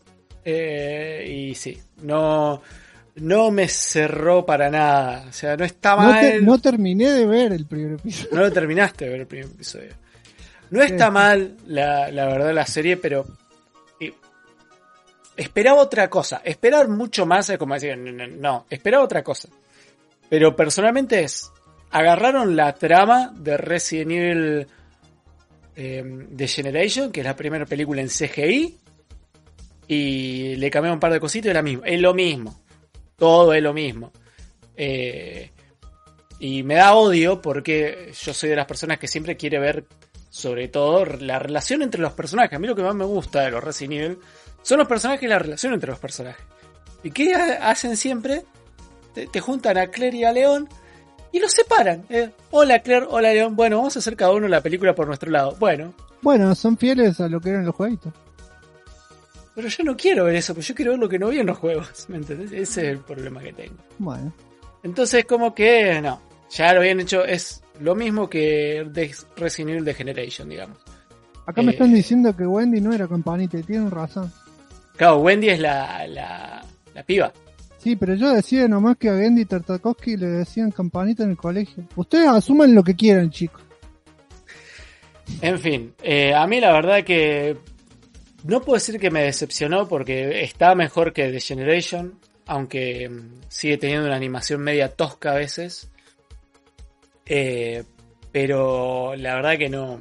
[0.45, 2.63] eh, y sí, no,
[3.17, 5.27] no me cerró para nada.
[5.29, 6.21] O sea, no está No, mal.
[6.21, 8.29] te- no terminé de ver el primer episodio.
[8.35, 9.91] No lo terminaste de ver el primer episodio.
[10.71, 13.25] No está mal, la, la verdad, la serie, pero.
[15.39, 16.43] Esperaba otra cosa.
[16.45, 19.49] Esperar mucho más es como decir, no, esperaba otra cosa.
[20.29, 21.51] Pero personalmente es.
[21.91, 24.67] Agarraron la trama de Resident Evil
[25.75, 28.77] eh, The Generation, que es la primera película en CGI,
[29.87, 32.61] y le cambiaron un par de cositas y es, la misma, es lo mismo.
[33.17, 34.13] Todo es lo mismo.
[34.77, 35.51] Eh,
[36.41, 39.87] y me da odio porque yo soy de las personas que siempre quiere ver,
[40.29, 42.55] sobre todo, la relación entre los personajes.
[42.55, 44.19] A mí lo que más me gusta de los Resident Evil
[44.63, 46.45] son los personajes y la relación entre los personajes.
[47.03, 48.45] ¿Y qué ha- hacen siempre?
[49.15, 50.69] Te, te juntan a Claire y a León
[51.33, 52.05] y los separan.
[52.11, 52.31] eh.
[52.51, 53.57] Hola Claire, hola León.
[53.57, 55.57] Bueno, vamos a hacer cada uno la película por nuestro lado.
[55.59, 58.13] Bueno, Bueno, son fieles a lo que eran los jueguitos.
[59.55, 61.47] pero yo no quiero ver eso, porque yo quiero ver lo que no vi en
[61.47, 62.07] los juegos.
[62.09, 62.53] ¿Me entendés?
[62.53, 63.77] Ese es el problema que tengo.
[63.99, 64.33] Bueno,
[64.85, 66.21] Entonces, como que no,
[66.51, 70.79] ya lo habían hecho, es lo mismo que de Resident Evil de Generation, digamos.
[71.47, 71.75] acá me Eh.
[71.75, 74.33] están diciendo que Wendy no era campanita y tienen razón.
[74.99, 76.63] Claro, Wendy es la, la,
[76.93, 77.33] la piba.
[77.79, 81.85] Sí, pero yo decía nomás que a Gendy Tartakovsky le decían campanita en el colegio.
[81.95, 83.63] Ustedes asuman lo que quieran, chicos.
[85.41, 87.57] En fin, eh, a mí la verdad que
[88.43, 93.79] no puedo decir que me decepcionó porque está mejor que The Generation, aunque mm, sigue
[93.79, 95.91] teniendo una animación media tosca a veces.
[97.25, 97.85] Eh,
[98.33, 100.01] pero la verdad que no,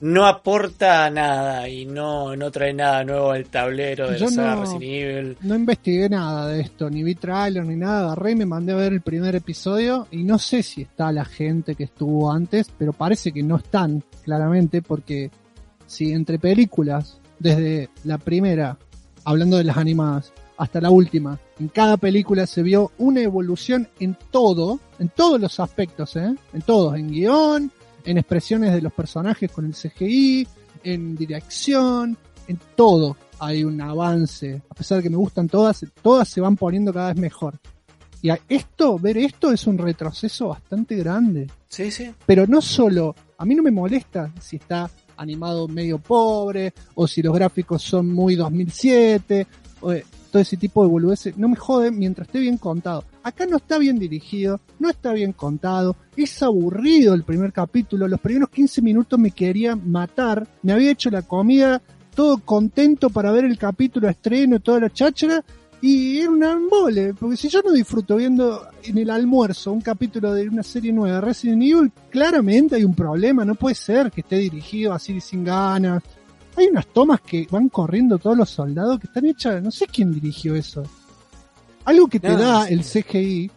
[0.00, 4.54] no aporta nada y no, no trae nada nuevo al tablero de Yo la saga
[4.54, 5.36] no- Resident Evil.
[5.42, 8.06] No investigué nada de esto, ni vi trailer ni nada.
[8.12, 11.24] Agarré y me mandé a ver el primer episodio y no sé si está la
[11.24, 15.30] gente que estuvo antes, pero parece que no están, claramente, porque
[15.86, 18.76] si entre películas, desde la primera,
[19.24, 24.16] hablando de las animadas, hasta la última, en cada película se vio una evolución en
[24.30, 26.34] todo, en todos los aspectos, ¿eh?
[26.52, 27.70] En todos, en guion,
[28.10, 30.48] en expresiones de los personajes con el CGI,
[30.82, 32.16] en dirección,
[32.46, 34.62] en todo hay un avance.
[34.70, 37.58] A pesar de que me gustan todas, todas se van poniendo cada vez mejor.
[38.22, 41.48] Y a esto, ver esto es un retroceso bastante grande.
[41.68, 42.10] Sí, sí.
[42.24, 47.20] Pero no solo, a mí no me molesta si está animado medio pobre, o si
[47.20, 49.46] los gráficos son muy 2007,
[49.82, 51.36] o eh, todo ese tipo de boludeces.
[51.36, 53.04] No me jode mientras esté bien contado.
[53.22, 58.20] Acá no está bien dirigido, no está bien contado, es aburrido el primer capítulo, los
[58.20, 61.82] primeros 15 minutos me quería matar, me había hecho la comida,
[62.14, 65.44] todo contento para ver el capítulo estreno, toda la cháchara,
[65.80, 70.34] y era un embole, porque si yo no disfruto viendo en el almuerzo un capítulo
[70.34, 74.22] de una serie nueva de Resident Evil, claramente hay un problema, no puede ser que
[74.22, 76.02] esté dirigido así sin ganas.
[76.58, 80.10] Hay unas tomas que van corriendo todos los soldados que están hechas, no sé quién
[80.10, 80.82] dirigió eso.
[81.84, 83.48] Algo que te No, da el CGI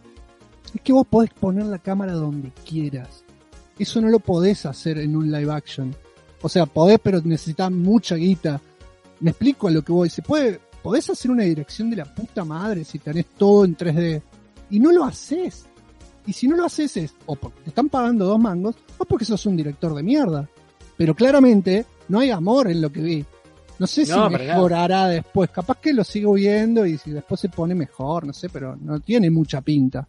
[0.72, 3.24] es que vos podés poner la cámara donde quieras.
[3.76, 5.92] Eso no lo podés hacer en un live action.
[6.42, 8.60] O sea, podés, pero necesitas mucha guita.
[9.18, 10.08] Me explico a lo que voy.
[10.08, 14.22] Se puede, podés hacer una dirección de la puta madre si tenés todo en 3D.
[14.70, 15.66] Y no lo haces.
[16.24, 19.24] Y si no lo haces es o porque te están pagando dos mangos o porque
[19.24, 20.48] sos un director de mierda.
[20.96, 23.24] Pero claramente no hay amor en lo que vi.
[23.78, 24.28] No sé si nada.
[24.28, 25.50] mejorará después.
[25.50, 29.00] Capaz que lo sigo viendo y si después se pone mejor, no sé, pero no
[29.00, 30.06] tiene mucha pinta.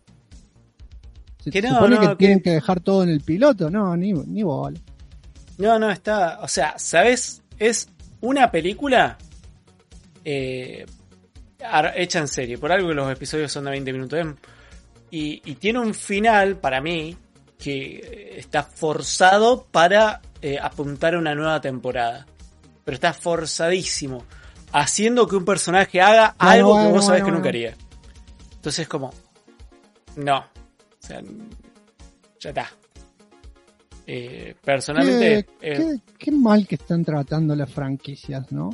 [1.39, 3.69] Se Que no, supone no, que, que- tienen que dejar todo en el piloto.
[3.69, 4.79] No, ni, ni bola.
[5.57, 6.39] No, no, está.
[6.41, 7.41] O sea, ¿sabes?
[7.57, 7.87] Es
[8.21, 9.17] una película
[10.25, 10.85] eh,
[11.95, 12.57] hecha en serie.
[12.57, 14.19] Por algo que los episodios son de 20 minutos.
[14.19, 14.35] ¿eh?
[15.11, 17.15] Y, y tiene un final, para mí,
[17.57, 22.27] que está forzado para eh, apuntar a una nueva temporada.
[22.83, 24.23] Pero está forzadísimo.
[24.73, 27.75] Haciendo que un personaje haga algo que vos sabés que nunca haría.
[28.55, 29.11] Entonces, como.
[30.17, 30.37] No.
[30.39, 30.45] O
[31.07, 31.21] sea,
[32.39, 32.69] ya está.
[34.05, 35.47] Eh, personalmente.
[35.61, 38.71] Qué, eh, qué- qué mal que están tratando las franquicias, ¿no?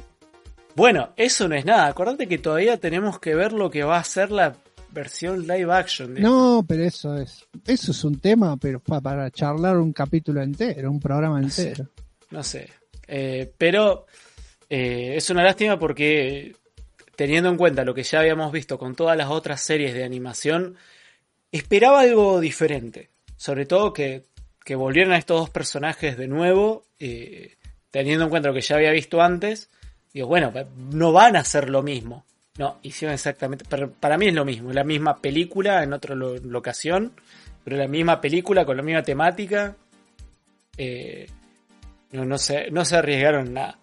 [0.76, 1.88] Bueno, eso no es nada.
[1.88, 4.56] Acordate que todavía tenemos que ver lo que va a ser la
[4.91, 6.14] versión live action.
[6.16, 6.22] De...
[6.22, 10.90] No, pero eso es, eso es un tema, pero pa- para charlar un capítulo entero,
[10.91, 11.70] un programa No sé.
[11.70, 11.90] entero.
[12.32, 12.70] No sé.
[13.07, 14.06] Eh, pero
[14.70, 16.56] eh, es una lástima porque
[17.16, 20.76] teniendo en cuenta lo que ya habíamos visto con todas las otras series de animación,
[21.52, 23.10] esperaba algo diferente.
[23.38, 24.24] Sobre todo que,
[24.64, 27.56] que volvieran a estos dos personajes de nuevo, eh,
[27.91, 29.70] teniendo en cuenta lo que ya había visto antes.
[30.14, 30.52] Digo, bueno,
[30.91, 32.26] no van a hacer lo mismo.
[32.58, 33.66] No, hicieron exactamente.
[33.70, 37.14] Pero para mí es lo mismo, la misma película en otra lo- locación,
[37.64, 39.76] pero la misma película con la misma temática.
[40.78, 41.28] Eh,
[42.12, 43.78] no, no, se, no se arriesgaron nada.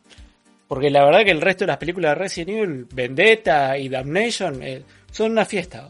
[0.69, 4.63] Porque la verdad que el resto de las películas de Resident Evil, Vendetta y Damnation,
[4.63, 4.83] eh,
[5.13, 5.89] son una fiesta.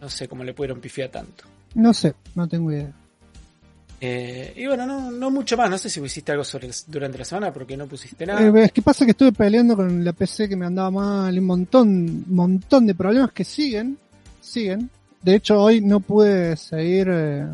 [0.00, 1.44] No sé cómo le pudieron pifiar tanto.
[1.74, 2.92] No sé, no tengo idea.
[4.04, 5.70] Eh, y bueno, no, no mucho más.
[5.70, 8.42] No sé si hiciste algo sobre el- durante la semana porque no pusiste nada.
[8.42, 11.44] Eh, es que pasa que estuve peleando con la PC que me andaba mal, un
[11.44, 13.96] montón, montón de problemas que siguen,
[14.40, 14.90] siguen.
[15.22, 17.46] De hecho, hoy no pude seguir eh,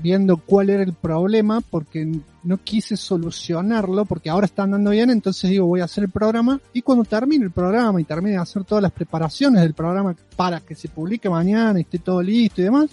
[0.00, 2.08] viendo cuál era el problema porque
[2.44, 6.60] no quise solucionarlo porque ahora está andando bien, entonces digo voy a hacer el programa
[6.72, 10.60] y cuando termine el programa y termine de hacer todas las preparaciones del programa para
[10.60, 12.88] que se publique mañana y esté todo listo y demás,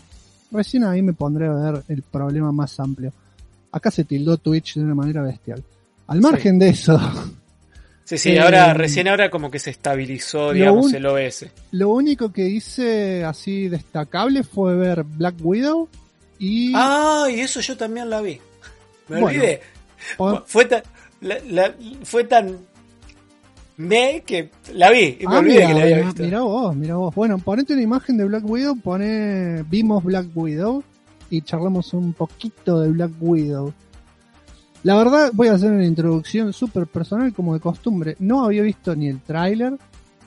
[0.52, 3.12] recién ahí me pondré a ver el problema más amplio.
[3.72, 5.64] Acá se tildó Twitch de una manera bestial.
[6.08, 7.00] Al margen de eso,
[8.06, 11.52] Sí, sí, eh, ahora, recién ahora como que se estabilizó, digamos, un- el OBS.
[11.72, 15.90] lo único que hice así destacable fue ver Black Widow
[16.40, 18.40] y Ah, y eso yo también la vi.
[19.10, 19.62] Me Bueno, olvidé.
[20.46, 20.84] Fue tan,
[21.20, 22.58] la- la- fue tan
[23.78, 26.24] me que la vi y me Ah, olvidé mira, que la había visto.
[26.24, 27.16] mira vos, mira vos.
[27.16, 30.84] Bueno, ponete una imagen de Black Widow, pone vimos Black Widow
[31.30, 33.74] y charlamos un poquito de Black Widow.
[34.84, 38.16] La verdad, voy a hacer una introducción súper personal como de costumbre.
[38.20, 39.74] No había visto ni el tráiler,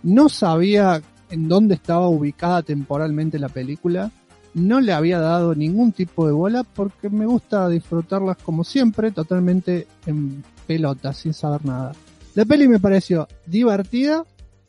[0.02, 1.01] no sabía
[1.31, 4.10] en dónde estaba ubicada temporalmente la película,
[4.55, 9.86] no le había dado ningún tipo de bola porque me gusta disfrutarlas como siempre, totalmente
[10.06, 11.93] en pelota, sin saber nada.
[12.35, 14.24] La peli me pareció divertida,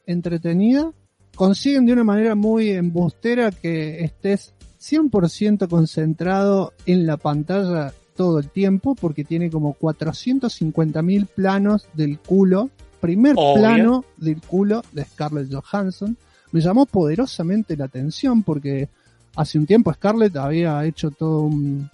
[0.06, 0.92] entretenida,
[1.36, 8.50] consiguen de una manera muy embustera que estés 100% concentrado en la pantalla todo el
[8.50, 12.70] tiempo porque tiene como 450.000 planos del culo.
[13.00, 13.54] Primer Obvio.
[13.56, 16.18] plano del culo de Scarlett Johansson.
[16.52, 18.90] Me llamó poderosamente la atención porque
[19.36, 21.90] hace un tiempo Scarlett había hecho todo un...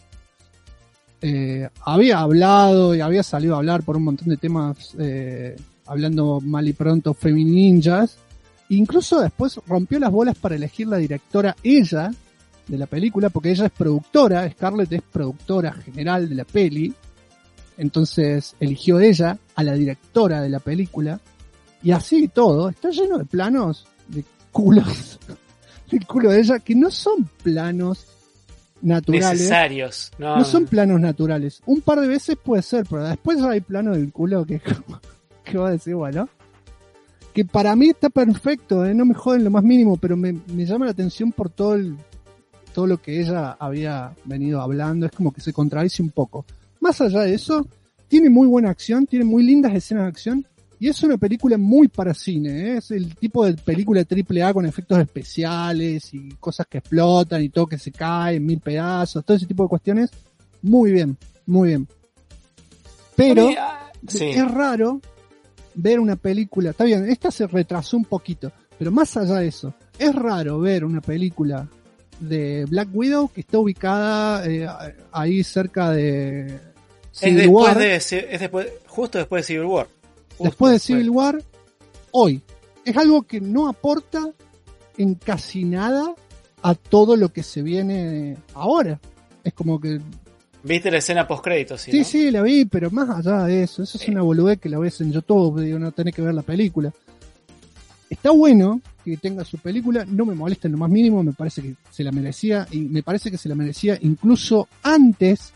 [1.22, 6.40] eh, había hablado y había salido a hablar por un montón de temas eh, hablando
[6.42, 8.18] mal y pronto femininjas.
[8.70, 12.12] Incluso después rompió las bolas para elegir la directora ella
[12.68, 16.94] de la película, porque ella es productora, Scarlett es productora general de la peli,
[17.78, 21.20] entonces eligió ella a la directora de la película,
[21.82, 25.18] y así todo, está lleno de planos de culos,
[25.92, 28.06] del culo de ella, que no son planos
[28.82, 29.40] naturales.
[29.40, 30.12] Necesarios.
[30.18, 31.62] No, No son planos naturales.
[31.66, 34.62] Un par de veces puede ser, pero después hay plano del culo que,
[35.44, 36.30] que va a decir, bueno.
[37.34, 38.96] Que para mí está perfecto, ¿eh?
[38.96, 41.96] no me joden lo más mínimo, pero me, me llama la atención por todo el,
[42.74, 45.06] todo lo que ella había venido hablando.
[45.06, 46.46] Es como que se contradice un poco.
[46.80, 47.68] Más allá de eso,
[48.08, 50.48] tiene muy buena acción, tiene muy lindas escenas de acción.
[50.80, 52.78] Y es una película muy para cine, ¿eh?
[52.78, 57.50] es el tipo de película triple A con efectos especiales y cosas que explotan y
[57.50, 60.12] todo que se cae en mil pedazos, todo ese tipo de cuestiones.
[60.62, 61.18] Muy bien,
[61.48, 61.88] muy bien.
[63.16, 64.26] Pero Ah, sí.
[64.26, 65.02] es raro
[65.74, 69.74] ver una película, está bien, esta se retrasó un poquito, pero más allá de eso,
[69.98, 71.68] es raro ver una película
[72.20, 74.68] de Black Widow que está ubicada eh,
[75.12, 76.60] ahí cerca de Es
[77.12, 77.78] Civil después War.
[77.78, 78.10] de, es
[78.40, 79.88] después, justo después de Civil War.
[80.40, 81.44] Después de Civil War,
[82.12, 82.42] hoy.
[82.86, 84.30] Es algo que no aporta
[84.98, 86.14] en casi nada
[86.62, 89.00] a todo lo que se viene ahora.
[89.44, 90.00] Es como que,
[90.64, 91.82] ¿Viste la escena post créditos?
[91.82, 92.04] Sí, sí, ¿no?
[92.04, 94.12] sí, la vi, pero más allá de eso, eso es Sí.
[94.12, 96.92] una boludez que la ves en YouTube, digo, no tenés que ver la película.
[98.10, 101.62] Está bueno que tenga su película, no me molesta en lo más mínimo, me parece
[101.62, 105.54] que se la merecía, y me parece que se la merecía incluso antes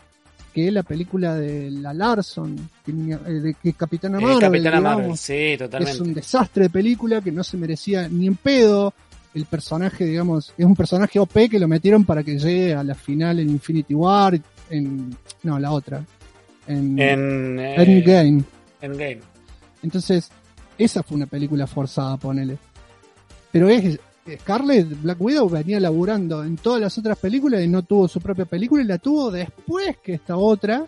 [0.52, 4.98] que la película de la Larson, que, eh, de que Capitana Eh, Marvel, Capitana digamos.
[5.00, 6.02] Marvel, sí, que es totalmente.
[6.02, 8.92] un desastre de película que no se merecía ni en pedo.
[9.34, 12.94] El personaje, digamos, es un personaje OP que lo metieron para que llegue a la
[12.94, 14.38] final en Infinity War,
[14.68, 16.04] en, no, la otra,
[16.66, 18.44] en, En eh, Endgame.
[18.82, 19.20] Endgame.
[19.82, 20.30] Entonces,
[20.76, 22.58] esa fue una película forzada, ponele.
[23.50, 23.98] Pero es,
[24.40, 28.44] Scarlett Black Widow venía laburando en todas las otras películas y no tuvo su propia
[28.44, 30.86] película y la tuvo después que esta otra.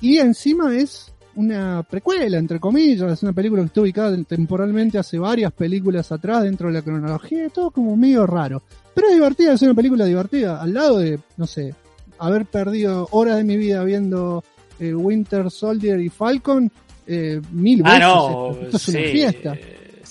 [0.00, 5.18] Y encima es una precuela, entre comillas, es una película que está ubicada temporalmente hace
[5.18, 8.62] varias películas atrás dentro de la cronología, todo como medio raro.
[8.94, 11.74] Pero es divertida, es una película divertida, al lado de, no sé,
[12.18, 14.44] haber perdido horas de mi vida viendo
[14.78, 16.70] eh, Winter Soldier y Falcon,
[17.06, 17.98] eh, mil veces.
[18.02, 18.50] Ah, no.
[18.50, 19.58] esto, esto es una fiesta.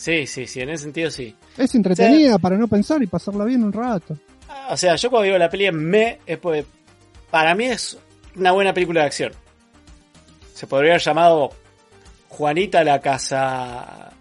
[0.02, 1.36] Sí, sí, sí, en ese sentido sí.
[1.56, 4.18] Es entretenida para no pensar y pasarla bien un rato.
[4.72, 6.65] O sea, yo cuando digo la peli en me, es porque
[7.30, 7.99] para mí es
[8.36, 9.32] una buena película de acción.
[10.56, 11.52] Se podría haber llamado
[12.30, 14.11] Juanita la casa.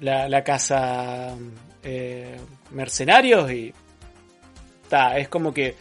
[0.00, 1.34] La, la casa.
[1.82, 2.38] eh,
[2.70, 3.74] mercenarios y.
[4.88, 5.76] Ta, es como que.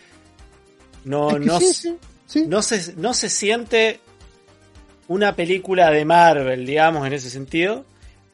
[1.06, 2.46] No, Es que no, sí, sí.
[2.46, 4.02] no se, no se siente
[5.08, 7.86] una película de Marvel, digamos, en ese sentido.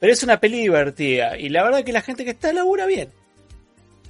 [0.03, 1.37] Pero es una peli divertida.
[1.39, 3.07] Y la verdad que la gente que está labura bien.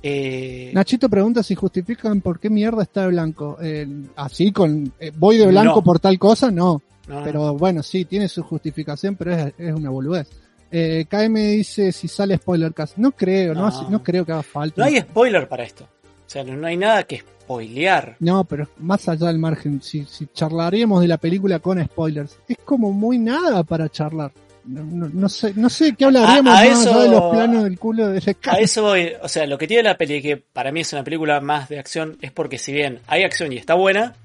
[0.02, 3.60] Eh, Nachito pregunta si justifican por qué mierda está de blanco.
[3.62, 5.84] Eh, así con eh, voy de blanco No.
[5.84, 6.82] por tal cosa, no.
[7.08, 7.24] no, no.
[7.24, 10.28] Pero bueno, sí, tiene su justificación, pero es, es una boludez.
[10.72, 12.98] Eh, KM dice si sale spoiler cast.
[12.98, 14.82] No creo, no, hace- no creo que haga falta.
[14.82, 15.84] No hay spoiler para esto.
[15.84, 18.16] O sea, no, no hay nada que spoilear.
[18.20, 22.58] No, pero más allá del margen, si, si charlaríamos de la película con spoilers, es
[22.66, 24.32] como muy nada para charlar.
[24.66, 28.20] No, no- sé, no sé qué hablaríamos A- eso- de los planos del culo de
[28.20, 29.12] ese A eso voy.
[29.22, 31.80] O sea, lo que tiene la peli, que para mí es una película más de
[31.80, 34.16] acción, es porque si bien hay acción y está buena,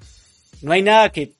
[0.62, 1.32] no hay nada que,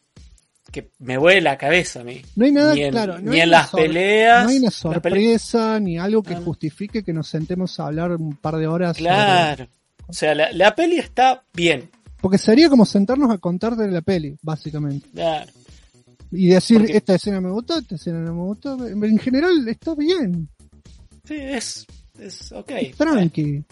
[0.73, 2.23] que me vuele la cabeza a mí.
[2.37, 4.45] No hay nada, ni en, claro, no ni hay en las peleas.
[4.45, 6.43] No hay una sorpresa ni algo que no.
[6.43, 8.97] justifique que nos sentemos a hablar un par de horas.
[8.97, 9.67] sobre- Claro.
[10.07, 11.91] O sea, la, la peli está bien.
[12.21, 15.07] Porque sería como sentarnos a contar de la peli, básicamente.
[15.15, 15.53] Claro.
[16.31, 18.87] Y decir, Porque- esta escena me gustó, esta escena no me gustó.
[18.87, 20.49] En general está bien,
[21.25, 21.87] Sí, es,
[22.19, 22.73] es ok.
[22.97, 23.65] tranqui.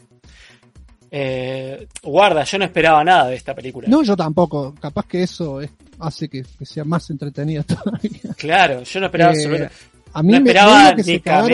[1.10, 3.88] Eh, guarda, yo no esperaba nada de esta película.
[3.88, 4.74] No, yo tampoco.
[4.80, 8.34] Capaz que eso es- hace que, que sea más entretenida todavía.
[8.36, 9.74] Claro, yo no esperaba Eh, absolutamente-
[10.12, 11.48] A mí No me esperaba que se no esperaba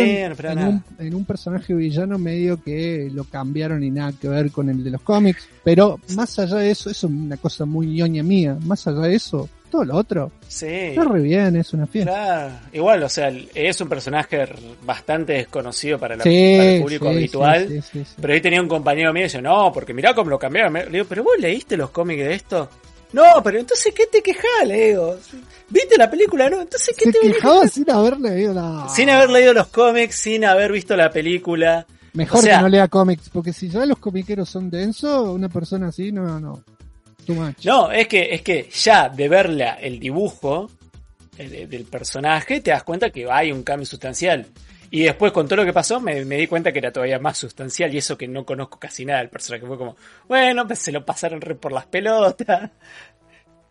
[0.62, 4.68] en, un, en un personaje villano medio que lo cambiaron y nada que ver con
[4.68, 5.48] el de los cómics.
[5.64, 8.56] Pero más allá de eso, eso es una cosa muy ñoña mía.
[8.64, 10.66] Más allá de eso, todo lo otro Sí.
[10.68, 12.12] está re bien, es una fiesta.
[12.12, 14.46] Claro, igual, o sea, es un personaje
[14.84, 17.82] bastante desconocido para, la- Sí, para el público sí, habitual.
[17.90, 18.04] sí.
[18.20, 20.74] Pero ahí tenía un compañero mío y dice, no, porque mirá cómo lo cambiaron.
[20.74, 22.68] Le digo, pero vos leíste los cómics de esto.
[23.14, 25.16] No, pero entonces, ¿qué te quejas, le digo?
[25.70, 26.60] ¿Viste la película, no?
[26.62, 28.88] Entonces, ¿qué Se te quejaba sin haber leído nada.
[28.90, 31.86] Sin haber leído los cómics, sin haber visto la película.
[32.14, 35.48] Mejor o sea- que no lea cómics, porque si ya los comiqueros son densos, una
[35.48, 36.62] persona así, no, no.
[37.26, 37.64] Too much.
[37.64, 40.70] No, es que, es que ya de verla el dibujo
[41.36, 44.46] de- del personaje, te das cuenta que hay un cambio sustancial.
[44.90, 47.38] Y después con todo lo que pasó me, me di cuenta que era todavía más
[47.38, 49.66] sustancial y eso que no conozco casi nada del personaje.
[49.66, 49.96] Fue como,
[50.28, 52.70] bueno, pues se lo pasaron re por las pelotas.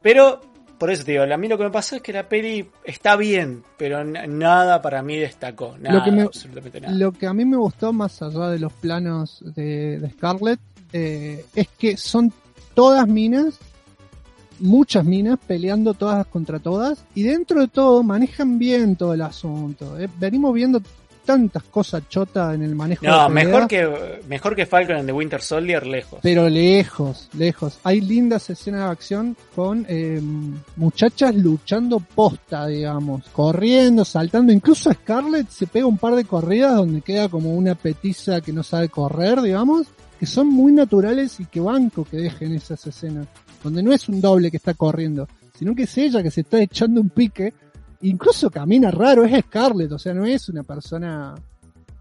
[0.02, 0.42] Pero,
[0.80, 3.16] por eso te digo, a mí lo que me pasó es que la peli está
[3.16, 5.78] bien, pero nada para mí destacó.
[5.78, 6.94] Nada, Lo que me- absolutamente nada.
[6.96, 10.60] Lo que a mí me gustó más allá de los planos de, de Scarlett
[10.94, 12.34] eh, es que son
[12.74, 13.58] todas minas,
[14.60, 19.98] muchas minas peleando todas contra todas y dentro de todo manejan bien todo el asunto.
[20.00, 20.08] eh.
[20.20, 20.82] Venimos viendo
[21.26, 25.14] tantas cosas chotas en el manejo No, de mejor que, mejor que Falcon and the
[25.14, 26.20] Winter Soldier, lejos.
[26.22, 27.78] pero lejos, lejos.
[27.84, 30.20] Hay lindas escenas de acción con eh,
[30.78, 34.52] muchachas luchando posta, digamos, corriendo, saltando.
[34.52, 38.64] Incluso Scarlett se pega un par de corridas donde queda como una petiza que no
[38.64, 39.86] sabe correr, digamos,
[40.22, 43.26] que son muy naturales y que banco que dejen esas escenas.
[43.64, 45.28] Donde no es un doble que está corriendo,
[45.58, 47.52] sino que es ella que se está echando un pique.
[48.02, 51.34] Incluso camina raro, es Scarlett, o sea, no es una persona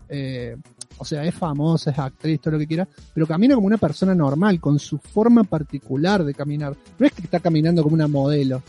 [0.07, 0.55] eh,
[0.99, 4.15] o sea, es famosa, es actriz, todo lo que quiera, pero camina como una persona
[4.15, 6.77] normal, con su forma particular de caminar.
[6.99, 8.63] No es que está caminando como una modelo.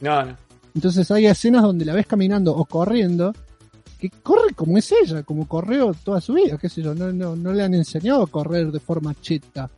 [0.00, 0.36] No, no.
[0.74, 3.32] Entonces hay escenas donde la ves caminando o corriendo,
[4.10, 7.34] que corre como es ella, como corrió toda su vida, qué sé yo, no, no,
[7.36, 9.70] no le han enseñado a correr de forma chita.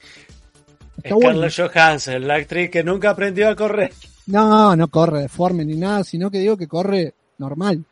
[1.03, 1.49] Está bueno.
[1.51, 3.93] Scarlett Johansson, la actriz que nunca aprendió a correr.
[4.27, 7.85] No, no corre deforme ni nada, sino que digo que corre normal.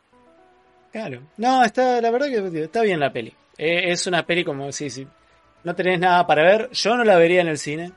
[0.91, 1.21] Claro.
[1.37, 3.33] No, está, la verdad que está bien la peli.
[3.57, 5.07] Eh, es una peli como, sí, sí.
[5.63, 6.69] No tenés nada para ver.
[6.71, 7.91] Yo no la vería en el cine.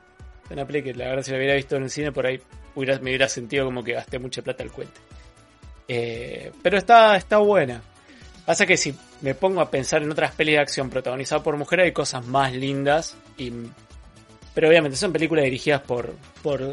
[0.45, 2.39] Es una peli que la verdad si la hubiera visto en el cine por ahí
[2.75, 4.99] hubiera- me hubiera sentido como que gasté mucha plata al cuento.
[5.87, 7.81] Eh, pero está, está buena.
[8.49, 11.85] Pasa que si me pongo a pensar en otras pelis de acción protagonizadas por mujeres
[11.85, 13.15] hay cosas más lindas.
[13.37, 13.53] Y,
[14.55, 16.63] pero obviamente son películas dirigidas por, por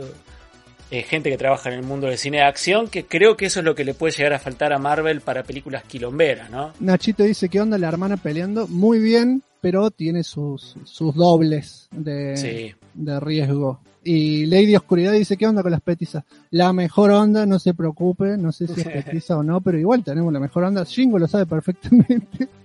[0.91, 3.59] eh, gente que trabaja en el mundo del cine de acción, que creo que eso
[3.59, 6.73] es lo que le puede llegar a faltar a Marvel para películas quilomberas, ¿no?
[6.81, 8.67] Nachito dice, ¿qué onda la hermana peleando?
[8.69, 12.73] Muy bien, pero tiene sus, sus dobles de, Sí.
[12.95, 13.81] de riesgo.
[14.05, 16.23] Y Lady Oscuridad dice, ¿qué onda con las petizas?
[16.53, 20.05] La mejor onda, no se preocupe, no sé si es petiza o no, pero igual
[20.05, 20.85] tenemos la mejor onda.
[20.85, 22.47] Shingo lo sabe perfectamente.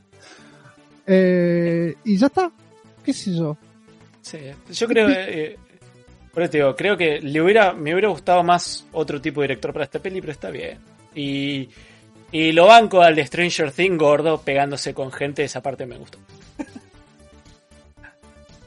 [1.13, 2.51] Eh, y ya está,
[3.03, 3.57] qué sé yo.
[4.21, 4.37] Sí,
[4.71, 5.57] yo creo, eh,
[6.31, 9.47] por eso te digo, creo que le hubiera, me hubiera gustado más otro tipo de
[9.47, 10.77] director para esta peli, pero está bien.
[11.15, 11.67] Y,
[12.31, 16.19] y lo banco al de Stranger Things gordo pegándose con gente, esa parte me gustó.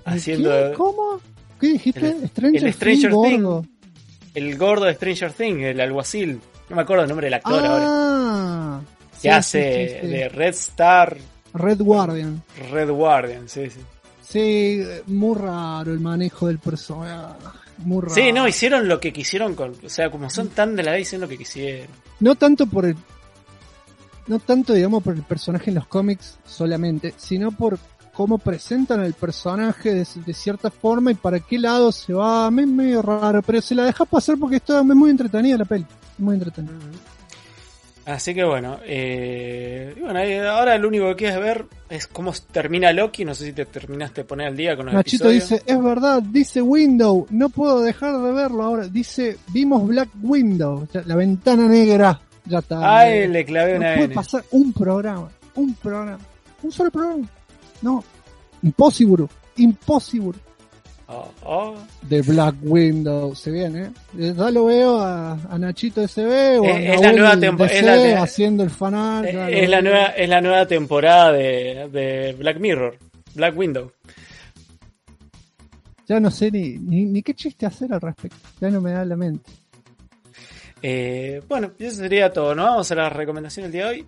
[0.05, 0.73] Haciendo ¿Qué?
[0.77, 1.21] ¿Cómo?
[1.61, 2.11] ¿Qué dijiste?
[2.11, 3.65] El- Stranger, el Stranger gordo.
[4.35, 7.85] el gordo de Stranger Things, el alguacil, no me acuerdo el nombre del actor ahora,
[7.89, 8.81] Ah,
[9.13, 10.07] que sí, hace sí, sí, sí.
[10.09, 11.17] de Red Star,
[11.55, 12.43] Red Guardian.
[12.71, 13.81] Red Guardian, sí, sí.
[14.29, 17.35] Sí, muy raro el manejo del personaje.
[17.79, 18.15] Muy raro.
[18.15, 21.03] Sí, no, hicieron lo que quisieron con, o sea, como son tan de la vez,
[21.03, 21.87] hicieron lo que quisieron.
[22.21, 22.97] No tanto por el.
[24.27, 27.79] No tanto, digamos, por el personaje en los cómics solamente, sino por
[28.15, 32.51] cómo presentan al personaje de, de cierta forma y para qué lado se va.
[32.51, 35.85] Me- medio raro, pero se la dejas pasar porque está es muy entretenida la peli.
[36.19, 36.73] Muy entretenida.
[38.07, 42.35] Así que bueno, eh, y bueno, ahí ahora lo único que quieres ver es cómo
[42.53, 43.25] termina Loki.
[43.25, 45.49] No sé si te terminaste de poner al día con los Nachito episodios.
[45.63, 48.89] dice, es verdad, dice Window, no puedo dejar de verlo ahora.
[48.89, 52.21] Dice, vimos Black Window, la ventana negra.
[52.45, 52.99] Ya está.
[52.99, 54.15] Ay, le clavé no una puede N.
[54.15, 56.19] pasar un programa, un programa,
[56.63, 57.27] un solo programa.
[57.85, 58.03] No,
[58.63, 60.39] imposible, imposible.
[61.07, 61.75] Oh, oh.
[62.01, 64.33] De Black Window, se viene, ¿eh?
[64.37, 67.85] Ya lo veo a, a Nachito SB o a Es- es la nueva DC es
[67.85, 67.93] la
[68.23, 68.71] haciendo el
[69.29, 72.99] Eh, Es la nueva, es la nueva temporada de, de Black Mirror,
[73.35, 73.93] Black Window.
[76.07, 79.05] Ya no sé ni, ni, ni qué chiste hacer al respecto, ya no me da
[79.05, 79.51] la mente.
[80.83, 82.65] Eh, bueno, eso sería todo, ¿no?
[82.65, 84.07] Vamos a las recomendaciones del día de hoy.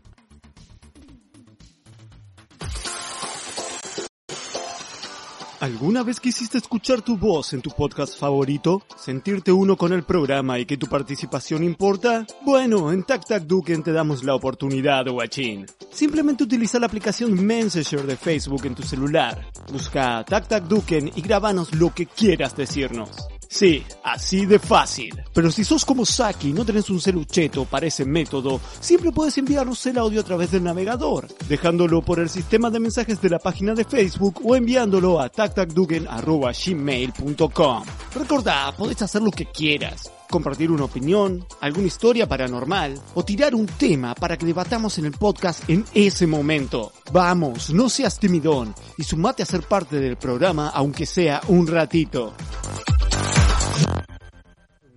[5.61, 8.83] ¿Alguna vez quisiste escuchar tu voz en tu podcast favorito?
[8.95, 12.27] ¿Sentirte uno con el programa y que tu participación importa?
[12.43, 15.65] Bueno, en Tac Tac Duken te damos la oportunidad, guachín.
[15.91, 19.47] Simplemente utiliza la aplicación Messenger de Facebook en tu celular.
[19.73, 23.27] Busca Tac Tac Duken y grabanos lo que quieras decirnos.
[23.49, 25.15] Sí, así de fácil.
[25.33, 29.39] Pero si sos como Saki y no tenés un celucheto para ese método, siempre puedes
[29.39, 33.39] enviarnos el audio a través del navegador, dejándolo por el sistema de mensajes de la
[33.39, 37.85] página de Facebook o enviándolo a tactacdugen.gmail.com.
[38.15, 40.11] Recordá, podés hacer lo que quieras.
[40.29, 45.13] Compartir una opinión, alguna historia paranormal o tirar un tema para que debatamos en el
[45.13, 46.93] podcast en ese momento.
[47.13, 52.35] Vamos, no seas timidón y sumate a ser parte del programa aunque sea un ratito.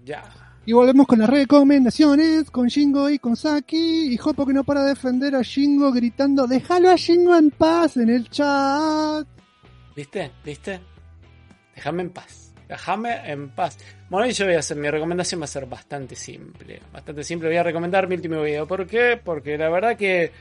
[0.09, 0.23] Ya.
[0.65, 4.81] Y volvemos con las recomendaciones, con Shingo y con Saki, y Jopo que no para
[4.81, 9.27] de defender a Shingo gritando, déjalo a Shingo en paz en el chat.
[9.95, 10.31] ¿Viste?
[10.43, 10.79] ¿Viste?
[11.75, 12.55] Déjame en paz.
[12.67, 13.77] Déjame en paz.
[14.09, 16.81] Bueno, y yo voy a hacer, mi recomendación va a ser bastante simple.
[16.91, 17.49] Bastante simple.
[17.49, 18.67] Voy a recomendar mi último video.
[18.67, 19.21] ¿Por qué?
[19.23, 20.31] Porque la verdad que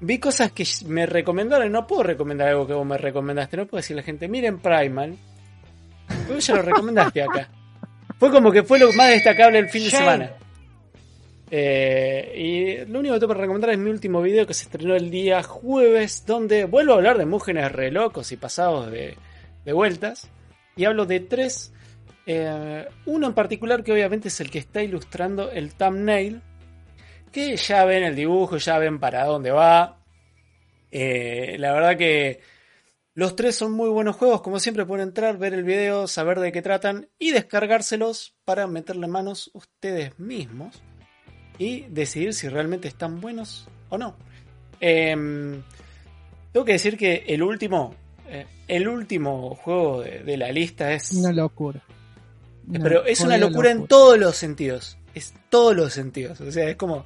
[0.00, 1.68] vi cosas que me recomendaron.
[1.68, 3.56] y No puedo recomendar algo que vos me recomendaste.
[3.56, 5.16] No puedo decirle a la gente, miren Primal.
[6.28, 7.48] Vos ya lo recomendaste acá.
[8.22, 10.30] Fue como que fue lo más destacable el fin de semana.
[11.50, 14.94] Eh, y lo único que tengo para recomendar es mi último video que se estrenó
[14.94, 19.16] el día jueves, donde vuelvo a hablar de mujeres re locos y pasados de,
[19.64, 20.30] de vueltas.
[20.76, 21.72] Y hablo de tres.
[22.26, 26.42] eh, uno en particular que obviamente es el que está ilustrando el thumbnail.
[27.32, 29.98] Que ya ven el dibujo, ya ven para dónde va.
[30.92, 32.40] Eh, la verdad que
[33.14, 34.40] los tres son muy buenos juegos.
[34.42, 39.06] Como siempre pueden entrar, ver el video, saber de qué tratan y descargárselos para meterle
[39.06, 40.82] manos ustedes mismos
[41.58, 44.16] y decidir si realmente están buenos o no.
[44.80, 45.62] Em,
[46.52, 47.94] tengo que decir que el último,
[48.28, 51.82] eh, el último juego de, de la lista es, Una locura.
[52.66, 54.96] Una pero es una locura en todos los sentidos.
[55.14, 56.40] Es todos los sentidos.
[56.40, 57.04] O sea, es como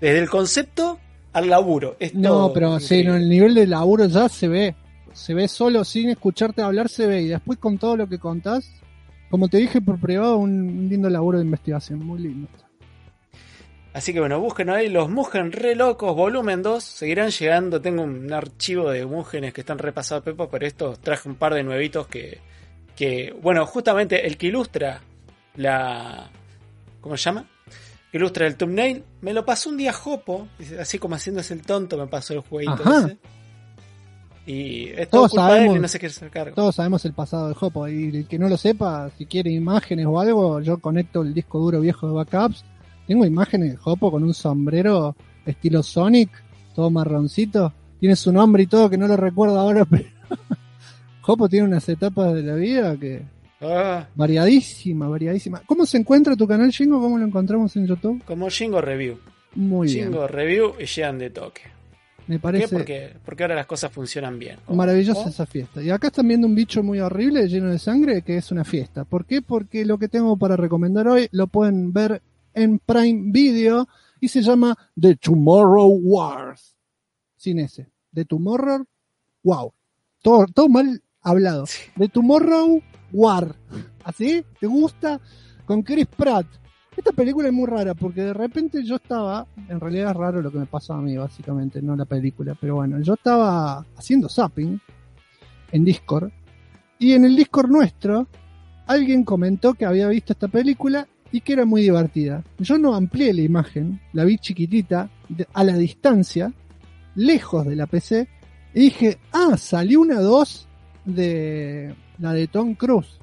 [0.00, 0.98] desde el concepto
[1.32, 1.96] al laburo.
[2.00, 4.74] Es No, todo pero no, el nivel de laburo ya se ve.
[5.14, 7.22] Se ve solo sin escucharte hablar, se ve.
[7.22, 8.70] Y después con todo lo que contás,
[9.30, 12.00] como te dije por privado, un, lindo laburo de investigación.
[12.00, 12.48] Muy lindo.
[13.92, 16.82] Así que bueno, busquen ahí los Mugen re locos, volumen 2.
[16.82, 17.80] Seguirán llegando.
[17.80, 21.62] Tengo un archivo de Mugenes que están repasados Pepa, pero estos traje un par de
[21.62, 22.40] nuevitos que,
[22.96, 23.32] que.
[23.40, 25.00] Bueno, justamente el que ilustra
[25.54, 26.28] la.
[27.00, 27.48] ¿Cómo se llama?
[28.10, 29.04] Que ilustra el thumbnail.
[29.20, 30.48] Me lo pasó un día Jopo,
[30.80, 33.06] así como haciéndose el tonto, me pasó el jueguito Ajá.
[33.06, 33.18] ese.
[34.46, 35.76] Y es todo Todos culpa de él sabemos.
[35.76, 36.54] y no se quiere hacer cargo.
[36.54, 37.88] Todos sabemos el pasado de Hopo.
[37.88, 41.58] Y el que no lo sepa, si quiere imágenes o algo, yo conecto el disco
[41.58, 42.64] duro viejo de backups.
[43.06, 45.16] Tengo imágenes de Hopo con un sombrero
[45.46, 46.30] estilo Sonic,
[46.74, 47.72] todo marroncito.
[48.00, 50.04] Tiene su nombre y todo, que no lo recuerdo ahora, pero.
[51.26, 53.22] Hopo tiene unas etapas de la vida que.
[53.62, 55.62] Ah, Variadísima, variadísima.
[55.64, 57.00] ¿Cómo se encuentra tu canal, Jingo?
[57.00, 58.22] ¿Cómo lo encontramos en YouTube?
[58.26, 59.18] como Jingo Review.
[59.54, 60.08] Muy bien.
[60.10, 61.62] Jingo Review y llegan de toque.
[62.26, 64.58] Me parece Porque, porque ahora las cosas funcionan bien.
[64.66, 65.28] ¿O- maravillosa o?
[65.28, 65.82] esa fiesta.
[65.82, 69.04] Y acá están viendo un bicho muy horrible, lleno de sangre, que es una fiesta.
[69.04, 69.42] ¿Por qué?
[69.42, 72.22] Porque lo que tengo para recomendar hoy lo pueden ver
[72.54, 73.86] en Prime Video
[74.20, 76.76] y se llama The Tomorrow Wars.
[77.36, 77.90] Sin ese.
[78.12, 78.84] The Tomorrow
[79.42, 79.74] Wow.
[80.22, 81.66] Todo, todo mal hablado.
[81.98, 82.80] The Tomorrow
[83.12, 83.54] War.
[84.04, 84.42] ¿Así?
[84.58, 85.20] ¿Te gusta?
[85.66, 86.46] Con Chris Pratt.
[86.96, 90.50] Esta película es muy rara porque de repente yo estaba, en realidad es raro lo
[90.50, 94.80] que me pasó a mí básicamente, no la película, pero bueno, yo estaba haciendo zapping
[95.72, 96.30] en Discord
[96.98, 98.28] y en el Discord nuestro
[98.86, 102.44] alguien comentó que había visto esta película y que era muy divertida.
[102.58, 105.10] Yo no amplié la imagen, la vi chiquitita,
[105.52, 106.52] a la distancia,
[107.16, 108.28] lejos de la PC,
[108.72, 110.68] y dije, ah, salió una 2
[111.06, 113.18] de la de Tom Cruise.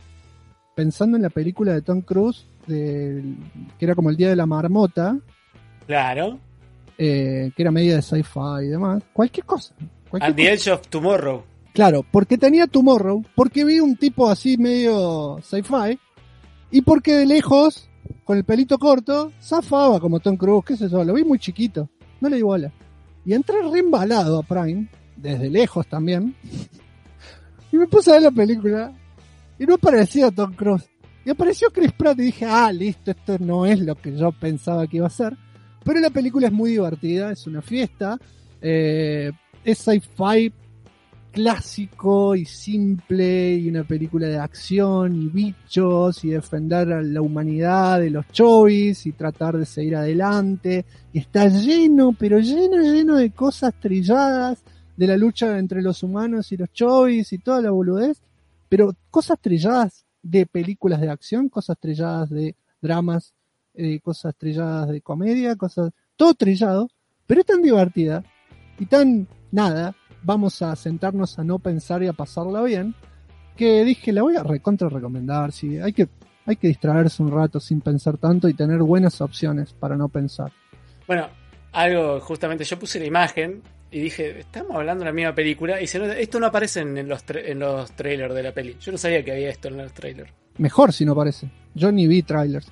[0.76, 3.24] Pensando en la película de Tom Cruise, que
[3.80, 5.18] era como el Día de la Marmota,
[5.88, 6.40] Claro.
[6.98, 9.04] eh, que era media de sci-fi y demás.
[9.14, 9.74] Cualquier cosa.
[10.10, 11.44] cualquier And the Edge of Tomorrow.
[11.74, 15.98] Claro, porque tenía Tomorrow, porque vi un tipo así medio sci-fi,
[16.70, 17.90] y porque de lejos,
[18.26, 21.90] con el pelito corto, zafaba como Tom Cruise, qué sé yo, lo vi muy chiquito,
[22.20, 22.72] no le di bola.
[23.26, 26.36] Y entré re embalado a Prime, desde lejos también,
[27.72, 28.92] y me puse a ver la película,
[29.58, 30.90] y no aparecía Tom Cruise.
[31.26, 34.88] Y apareció Chris Pratt y dije, ah, listo, esto no es lo que yo pensaba
[34.88, 35.38] que iba a ser.
[35.84, 38.18] Pero la película es muy divertida, es una fiesta,
[38.62, 39.32] eh,
[39.64, 40.52] es sci-fi
[41.32, 48.02] clásico y simple y una película de acción y bichos y defender a la humanidad
[48.02, 53.32] de los chovis y tratar de seguir adelante y está lleno pero lleno lleno de
[53.32, 54.62] cosas trilladas
[54.98, 58.22] de la lucha entre los humanos y los chovis y toda la boludez
[58.68, 63.34] pero cosas trilladas de películas de acción cosas trilladas de dramas
[63.74, 66.90] eh, cosas trilladas de comedia cosas todo trillado
[67.28, 68.24] pero es tan divertida
[68.80, 72.96] y tan nada vamos a sentarnos a no pensar y a pasarla bien,
[73.56, 76.08] que dije, la voy a recontra recomendar, si hay que
[76.44, 80.52] Hay que distraerse un rato sin pensar tanto y tener buenas opciones para no pensar.
[81.06, 81.28] Bueno,
[81.72, 83.62] algo, justamente yo puse la imagen
[83.92, 87.08] y dije, estamos hablando de la misma película y se nota- esto no aparece en
[87.08, 88.78] los, tra- en los trailers de la peli.
[88.80, 90.32] Yo no sabía que había esto en los trailers.
[90.58, 91.50] Mejor si no parece.
[91.76, 92.68] Yo ni vi trailers.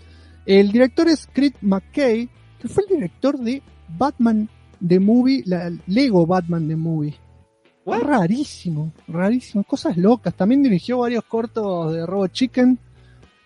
[0.46, 2.30] El director es Chris McKay,
[2.60, 3.62] que fue el director de
[3.98, 4.50] Batman
[4.86, 7.16] The Movie, la Lego Batman The Movie.
[7.86, 8.02] What?
[8.04, 10.34] Rarísimo, rarísimo, cosas locas.
[10.36, 12.78] También dirigió varios cortos de Robot Chicken,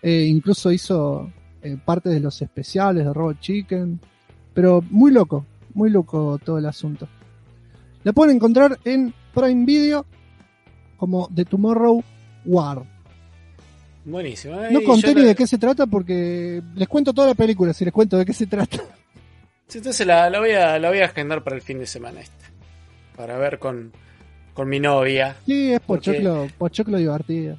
[0.02, 1.30] eh, incluso hizo
[1.62, 4.00] eh, parte de los especiales de Robot Chicken.
[4.52, 7.08] Pero muy loco, muy loco todo el asunto.
[8.04, 10.06] La pueden encontrar en Prime Video
[10.96, 12.02] como The Tomorrow
[12.44, 12.82] War.
[14.04, 14.56] Buenísimo.
[14.70, 17.34] No Y conté yo ni la- de qué se trata porque les cuento toda la
[17.34, 18.78] película si les cuento de qué se trata.
[19.66, 22.20] Sí, Entonces la, la voy a, la voy a agendar para el fin de semana
[22.20, 22.44] esta.
[23.16, 23.92] Para ver con,
[24.52, 25.36] con mi novia.
[25.46, 27.56] Sí, es pochoclo, pochoclo divertido.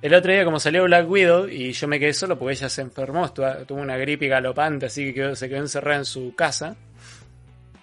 [0.00, 2.82] El otro día, como salió Black Widow y yo me quedé solo porque ella se
[2.82, 6.76] enfermó, tuvo una gripe galopante, así que quedó- se quedó encerrada en su casa.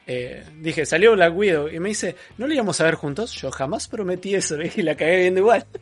[0.09, 3.33] Eh, dije, salió Black Widow y me dice, ¿no lo íbamos a ver juntos?
[3.33, 5.65] Yo jamás prometí eso y la cagué viendo igual.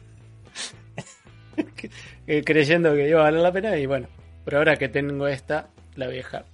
[2.28, 4.08] Eh, Creyendo que iba a valer la pena y bueno,
[4.44, 6.46] pero ahora que tengo esta, la voy a dejar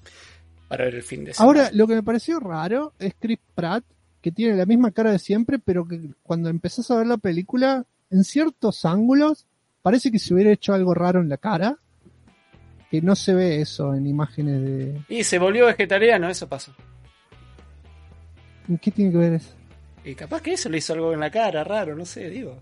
[0.68, 1.48] para ver el fin de semana.
[1.48, 3.84] Ahora, lo que me pareció raro es Chris Pratt,
[4.22, 7.86] que tiene la misma cara de siempre, pero que cuando empezás a ver la película,
[8.10, 9.48] en ciertos ángulos,
[9.82, 11.78] parece que se hubiera hecho algo raro en la cara.
[12.92, 15.02] Que no se ve eso en imágenes de.
[15.08, 16.74] Y se volvió vegetariano, eso pasó.
[18.80, 19.50] ¿Qué tiene que ver eso?
[20.04, 22.58] Y capaz que eso le hizo algo en la cara, raro, no sé, digo.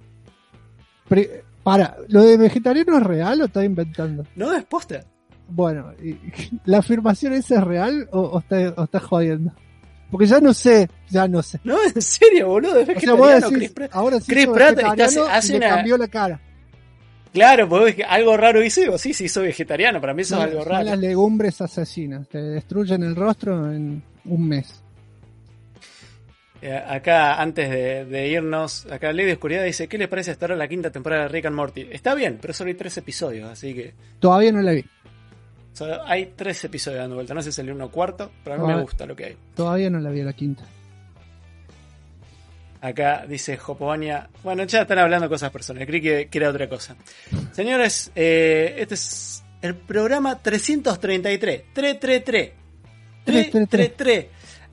[1.64, 4.26] Para, ¿lo de vegetariano es real o está inventando?
[4.36, 5.03] No, es posta.
[5.48, 5.94] Bueno,
[6.65, 8.40] ¿la afirmación esa es real o, o
[8.84, 9.52] está, jodiendo?
[10.11, 11.60] Porque ya no sé, ya no sé.
[11.64, 13.91] No, en serio, boludo, es O sea, vegetariano, decís, Chris Pratt.
[13.94, 16.41] ahora sí Chris Pratt está- vegetariano hace y le una- cambió la cara.
[17.31, 20.61] Claro, pues algo raro hice, digo, sí, sí, soy vegetariano, para mí eso es algo
[20.64, 20.84] son raro.
[20.86, 24.81] las legumbres asesinas, te destruyen el rostro en un mes.
[26.61, 30.57] Eh, acá, antes de, de irnos, acá Lady Oscuridad dice, ¿qué les parece hasta ahora
[30.57, 31.88] la quinta temporada de Rick and Morty?
[31.91, 34.84] Está bien, pero solo hay tres episodios, así que Todavía no la vi,
[35.72, 37.34] solo hay tres episodios dando vuelta.
[37.34, 39.38] No sé si salió uno cuarto, pero a mí me gusta lo que hay.
[39.56, 40.65] todavía no la vi la quinta.
[42.81, 44.30] Acá dice Joponia.
[44.44, 45.88] Bueno, ya están hablando cosas personales.
[45.88, 46.95] Creí que, que era otra cosa.
[47.52, 51.64] Señores, eh, este es el programa 333.
[51.73, 52.52] 333.
[53.26, 54.26] 333.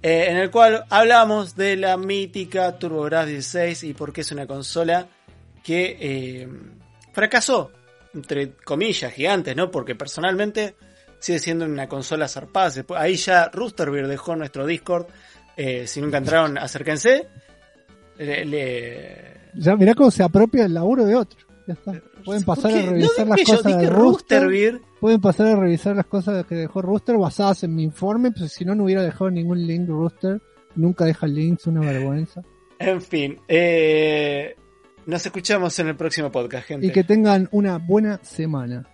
[0.07, 4.47] Eh, en el cual hablamos de la mítica TurboGrafx 16 y por qué es una
[4.47, 5.07] consola
[5.65, 6.49] que eh,
[7.13, 7.73] fracasó,
[8.15, 9.71] entre comillas, gigantes, ¿no?
[9.71, 10.77] Porque personalmente
[11.19, 12.85] sigue siendo una consola zarpada.
[12.97, 15.07] Ahí ya Roosterbeer dejó nuestro Discord.
[15.57, 17.27] Eh, si nunca entraron, acérquense.
[18.19, 21.46] Le- le- Ya mirá cómo se apropia el laburo de otro.
[21.67, 22.03] Ya está.
[22.25, 24.81] Pueden pasar a revisar no las yo, cosas de Rooster.
[25.01, 28.65] Pueden pasar a revisar las cosas que dejó Rooster basadas en mi informe, pues si
[28.65, 30.41] no, no hubiera dejado ningún link Rooster.
[30.77, 32.43] Nunca deja links, una vergüenza.
[32.79, 34.55] En fin, eh,
[35.07, 36.87] nos escuchamos en el próximo podcast, gente.
[36.87, 38.87] Y que tengan una buena semana.